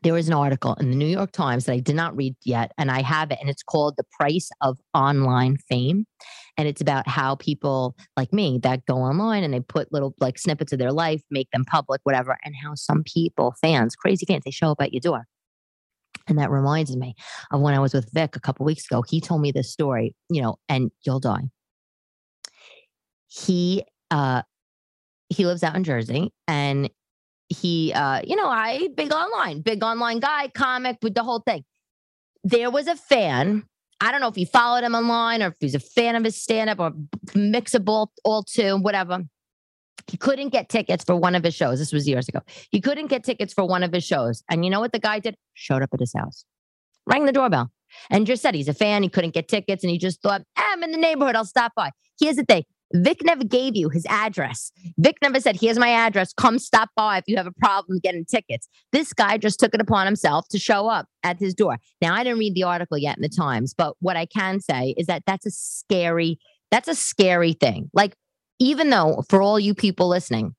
there 0.03 0.13
was 0.13 0.27
an 0.27 0.33
article 0.33 0.75
in 0.75 0.89
the 0.89 0.97
New 0.97 1.07
York 1.07 1.31
Times 1.31 1.65
that 1.65 1.73
I 1.73 1.79
did 1.79 1.95
not 1.95 2.15
read 2.15 2.35
yet, 2.43 2.71
and 2.77 2.91
I 2.91 3.01
have 3.01 3.31
it, 3.31 3.37
and 3.39 3.49
it's 3.49 3.63
called 3.63 3.95
The 3.97 4.03
Price 4.17 4.49
of 4.61 4.77
Online 4.93 5.57
Fame. 5.69 6.05
And 6.57 6.67
it's 6.67 6.81
about 6.81 7.07
how 7.07 7.35
people 7.35 7.95
like 8.17 8.33
me 8.33 8.59
that 8.63 8.85
go 8.85 8.97
online 8.97 9.45
and 9.45 9.53
they 9.53 9.61
put 9.61 9.93
little 9.93 10.13
like 10.19 10.37
snippets 10.37 10.73
of 10.73 10.79
their 10.79 10.91
life, 10.91 11.21
make 11.31 11.49
them 11.51 11.63
public, 11.63 12.01
whatever, 12.03 12.37
and 12.43 12.53
how 12.61 12.75
some 12.75 13.03
people, 13.05 13.55
fans, 13.61 13.95
crazy 13.95 14.25
fans, 14.25 14.43
they 14.43 14.51
show 14.51 14.71
up 14.71 14.81
at 14.81 14.93
your 14.93 14.99
door 14.99 15.25
and 16.29 16.37
that 16.39 16.49
reminds 16.51 16.95
me 16.95 17.15
of 17.51 17.61
when 17.61 17.73
I 17.73 17.79
was 17.79 17.93
with 17.93 18.11
Vic 18.13 18.35
a 18.35 18.39
couple 18.39 18.65
weeks 18.65 18.85
ago. 18.85 19.01
He 19.01 19.19
told 19.19 19.41
me 19.41 19.51
this 19.51 19.71
story, 19.71 20.15
you 20.29 20.41
know, 20.41 20.57
and 20.69 20.91
you'll 21.05 21.19
die. 21.19 21.49
He 23.27 23.83
uh 24.11 24.43
he 25.29 25.45
lives 25.45 25.63
out 25.63 25.75
in 25.75 25.83
Jersey 25.83 26.33
and 26.47 26.89
he 27.49 27.91
uh, 27.93 28.21
you 28.23 28.35
know, 28.35 28.47
I 28.47 28.89
big 28.95 29.11
online, 29.11 29.61
big 29.61 29.83
online 29.83 30.19
guy, 30.19 30.49
comic 30.49 30.97
with 31.01 31.15
the 31.15 31.23
whole 31.23 31.39
thing. 31.39 31.63
There 32.43 32.69
was 32.69 32.87
a 32.87 32.95
fan. 32.95 33.63
I 34.01 34.11
don't 34.11 34.21
know 34.21 34.27
if 34.29 34.35
he 34.35 34.45
followed 34.45 34.83
him 34.83 34.95
online 34.95 35.43
or 35.43 35.47
if 35.47 35.55
he's 35.59 35.75
a 35.75 35.79
fan 35.79 36.15
of 36.15 36.23
his 36.23 36.41
stand-up 36.41 36.79
or 36.79 36.93
mix 37.35 37.73
of 37.73 37.83
both, 37.83 38.09
all 38.23 38.43
two, 38.43 38.77
whatever. 38.77 39.23
He 40.09 40.17
couldn't 40.17 40.49
get 40.49 40.69
tickets 40.69 41.03
for 41.03 41.15
one 41.15 41.35
of 41.35 41.43
his 41.43 41.53
shows. 41.53 41.79
This 41.79 41.93
was 41.93 42.07
years 42.07 42.27
ago. 42.27 42.39
He 42.71 42.81
couldn't 42.81 43.07
get 43.07 43.23
tickets 43.23 43.53
for 43.53 43.65
one 43.65 43.83
of 43.83 43.93
his 43.93 44.03
shows. 44.03 44.43
And 44.49 44.65
you 44.65 44.71
know 44.71 44.79
what 44.79 44.91
the 44.91 44.99
guy 44.99 45.19
did? 45.19 45.35
Showed 45.53 45.83
up 45.83 45.89
at 45.93 45.99
his 45.99 46.13
house, 46.17 46.45
rang 47.05 47.25
the 47.25 47.31
doorbell, 47.31 47.71
and 48.09 48.25
just 48.25 48.41
said 48.41 48.55
he's 48.55 48.67
a 48.67 48.73
fan. 48.73 49.03
He 49.03 49.09
couldn't 49.09 49.33
get 49.33 49.47
tickets. 49.47 49.83
And 49.83 49.91
he 49.91 49.97
just 49.97 50.21
thought, 50.21 50.41
eh, 50.57 50.61
I'm 50.65 50.83
in 50.83 50.91
the 50.91 50.97
neighborhood. 50.97 51.35
I'll 51.35 51.45
stop 51.45 51.73
by. 51.75 51.91
Here's 52.19 52.37
the 52.37 52.43
thing 52.43 52.63
Vic 52.93 53.21
never 53.23 53.43
gave 53.43 53.75
you 53.75 53.89
his 53.89 54.05
address. 54.09 54.71
Vic 54.97 55.17
never 55.21 55.39
said, 55.39 55.55
Here's 55.59 55.77
my 55.77 55.89
address. 55.89 56.33
Come 56.33 56.57
stop 56.57 56.89
by 56.95 57.17
if 57.17 57.25
you 57.27 57.37
have 57.37 57.45
a 57.45 57.51
problem 57.51 57.99
getting 58.01 58.25
tickets. 58.25 58.67
This 58.91 59.13
guy 59.13 59.37
just 59.37 59.59
took 59.59 59.75
it 59.75 59.81
upon 59.81 60.07
himself 60.07 60.47
to 60.49 60.59
show 60.59 60.87
up 60.87 61.07
at 61.23 61.37
his 61.37 61.53
door. 61.53 61.77
Now, 62.01 62.15
I 62.15 62.23
didn't 62.23 62.39
read 62.39 62.55
the 62.55 62.63
article 62.63 62.97
yet 62.97 63.17
in 63.17 63.21
the 63.21 63.29
Times, 63.29 63.73
but 63.77 63.95
what 63.99 64.17
I 64.17 64.25
can 64.25 64.59
say 64.59 64.95
is 64.97 65.07
that 65.07 65.23
that's 65.27 65.45
a 65.45 65.51
scary, 65.51 66.39
that's 66.71 66.87
a 66.87 66.95
scary 66.95 67.53
thing. 67.53 67.91
Like, 67.93 68.15
even 68.59 68.89
though 68.89 69.23
for 69.29 69.41
all 69.41 69.59
you 69.59 69.73
people 69.73 70.07
listening, 70.07 70.55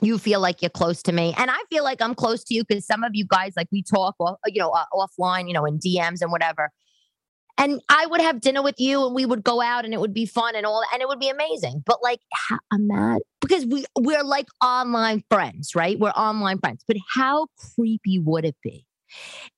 you 0.00 0.18
feel 0.18 0.40
like 0.40 0.62
you're 0.62 0.70
close 0.70 1.00
to 1.00 1.12
me 1.12 1.32
and 1.36 1.48
i 1.48 1.58
feel 1.70 1.84
like 1.84 2.02
i'm 2.02 2.14
close 2.14 2.42
to 2.42 2.54
you 2.54 2.64
because 2.64 2.84
some 2.84 3.04
of 3.04 3.12
you 3.14 3.24
guys 3.24 3.52
like 3.56 3.68
we 3.70 3.84
talk 3.84 4.16
you 4.46 4.60
know 4.60 4.72
offline 4.92 5.46
you 5.46 5.54
know 5.54 5.64
in 5.64 5.78
dms 5.78 6.20
and 6.20 6.32
whatever 6.32 6.70
and 7.58 7.80
I 7.88 8.06
would 8.06 8.20
have 8.20 8.40
dinner 8.40 8.62
with 8.62 8.76
you 8.78 9.06
and 9.06 9.14
we 9.14 9.26
would 9.26 9.44
go 9.44 9.60
out 9.60 9.84
and 9.84 9.92
it 9.92 10.00
would 10.00 10.14
be 10.14 10.26
fun 10.26 10.56
and 10.56 10.64
all 10.66 10.82
and 10.92 11.02
it 11.02 11.08
would 11.08 11.20
be 11.20 11.28
amazing. 11.28 11.82
But 11.84 12.02
like 12.02 12.20
I'm 12.72 12.88
mad 12.88 13.20
because 13.40 13.66
we 13.66 13.84
we're 13.98 14.24
like 14.24 14.46
online 14.62 15.22
friends, 15.30 15.74
right? 15.74 15.98
We're 15.98 16.10
online 16.10 16.58
friends. 16.58 16.84
But 16.86 16.96
how 17.14 17.46
creepy 17.74 18.18
would 18.18 18.44
it 18.44 18.56
be 18.62 18.86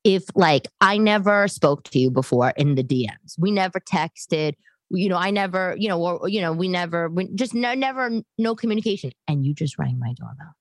if 0.03 0.25
like 0.35 0.68
I 0.81 0.99
never 0.99 1.47
spoke 1.49 1.85
to 1.85 1.99
you 1.99 2.11
before 2.11 2.53
in 2.57 2.75
the 2.75 2.85
DMs? 2.85 3.38
We 3.38 3.51
never 3.51 3.81
texted, 3.81 4.55
you 4.90 5.09
know, 5.09 5.16
I 5.16 5.31
never, 5.31 5.75
you 5.79 5.88
know, 5.88 6.01
or 6.01 6.29
you 6.29 6.40
know, 6.40 6.53
we 6.53 6.68
never 6.68 7.09
we 7.09 7.29
just 7.35 7.55
never 7.55 8.11
no 8.38 8.55
communication 8.55 9.12
and 9.29 9.44
you 9.44 9.55
just 9.55 9.79
rang 9.79 9.99
my 9.99 10.12
doorbell. 10.14 10.55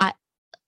I, 0.00 0.12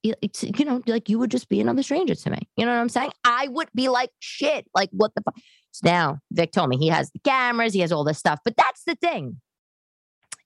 it's 0.02 0.42
you 0.42 0.64
know 0.64 0.80
like 0.86 1.08
you 1.08 1.18
would 1.18 1.30
just 1.30 1.48
be 1.48 1.60
another 1.60 1.82
stranger 1.82 2.14
to 2.14 2.30
me 2.30 2.38
you 2.56 2.64
know 2.64 2.72
what 2.72 2.80
i'm 2.80 2.88
saying? 2.88 3.12
I 3.24 3.48
would 3.48 3.68
be 3.74 3.88
like 3.88 4.10
shit 4.18 4.66
like 4.74 4.88
what 4.92 5.14
the 5.14 5.22
fuck 5.22 5.34
so 5.72 5.88
now 5.88 6.18
vic 6.32 6.52
told 6.52 6.70
me 6.70 6.78
he 6.78 6.88
has 6.88 7.10
the 7.10 7.18
cameras 7.18 7.74
he 7.74 7.80
has 7.80 7.92
all 7.92 8.04
this 8.04 8.18
stuff 8.18 8.40
but 8.44 8.56
that's 8.56 8.84
the 8.84 8.94
thing. 8.94 9.40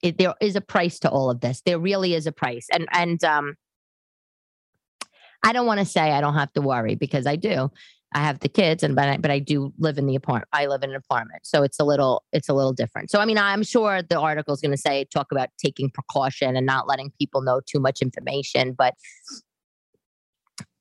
It, 0.02 0.18
there 0.18 0.34
is 0.40 0.54
a 0.54 0.60
price 0.60 0.98
to 0.98 1.08
all 1.08 1.30
of 1.30 1.40
this. 1.40 1.62
There 1.64 1.78
really 1.78 2.14
is 2.14 2.26
a 2.26 2.32
price 2.32 2.66
and 2.72 2.88
and 2.92 3.22
um 3.22 3.54
i 5.44 5.52
don't 5.52 5.66
want 5.66 5.80
to 5.80 5.86
say 5.86 6.00
i 6.00 6.20
don't 6.20 6.34
have 6.34 6.52
to 6.54 6.60
worry 6.60 6.94
because 6.94 7.26
i 7.26 7.36
do 7.36 7.70
i 8.14 8.20
have 8.20 8.40
the 8.40 8.48
kids 8.48 8.82
and 8.82 8.94
but 8.94 9.08
I, 9.08 9.16
but 9.16 9.30
I 9.30 9.38
do 9.38 9.72
live 9.78 9.98
in 9.98 10.06
the 10.06 10.16
apartment 10.16 10.48
i 10.52 10.66
live 10.66 10.82
in 10.82 10.90
an 10.90 10.96
apartment. 10.96 11.42
So 11.44 11.62
it's 11.62 11.78
a 11.78 11.84
little 11.84 12.24
it's 12.32 12.48
a 12.48 12.54
little 12.54 12.72
different. 12.72 13.10
So 13.10 13.20
i 13.20 13.24
mean 13.24 13.38
i'm 13.38 13.62
sure 13.62 14.02
the 14.02 14.18
article 14.18 14.54
is 14.54 14.60
going 14.60 14.72
to 14.72 14.78
say 14.78 15.04
talk 15.12 15.32
about 15.32 15.48
taking 15.58 15.90
precaution 15.90 16.56
and 16.56 16.66
not 16.66 16.88
letting 16.88 17.12
people 17.18 17.42
know 17.42 17.60
too 17.66 17.80
much 17.80 18.00
information 18.00 18.72
but 18.72 18.94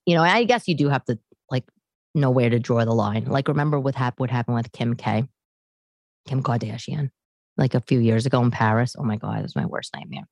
you 0.06 0.16
know, 0.16 0.22
I 0.22 0.44
guess 0.44 0.68
you 0.68 0.76
do 0.76 0.90
have 0.90 1.06
to 1.06 1.18
like 1.50 1.66
know 2.14 2.32
where 2.32 2.50
to 2.50 2.60
draw 2.60 2.84
the 2.86 2.94
line. 2.94 3.26
Like 3.26 3.48
remember 3.48 3.80
what 3.80 3.96
happened 3.96 4.20
what 4.20 4.30
happened 4.30 4.56
with 4.56 4.72
Kim 4.72 4.96
K, 4.96 5.28
Kim 6.28 6.44
Kardashian, 6.44 7.12
like 7.58 7.74
a 7.74 7.82
few 7.82 8.00
years 8.00 8.26
ago 8.26 8.42
in 8.42 8.52
Paris. 8.52 8.96
Oh 8.98 9.04
my 9.04 9.18
God, 9.18 9.40
it 9.40 9.44
was 9.44 9.56
my 9.56 9.66
worst 9.66 9.94
nightmare. 9.96 10.28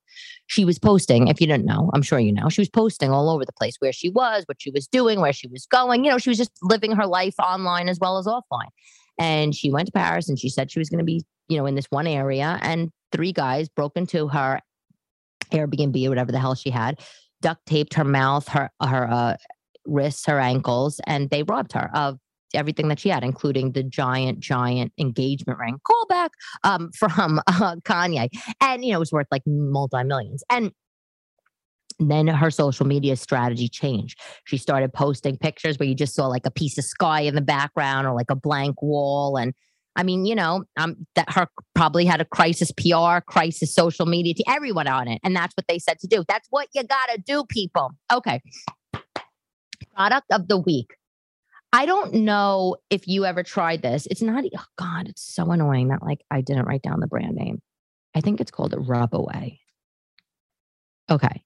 She 0.48 0.66
was 0.66 0.80
posting, 0.80 1.28
if 1.28 1.40
you 1.40 1.48
didn't 1.48 1.66
know, 1.66 1.90
I'm 1.94 2.02
sure 2.02 2.20
you 2.20 2.32
know, 2.32 2.50
she 2.50 2.62
was 2.62 2.70
posting 2.70 3.12
all 3.12 3.30
over 3.30 3.46
the 3.46 3.54
place 3.54 3.76
where 3.80 3.94
she 3.94 4.10
was, 4.10 4.44
what 4.48 4.62
she 4.62 4.72
was 4.72 4.88
doing, 4.88 5.20
where 5.20 5.34
she 5.34 5.48
was 5.48 5.66
going. 5.68 6.04
You 6.04 6.12
know, 6.12 6.18
she 6.18 6.30
was 6.30 6.38
just 6.38 6.52
living 6.62 6.94
her 6.94 7.06
life 7.06 7.36
online 7.40 7.90
as 7.90 8.00
well 8.00 8.18
as 8.18 8.26
offline. 8.26 8.70
And 9.20 9.54
she 9.54 9.72
went 9.72 9.88
to 9.88 9.92
Paris 9.92 10.30
and 10.30 10.40
she 10.40 10.50
said 10.50 10.72
she 10.72 10.80
was 10.80 10.90
going 10.90 11.00
to 11.00 11.06
be, 11.06 11.24
you 11.48 11.58
know, 11.58 11.66
in 11.66 11.76
this 11.76 11.88
one 11.90 12.08
area. 12.08 12.60
And 12.62 12.90
three 13.12 13.34
guys 13.34 13.70
broke 13.70 13.96
into 13.96 14.28
her 14.30 14.62
Airbnb 15.52 16.06
or 16.06 16.10
whatever 16.10 16.32
the 16.32 16.40
hell 16.40 16.56
she 16.56 16.70
had, 16.70 17.00
duct 17.42 17.66
taped 17.66 17.94
her 17.96 18.04
mouth, 18.04 18.48
her 18.48 18.70
her 18.82 19.10
uh, 19.10 19.38
wrists, 19.86 20.26
her 20.26 20.40
ankles, 20.40 21.00
and 21.06 21.30
they 21.30 21.44
robbed 21.44 21.74
her 21.74 21.90
of 21.94 22.20
everything 22.54 22.88
that 22.90 23.00
she 23.00 23.10
had, 23.10 23.24
including 23.24 23.72
the 23.72 23.84
giant, 23.84 24.40
giant 24.40 24.94
engagement 24.98 25.60
ring. 25.60 25.78
Callback 25.90 26.30
um, 26.64 26.92
from 26.98 27.40
uh, 27.48 27.76
Kanye, 27.84 28.30
and 28.62 28.84
you 28.84 28.92
know 28.92 28.98
it 28.98 29.00
was 29.00 29.12
worth 29.12 29.28
like 29.32 29.44
multi 29.46 30.04
millions. 30.04 30.44
And 30.50 30.72
then 32.00 32.28
her 32.28 32.50
social 32.50 32.88
media 32.88 33.16
strategy 33.16 33.68
changed. 33.68 34.20
She 34.46 34.58
started 34.58 34.92
posting 34.94 35.38
pictures 35.38 35.78
where 35.78 35.88
you 35.88 35.94
just 35.94 36.16
saw 36.16 36.28
like 36.28 36.46
a 36.46 36.52
piece 36.52 36.78
of 36.78 36.84
sky 36.84 37.22
in 37.22 37.36
the 37.36 37.42
background 37.42 38.08
or 38.08 38.16
like 38.16 38.32
a 38.32 38.36
blank 38.36 38.82
wall. 38.82 39.38
And 39.38 39.54
I 39.96 40.02
mean, 40.02 40.26
you 40.26 40.34
know, 40.34 40.64
um, 40.78 41.06
that 41.14 41.32
her 41.34 41.48
probably 41.76 42.06
had 42.06 42.20
a 42.20 42.26
crisis 42.26 42.72
PR, 42.72 43.20
crisis 43.28 43.76
social 43.76 44.08
media 44.08 44.34
to 44.34 44.44
everyone 44.48 44.88
on 44.88 45.08
it. 45.10 45.20
And 45.24 45.36
that's 45.36 45.54
what 45.56 45.68
they 45.68 45.78
said 45.78 46.00
to 46.00 46.08
do. 46.08 46.24
That's 46.28 46.48
what 46.50 46.70
you 46.74 46.84
got 46.84 47.10
to 47.14 47.22
do, 47.22 47.44
people. 47.48 47.92
Okay 48.12 48.42
product 49.96 50.32
of 50.32 50.48
the 50.48 50.58
week. 50.58 50.96
I 51.74 51.86
don't 51.86 52.14
know 52.14 52.78
if 52.90 53.08
you 53.08 53.26
ever 53.26 53.44
tried 53.44 53.82
this. 53.82 54.06
It's 54.08 54.22
not, 54.22 54.44
oh 54.44 54.66
God, 54.78 55.08
it's 55.08 55.22
so 55.22 55.52
annoying 55.52 55.88
that 55.88 56.04
like 56.04 56.22
I 56.30 56.42
didn't 56.42 56.66
write 56.66 56.82
down 56.82 57.00
the 57.00 57.08
brand 57.08 57.36
name. 57.36 57.62
I 58.14 58.22
think 58.22 58.42
it's 58.42 58.52
called 58.52 58.76
Rub 58.78 59.16
Away. 59.16 59.62
Okay. 61.10 61.44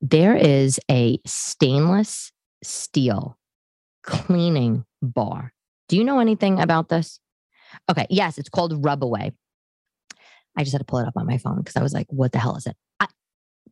There 0.00 0.36
is 0.36 0.78
a 0.90 1.18
stainless 1.26 2.32
steel 2.62 3.38
cleaning 4.02 4.84
bar. 5.00 5.52
Do 5.88 5.96
you 5.96 6.04
know 6.04 6.20
anything 6.20 6.60
about 6.60 6.90
this? 6.90 7.18
Okay. 7.90 8.06
Yes, 8.10 8.36
it's 8.36 8.50
called 8.50 8.84
Rub 8.84 9.02
Away. 9.02 9.32
I 10.56 10.64
just 10.64 10.72
had 10.72 10.80
to 10.80 10.84
pull 10.84 10.98
it 10.98 11.06
up 11.06 11.16
on 11.16 11.26
my 11.26 11.38
phone 11.38 11.58
because 11.58 11.76
I 11.76 11.82
was 11.82 11.94
like, 11.94 12.06
what 12.10 12.32
the 12.32 12.38
hell 12.38 12.56
is 12.56 12.66
it? 12.66 12.76
I, 13.00 13.06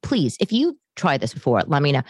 please, 0.03 0.37
if 0.41 0.53
you 0.53 0.79
try 0.95 1.19
this 1.19 1.35
before, 1.35 1.63
let 1.67 1.83
me 1.83 1.93
know 1.93 2.03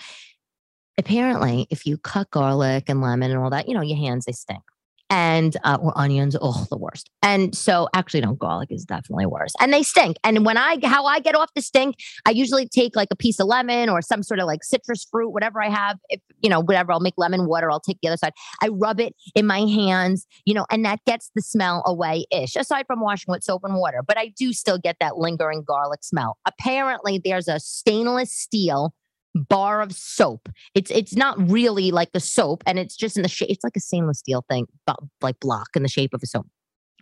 apparently 0.99 1.67
if 1.71 1.87
you 1.87 1.99
cut 1.99 2.31
garlic 2.31 2.89
and 2.89 3.01
lemon 3.01 3.31
and 3.31 3.41
all 3.41 3.51
that, 3.51 3.69
you 3.69 3.75
know, 3.75 3.83
your 3.83 3.99
hands, 3.99 4.25
they 4.25 4.33
stink. 4.33 4.63
And 5.09 5.57
uh, 5.63 5.79
or 5.81 5.97
onions, 5.97 6.37
oh, 6.41 6.67
the 6.69 6.77
worst. 6.77 7.11
And 7.23 7.55
so, 7.55 7.89
actually, 7.95 8.23
no, 8.23 8.33
garlic 8.33 8.73
is 8.73 8.85
definitely 8.85 9.27
worse. 9.27 9.53
And 9.61 9.73
they 9.73 9.85
stink. 9.85 10.17
And 10.25 10.45
when 10.45 10.57
I, 10.57 10.79
how 10.83 11.07
I 11.07 11.21
get 11.21 11.37
off 11.37 11.49
the 11.55 11.63
stink, 11.63 11.95
I 12.27 12.31
usually 12.31 12.67
take 12.67 12.97
like 12.97 13.07
a 13.13 13.17
piece 13.17 13.39
of 13.39 13.47
lemon 13.47 13.89
or 13.89 14.03
some 14.03 14.25
sort 14.25 14.41
of 14.41 14.47
like 14.47 14.65
citrus 14.65 15.07
fruit, 15.09 15.31
whatever 15.31 15.63
I 15.63 15.69
have. 15.69 16.01
If 16.09 16.21
you 16.41 16.51
know, 16.51 16.59
whatever, 16.59 16.91
I'll 16.91 16.99
make 16.99 17.15
lemon 17.17 17.47
water. 17.47 17.71
I'll 17.71 17.79
take 17.79 17.99
the 18.03 18.09
other 18.09 18.17
side. 18.17 18.33
I 18.61 18.67
rub 18.67 18.99
it 18.99 19.15
in 19.37 19.47
my 19.47 19.61
hands, 19.61 20.27
you 20.45 20.55
know, 20.55 20.67
and 20.73 20.85
that 20.85 20.99
gets 21.07 21.31
the 21.37 21.43
smell 21.43 21.85
away 21.87 22.27
ish. 22.33 22.57
Aside 22.57 22.89
from 22.89 23.01
washing 23.01 23.31
with 23.31 23.45
soap 23.45 23.63
and 23.63 23.77
water, 23.77 24.03
but 24.05 24.19
I 24.19 24.33
do 24.37 24.53
still 24.53 24.79
get 24.79 24.97
that 24.99 25.19
lingering 25.19 25.63
garlic 25.65 26.03
smell. 26.03 26.37
Apparently, 26.47 27.21
there's 27.25 27.47
a 27.47 27.61
stainless 27.61 28.33
steel 28.33 28.93
bar 29.37 29.81
of 29.81 29.93
soap. 29.93 30.49
It's 30.75 30.91
it's 30.91 31.15
not 31.15 31.37
really 31.51 31.91
like 31.91 32.11
a 32.15 32.21
soap, 32.21 32.63
and 32.67 32.79
it's 32.79 32.97
just 32.97 33.17
in 33.17 33.23
the 33.23 33.29
shape. 33.29 33.51
It's 33.51 33.65
like 33.65 33.77
a 33.77 33.81
stainless 33.81 34.19
steel 34.19 34.45
thing, 34.49 34.67
but 34.87 34.99
like 35.21 35.39
block 35.41 35.69
in 35.75 35.83
the 35.83 35.89
shape 35.89 36.15
of 36.15 36.23
a 36.23 36.27
soap. 36.27 36.47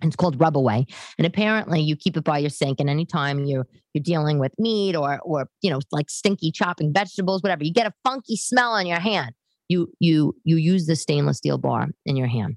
And 0.02 0.08
it's 0.08 0.16
called 0.16 0.40
Rub 0.40 0.56
Away. 0.56 0.86
And 1.18 1.26
apparently, 1.26 1.80
you 1.80 1.96
keep 1.96 2.16
it 2.16 2.24
by 2.24 2.38
your 2.38 2.50
sink, 2.50 2.80
and 2.80 2.90
anytime 2.90 3.44
you're 3.44 3.66
you're 3.92 4.02
dealing 4.02 4.38
with 4.38 4.52
meat 4.58 4.96
or 4.96 5.20
or 5.20 5.48
you 5.62 5.70
know 5.70 5.80
like 5.92 6.10
stinky 6.10 6.50
chopping 6.50 6.92
vegetables, 6.92 7.42
whatever, 7.42 7.64
you 7.64 7.72
get 7.72 7.86
a 7.86 7.94
funky 8.02 8.36
smell 8.36 8.72
on 8.72 8.86
your 8.86 9.00
hand. 9.00 9.34
You 9.68 9.92
you 10.00 10.34
you 10.44 10.56
use 10.56 10.86
the 10.86 10.96
stainless 10.96 11.38
steel 11.38 11.58
bar 11.58 11.88
in 12.04 12.16
your 12.16 12.26
hand, 12.26 12.56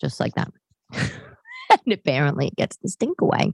just 0.00 0.18
like 0.18 0.34
that. 0.34 0.50
and 0.92 1.92
apparently, 1.92 2.48
it 2.48 2.56
gets 2.56 2.76
the 2.78 2.88
stink 2.88 3.20
away. 3.20 3.52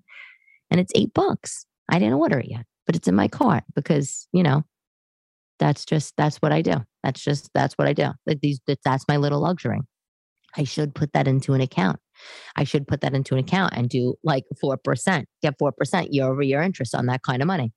And 0.70 0.81
it's 0.81 0.92
eight 0.94 1.12
bucks. 1.12 1.66
I 1.90 1.98
didn't 1.98 2.14
order 2.14 2.38
it 2.38 2.48
yet, 2.48 2.64
but 2.87 2.96
it's 2.96 3.09
in 3.09 3.14
my 3.14 3.28
cart 3.28 3.64
because 3.74 4.26
you 4.33 4.42
know 4.42 4.64
that's 5.62 5.85
just 5.85 6.14
that's 6.16 6.38
what 6.38 6.51
I 6.53 6.61
do. 6.61 6.75
That's 7.05 7.22
just 7.22 7.48
that's 7.55 7.75
what 7.75 7.87
I 7.87 7.92
do. 7.92 8.11
These 8.27 8.61
that's 8.85 9.07
my 9.07 9.16
little 9.16 9.40
luxury. 9.40 9.79
I 10.57 10.64
should 10.64 10.92
put 10.92 11.12
that 11.12 11.29
into 11.29 11.55
an 11.55 11.61
account. 11.61 12.01
I 12.57 12.64
should 12.64 12.88
put 12.88 13.01
that 13.03 13.14
into 13.14 13.35
an 13.35 13.40
account 13.40 13.75
and 13.77 13.88
do 13.88 14.16
like 14.25 14.44
4%, 14.62 15.25
get 15.40 15.59
4% 15.59 16.09
year 16.11 16.27
over 16.27 16.42
year 16.42 16.61
interest 16.61 16.94
on 16.94 17.07
that 17.07 17.22
kind 17.22 17.40
of 17.40 17.46
money. 17.46 17.72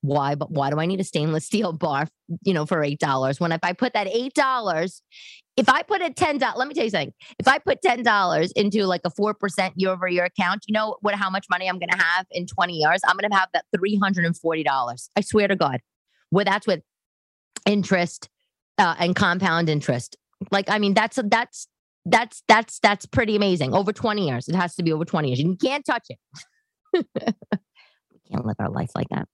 Why, 0.00 0.36
but 0.36 0.50
why 0.50 0.70
do 0.70 0.78
I 0.78 0.86
need 0.86 1.00
a 1.00 1.04
stainless 1.04 1.44
steel 1.44 1.72
bar, 1.86 2.06
you 2.42 2.54
know, 2.54 2.64
for 2.66 2.78
$8 2.78 3.40
when 3.40 3.52
if 3.52 3.60
I 3.62 3.72
put 3.72 3.92
that 3.92 4.06
$8, 4.06 5.00
if 5.56 5.68
I 5.68 5.82
put 5.82 6.00
a 6.00 6.10
$10, 6.10 6.56
let 6.56 6.68
me 6.68 6.72
tell 6.74 6.84
you 6.84 6.90
something. 6.90 7.12
If 7.38 7.46
I 7.46 7.58
put 7.58 7.82
$10 7.82 8.52
into 8.56 8.86
like 8.86 9.02
a 9.04 9.10
4% 9.10 9.72
year 9.76 9.90
over 9.90 10.08
year 10.08 10.24
account, 10.24 10.64
you 10.66 10.72
know 10.72 10.96
what, 11.00 11.14
how 11.14 11.28
much 11.28 11.46
money 11.50 11.68
I'm 11.68 11.78
going 11.78 11.90
to 11.90 11.98
have 11.98 12.26
in 12.30 12.46
20 12.46 12.74
years? 12.74 13.00
I'm 13.06 13.16
going 13.16 13.30
to 13.30 13.36
have 13.36 13.48
that 13.52 13.64
$340. 13.76 15.08
I 15.16 15.20
swear 15.20 15.48
to 15.48 15.56
God. 15.56 15.80
Well, 16.30 16.44
that's 16.44 16.66
with 16.66 16.80
interest 17.66 18.28
uh, 18.78 18.94
and 18.98 19.14
compound 19.14 19.68
interest. 19.68 20.16
Like, 20.50 20.68
I 20.68 20.78
mean, 20.78 20.94
that's 20.94 21.18
that's 21.24 21.68
that's 22.04 22.42
that's 22.48 22.78
that's 22.80 23.06
pretty 23.06 23.36
amazing. 23.36 23.74
Over 23.74 23.92
20 23.92 24.28
years. 24.28 24.48
It 24.48 24.54
has 24.54 24.74
to 24.76 24.82
be 24.82 24.92
over 24.92 25.04
20 25.04 25.28
years. 25.28 25.40
You 25.40 25.56
can't 25.56 25.84
touch 25.84 26.06
it. 26.08 26.18
we 27.14 28.20
can't 28.30 28.44
live 28.44 28.56
our 28.58 28.70
life 28.70 28.90
like 28.94 29.08
that. 29.10 29.26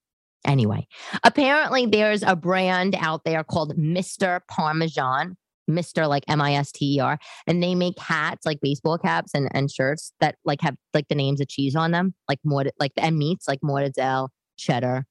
Anyway, 0.45 0.87
apparently 1.23 1.85
there's 1.85 2.23
a 2.23 2.35
brand 2.35 2.95
out 2.97 3.23
there 3.25 3.43
called 3.43 3.77
Mr. 3.77 4.41
Parmesan. 4.49 5.37
Mr. 5.69 6.09
like 6.09 6.23
M-I-S-T-E-R. 6.27 7.17
And 7.47 7.63
they 7.63 7.75
make 7.75 7.97
hats 7.97 8.45
like 8.45 8.59
baseball 8.61 8.97
caps 8.97 9.31
and, 9.33 9.47
and 9.53 9.71
shirts 9.71 10.11
that 10.19 10.35
like 10.43 10.59
have 10.61 10.75
like 10.93 11.07
the 11.07 11.15
names 11.15 11.39
of 11.39 11.47
cheese 11.47 11.75
on 11.75 11.91
them, 11.91 12.13
like 12.27 12.39
more 12.43 12.65
like 12.79 12.91
and 12.97 13.17
meats 13.17 13.47
like 13.47 13.59
mortadella, 13.63 14.27
cheddar, 14.57 15.05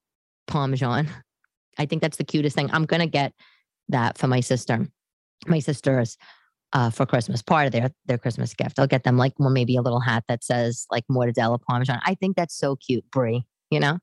parmesan. 0.47 1.09
I 1.79 1.87
think 1.87 2.03
that's 2.03 2.17
the 2.17 2.25
cutest 2.25 2.57
thing. 2.57 2.71
I'm 2.73 2.85
gonna 2.85 3.07
get 3.07 3.33
that 3.89 4.19
for 4.19 4.27
my 4.27 4.41
sister. 4.41 4.87
My 5.47 5.59
sister's 5.59 6.17
uh, 6.73 6.91
for 6.91 7.07
Christmas, 7.07 7.43
part 7.43 7.67
of 7.67 7.73
their 7.73 7.91
their 8.07 8.19
Christmas 8.19 8.55
gift. 8.55 8.79
I'll 8.79 8.87
get 8.87 9.05
them 9.05 9.17
like 9.17 9.35
well, 9.39 9.51
maybe 9.51 9.77
a 9.77 9.83
little 9.83 10.01
hat 10.01 10.25
that 10.29 10.45
says 10.45 10.87
like 10.91 11.05
mortadella 11.11 11.61
parmesan. 11.61 12.01
I 12.05 12.15
think 12.15 12.37
that's 12.37 12.57
so 12.57 12.77
cute, 12.77 13.05
Brie. 13.11 13.45
You 13.71 13.81
know, 13.81 13.99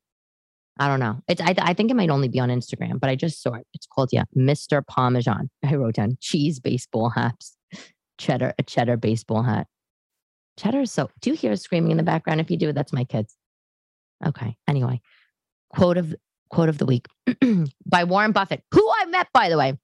I 0.80 0.88
don't 0.88 1.00
know. 1.00 1.20
It's 1.28 1.42
I, 1.42 1.56
I 1.58 1.74
think 1.74 1.92
it 1.92 1.96
might 1.96 2.10
only 2.10 2.28
be 2.28 2.40
on 2.40 2.50
Instagram, 2.50 3.00
but 3.00 3.10
I 3.10 3.16
just 3.16 3.42
saw 3.42 3.54
it. 3.54 3.66
It's 3.74 3.88
called 3.88 4.10
yeah, 4.12 4.24
Mr. 4.36 4.86
Parmesan. 4.86 5.50
I 5.66 5.76
wrote 5.76 5.96
down 5.96 6.18
cheese 6.20 6.60
baseball 6.60 7.10
hats, 7.10 7.56
cheddar 8.18 8.54
a 8.60 8.64
cheddar 8.64 8.98
baseball 8.98 9.44
hat. 9.44 9.68
Cheddar 10.58 10.82
is 10.82 10.92
so. 10.92 11.10
Do 11.22 11.30
you 11.30 11.36
hear 11.36 11.56
screaming 11.56 11.92
in 11.92 11.98
the 11.98 12.04
background? 12.04 12.42
If 12.42 12.52
you 12.52 12.58
do, 12.58 12.74
that's 12.74 12.94
my 12.94 13.04
kids. 13.04 13.36
Okay. 14.26 14.58
Anyway, 14.68 15.02
quote 15.70 15.98
of 15.98 16.16
quote 16.50 16.70
of 16.70 16.78
the 16.78 16.86
week 16.86 17.08
by 17.86 18.04
Warren 18.04 18.32
Buffett, 18.32 18.64
who 18.72 18.88
I 19.02 19.06
met, 19.06 19.28
by 19.34 19.50
the 19.50 19.58
way. 19.58 19.78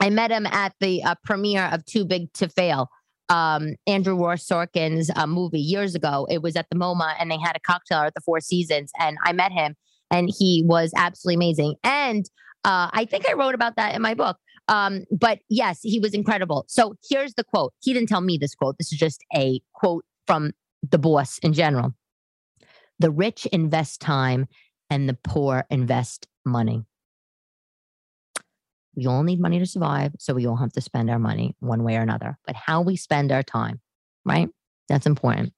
I 0.00 0.10
met 0.10 0.30
him 0.30 0.46
at 0.46 0.74
the 0.80 1.02
uh, 1.02 1.14
premiere 1.24 1.64
of 1.72 1.84
Too 1.86 2.04
Big 2.04 2.32
to 2.34 2.48
Fail 2.48 2.90
um, 3.28 3.74
Andrew 3.86 4.16
Ross 4.16 4.46
Sorkin's 4.46 5.10
uh, 5.14 5.26
movie 5.26 5.60
years 5.60 5.94
ago. 5.94 6.26
It 6.30 6.42
was 6.42 6.56
at 6.56 6.66
the 6.70 6.76
MoMA, 6.76 7.14
and 7.18 7.30
they 7.30 7.38
had 7.38 7.56
a 7.56 7.60
cocktail 7.60 8.00
at 8.00 8.14
the 8.14 8.20
Four 8.20 8.40
Seasons, 8.40 8.92
and 8.98 9.16
I 9.24 9.32
met 9.32 9.52
him, 9.52 9.74
and 10.10 10.30
he 10.36 10.62
was 10.64 10.92
absolutely 10.96 11.36
amazing. 11.36 11.74
And 11.82 12.28
uh, 12.64 12.90
I 12.92 13.06
think 13.08 13.28
I 13.28 13.34
wrote 13.34 13.54
about 13.54 13.76
that 13.76 13.94
in 13.94 14.02
my 14.02 14.14
book. 14.14 14.36
Um, 14.68 15.04
but 15.10 15.38
yes, 15.48 15.80
he 15.82 16.00
was 16.00 16.12
incredible. 16.12 16.64
So 16.68 16.94
here's 17.08 17.34
the 17.34 17.44
quote. 17.44 17.72
He 17.80 17.92
didn't 17.92 18.08
tell 18.08 18.20
me 18.20 18.36
this 18.36 18.54
quote. 18.54 18.76
This 18.78 18.92
is 18.92 18.98
just 18.98 19.24
a 19.34 19.60
quote 19.74 20.04
from 20.26 20.52
the 20.88 20.98
boss 20.98 21.38
in 21.38 21.52
general. 21.52 21.94
The 22.98 23.10
rich 23.10 23.46
invest 23.46 24.00
time 24.00 24.46
and 24.90 25.08
the 25.08 25.18
poor 25.24 25.64
invest 25.70 26.28
money. 26.44 26.84
We 28.94 29.06
all 29.06 29.22
need 29.22 29.40
money 29.40 29.58
to 29.58 29.66
survive. 29.66 30.14
So 30.18 30.34
we 30.34 30.46
all 30.46 30.56
have 30.56 30.72
to 30.72 30.80
spend 30.80 31.10
our 31.10 31.18
money 31.18 31.54
one 31.60 31.82
way 31.82 31.96
or 31.96 32.00
another. 32.00 32.38
But 32.46 32.56
how 32.56 32.80
we 32.80 32.96
spend 32.96 33.30
our 33.30 33.42
time, 33.42 33.80
right? 34.24 34.48
That's 34.88 35.06
important. 35.06 35.52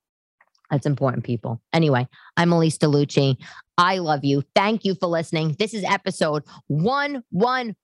That's 0.70 0.86
important, 0.86 1.24
people. 1.24 1.62
Anyway, 1.72 2.06
I'm 2.36 2.50
Elyse 2.50 2.78
DeLucci. 2.78 3.36
I 3.78 3.98
love 3.98 4.24
you. 4.24 4.42
Thank 4.54 4.84
you 4.84 4.94
for 4.94 5.06
listening. 5.06 5.56
This 5.58 5.72
is 5.72 5.84
episode 5.84 6.42
111, 6.66 7.74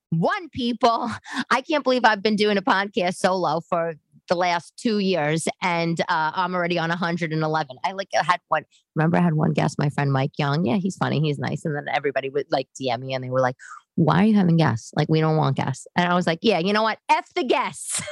people. 0.51 1.11
I 1.51 1.62
can't 1.62 1.84
believe 1.84 2.05
I've 2.05 2.22
been 2.22 2.36
doing 2.36 2.59
a 2.59 2.62
podcast 2.62 3.16
solo 3.16 3.61
for 3.61 3.95
the 4.29 4.35
last 4.35 4.72
two 4.77 4.99
years 4.99 5.47
and 5.62 6.01
uh, 6.03 6.33
I'm 6.35 6.55
already 6.55 6.79
on 6.79 6.89
111. 6.89 7.77
I 7.85 7.93
like 7.93 8.09
I 8.18 8.22
had 8.22 8.41
one, 8.49 8.64
remember 8.95 9.16
I 9.16 9.20
had 9.20 9.35
one 9.35 9.53
guest, 9.53 9.79
my 9.79 9.91
friend 9.91 10.12
Mike 10.12 10.33
Young. 10.39 10.64
Yeah, 10.64 10.77
he's 10.77 10.97
funny. 10.97 11.20
He's 11.20 11.39
nice. 11.39 11.64
And 11.64 11.75
then 11.75 11.87
everybody 11.93 12.31
would 12.31 12.47
like 12.51 12.68
DM 12.81 13.01
me 13.01 13.14
and 13.14 13.22
they 13.22 13.31
were 13.31 13.41
like, 13.41 13.57
why 13.97 14.22
are 14.22 14.25
you 14.25 14.35
having 14.35 14.57
guests? 14.57 14.93
Like, 14.97 15.09
we 15.09 15.20
don't 15.20 15.37
want 15.37 15.57
guests. 15.57 15.87
And 15.97 16.11
I 16.11 16.14
was 16.14 16.27
like, 16.27 16.41
yeah, 16.43 16.59
you 16.59 16.72
know 16.72 16.83
what? 16.83 16.99
F 17.09 17.33
the 17.35 17.45
guests. 17.45 18.03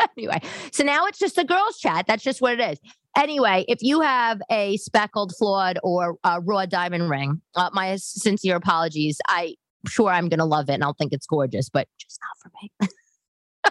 anyway, 0.16 0.40
so 0.72 0.84
now 0.84 1.06
it's 1.06 1.18
just 1.18 1.38
a 1.38 1.44
girls 1.44 1.78
chat. 1.78 2.06
That's 2.06 2.22
just 2.22 2.40
what 2.40 2.58
it 2.58 2.60
is. 2.60 2.78
Anyway, 3.16 3.64
if 3.66 3.78
you 3.80 4.02
have 4.02 4.42
a 4.50 4.76
speckled, 4.76 5.32
flawed, 5.38 5.78
or 5.82 6.16
a 6.22 6.40
raw 6.40 6.66
diamond 6.66 7.08
ring, 7.08 7.40
uh, 7.54 7.70
my 7.72 7.96
sincere 7.96 8.56
apologies. 8.56 9.18
I 9.26 9.54
sure 9.88 10.10
I'm 10.10 10.28
going 10.28 10.38
to 10.38 10.44
love 10.44 10.68
it 10.68 10.74
and 10.74 10.84
I'll 10.84 10.94
think 10.94 11.12
it's 11.12 11.26
gorgeous, 11.26 11.70
but 11.70 11.88
just 11.98 12.18
not 12.20 12.42
for 12.42 12.50
me. 12.62 12.88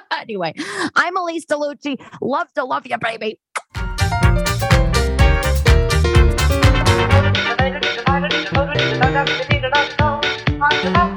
anyway, 0.11 0.53
I'm 0.95 1.15
Elyse 1.15 1.45
DeLucci. 1.45 2.03
Love 2.21 2.51
to 2.53 2.63
love 2.63 2.85
you, 2.87 2.97
baby. 2.97 3.39
I'm 10.87 11.14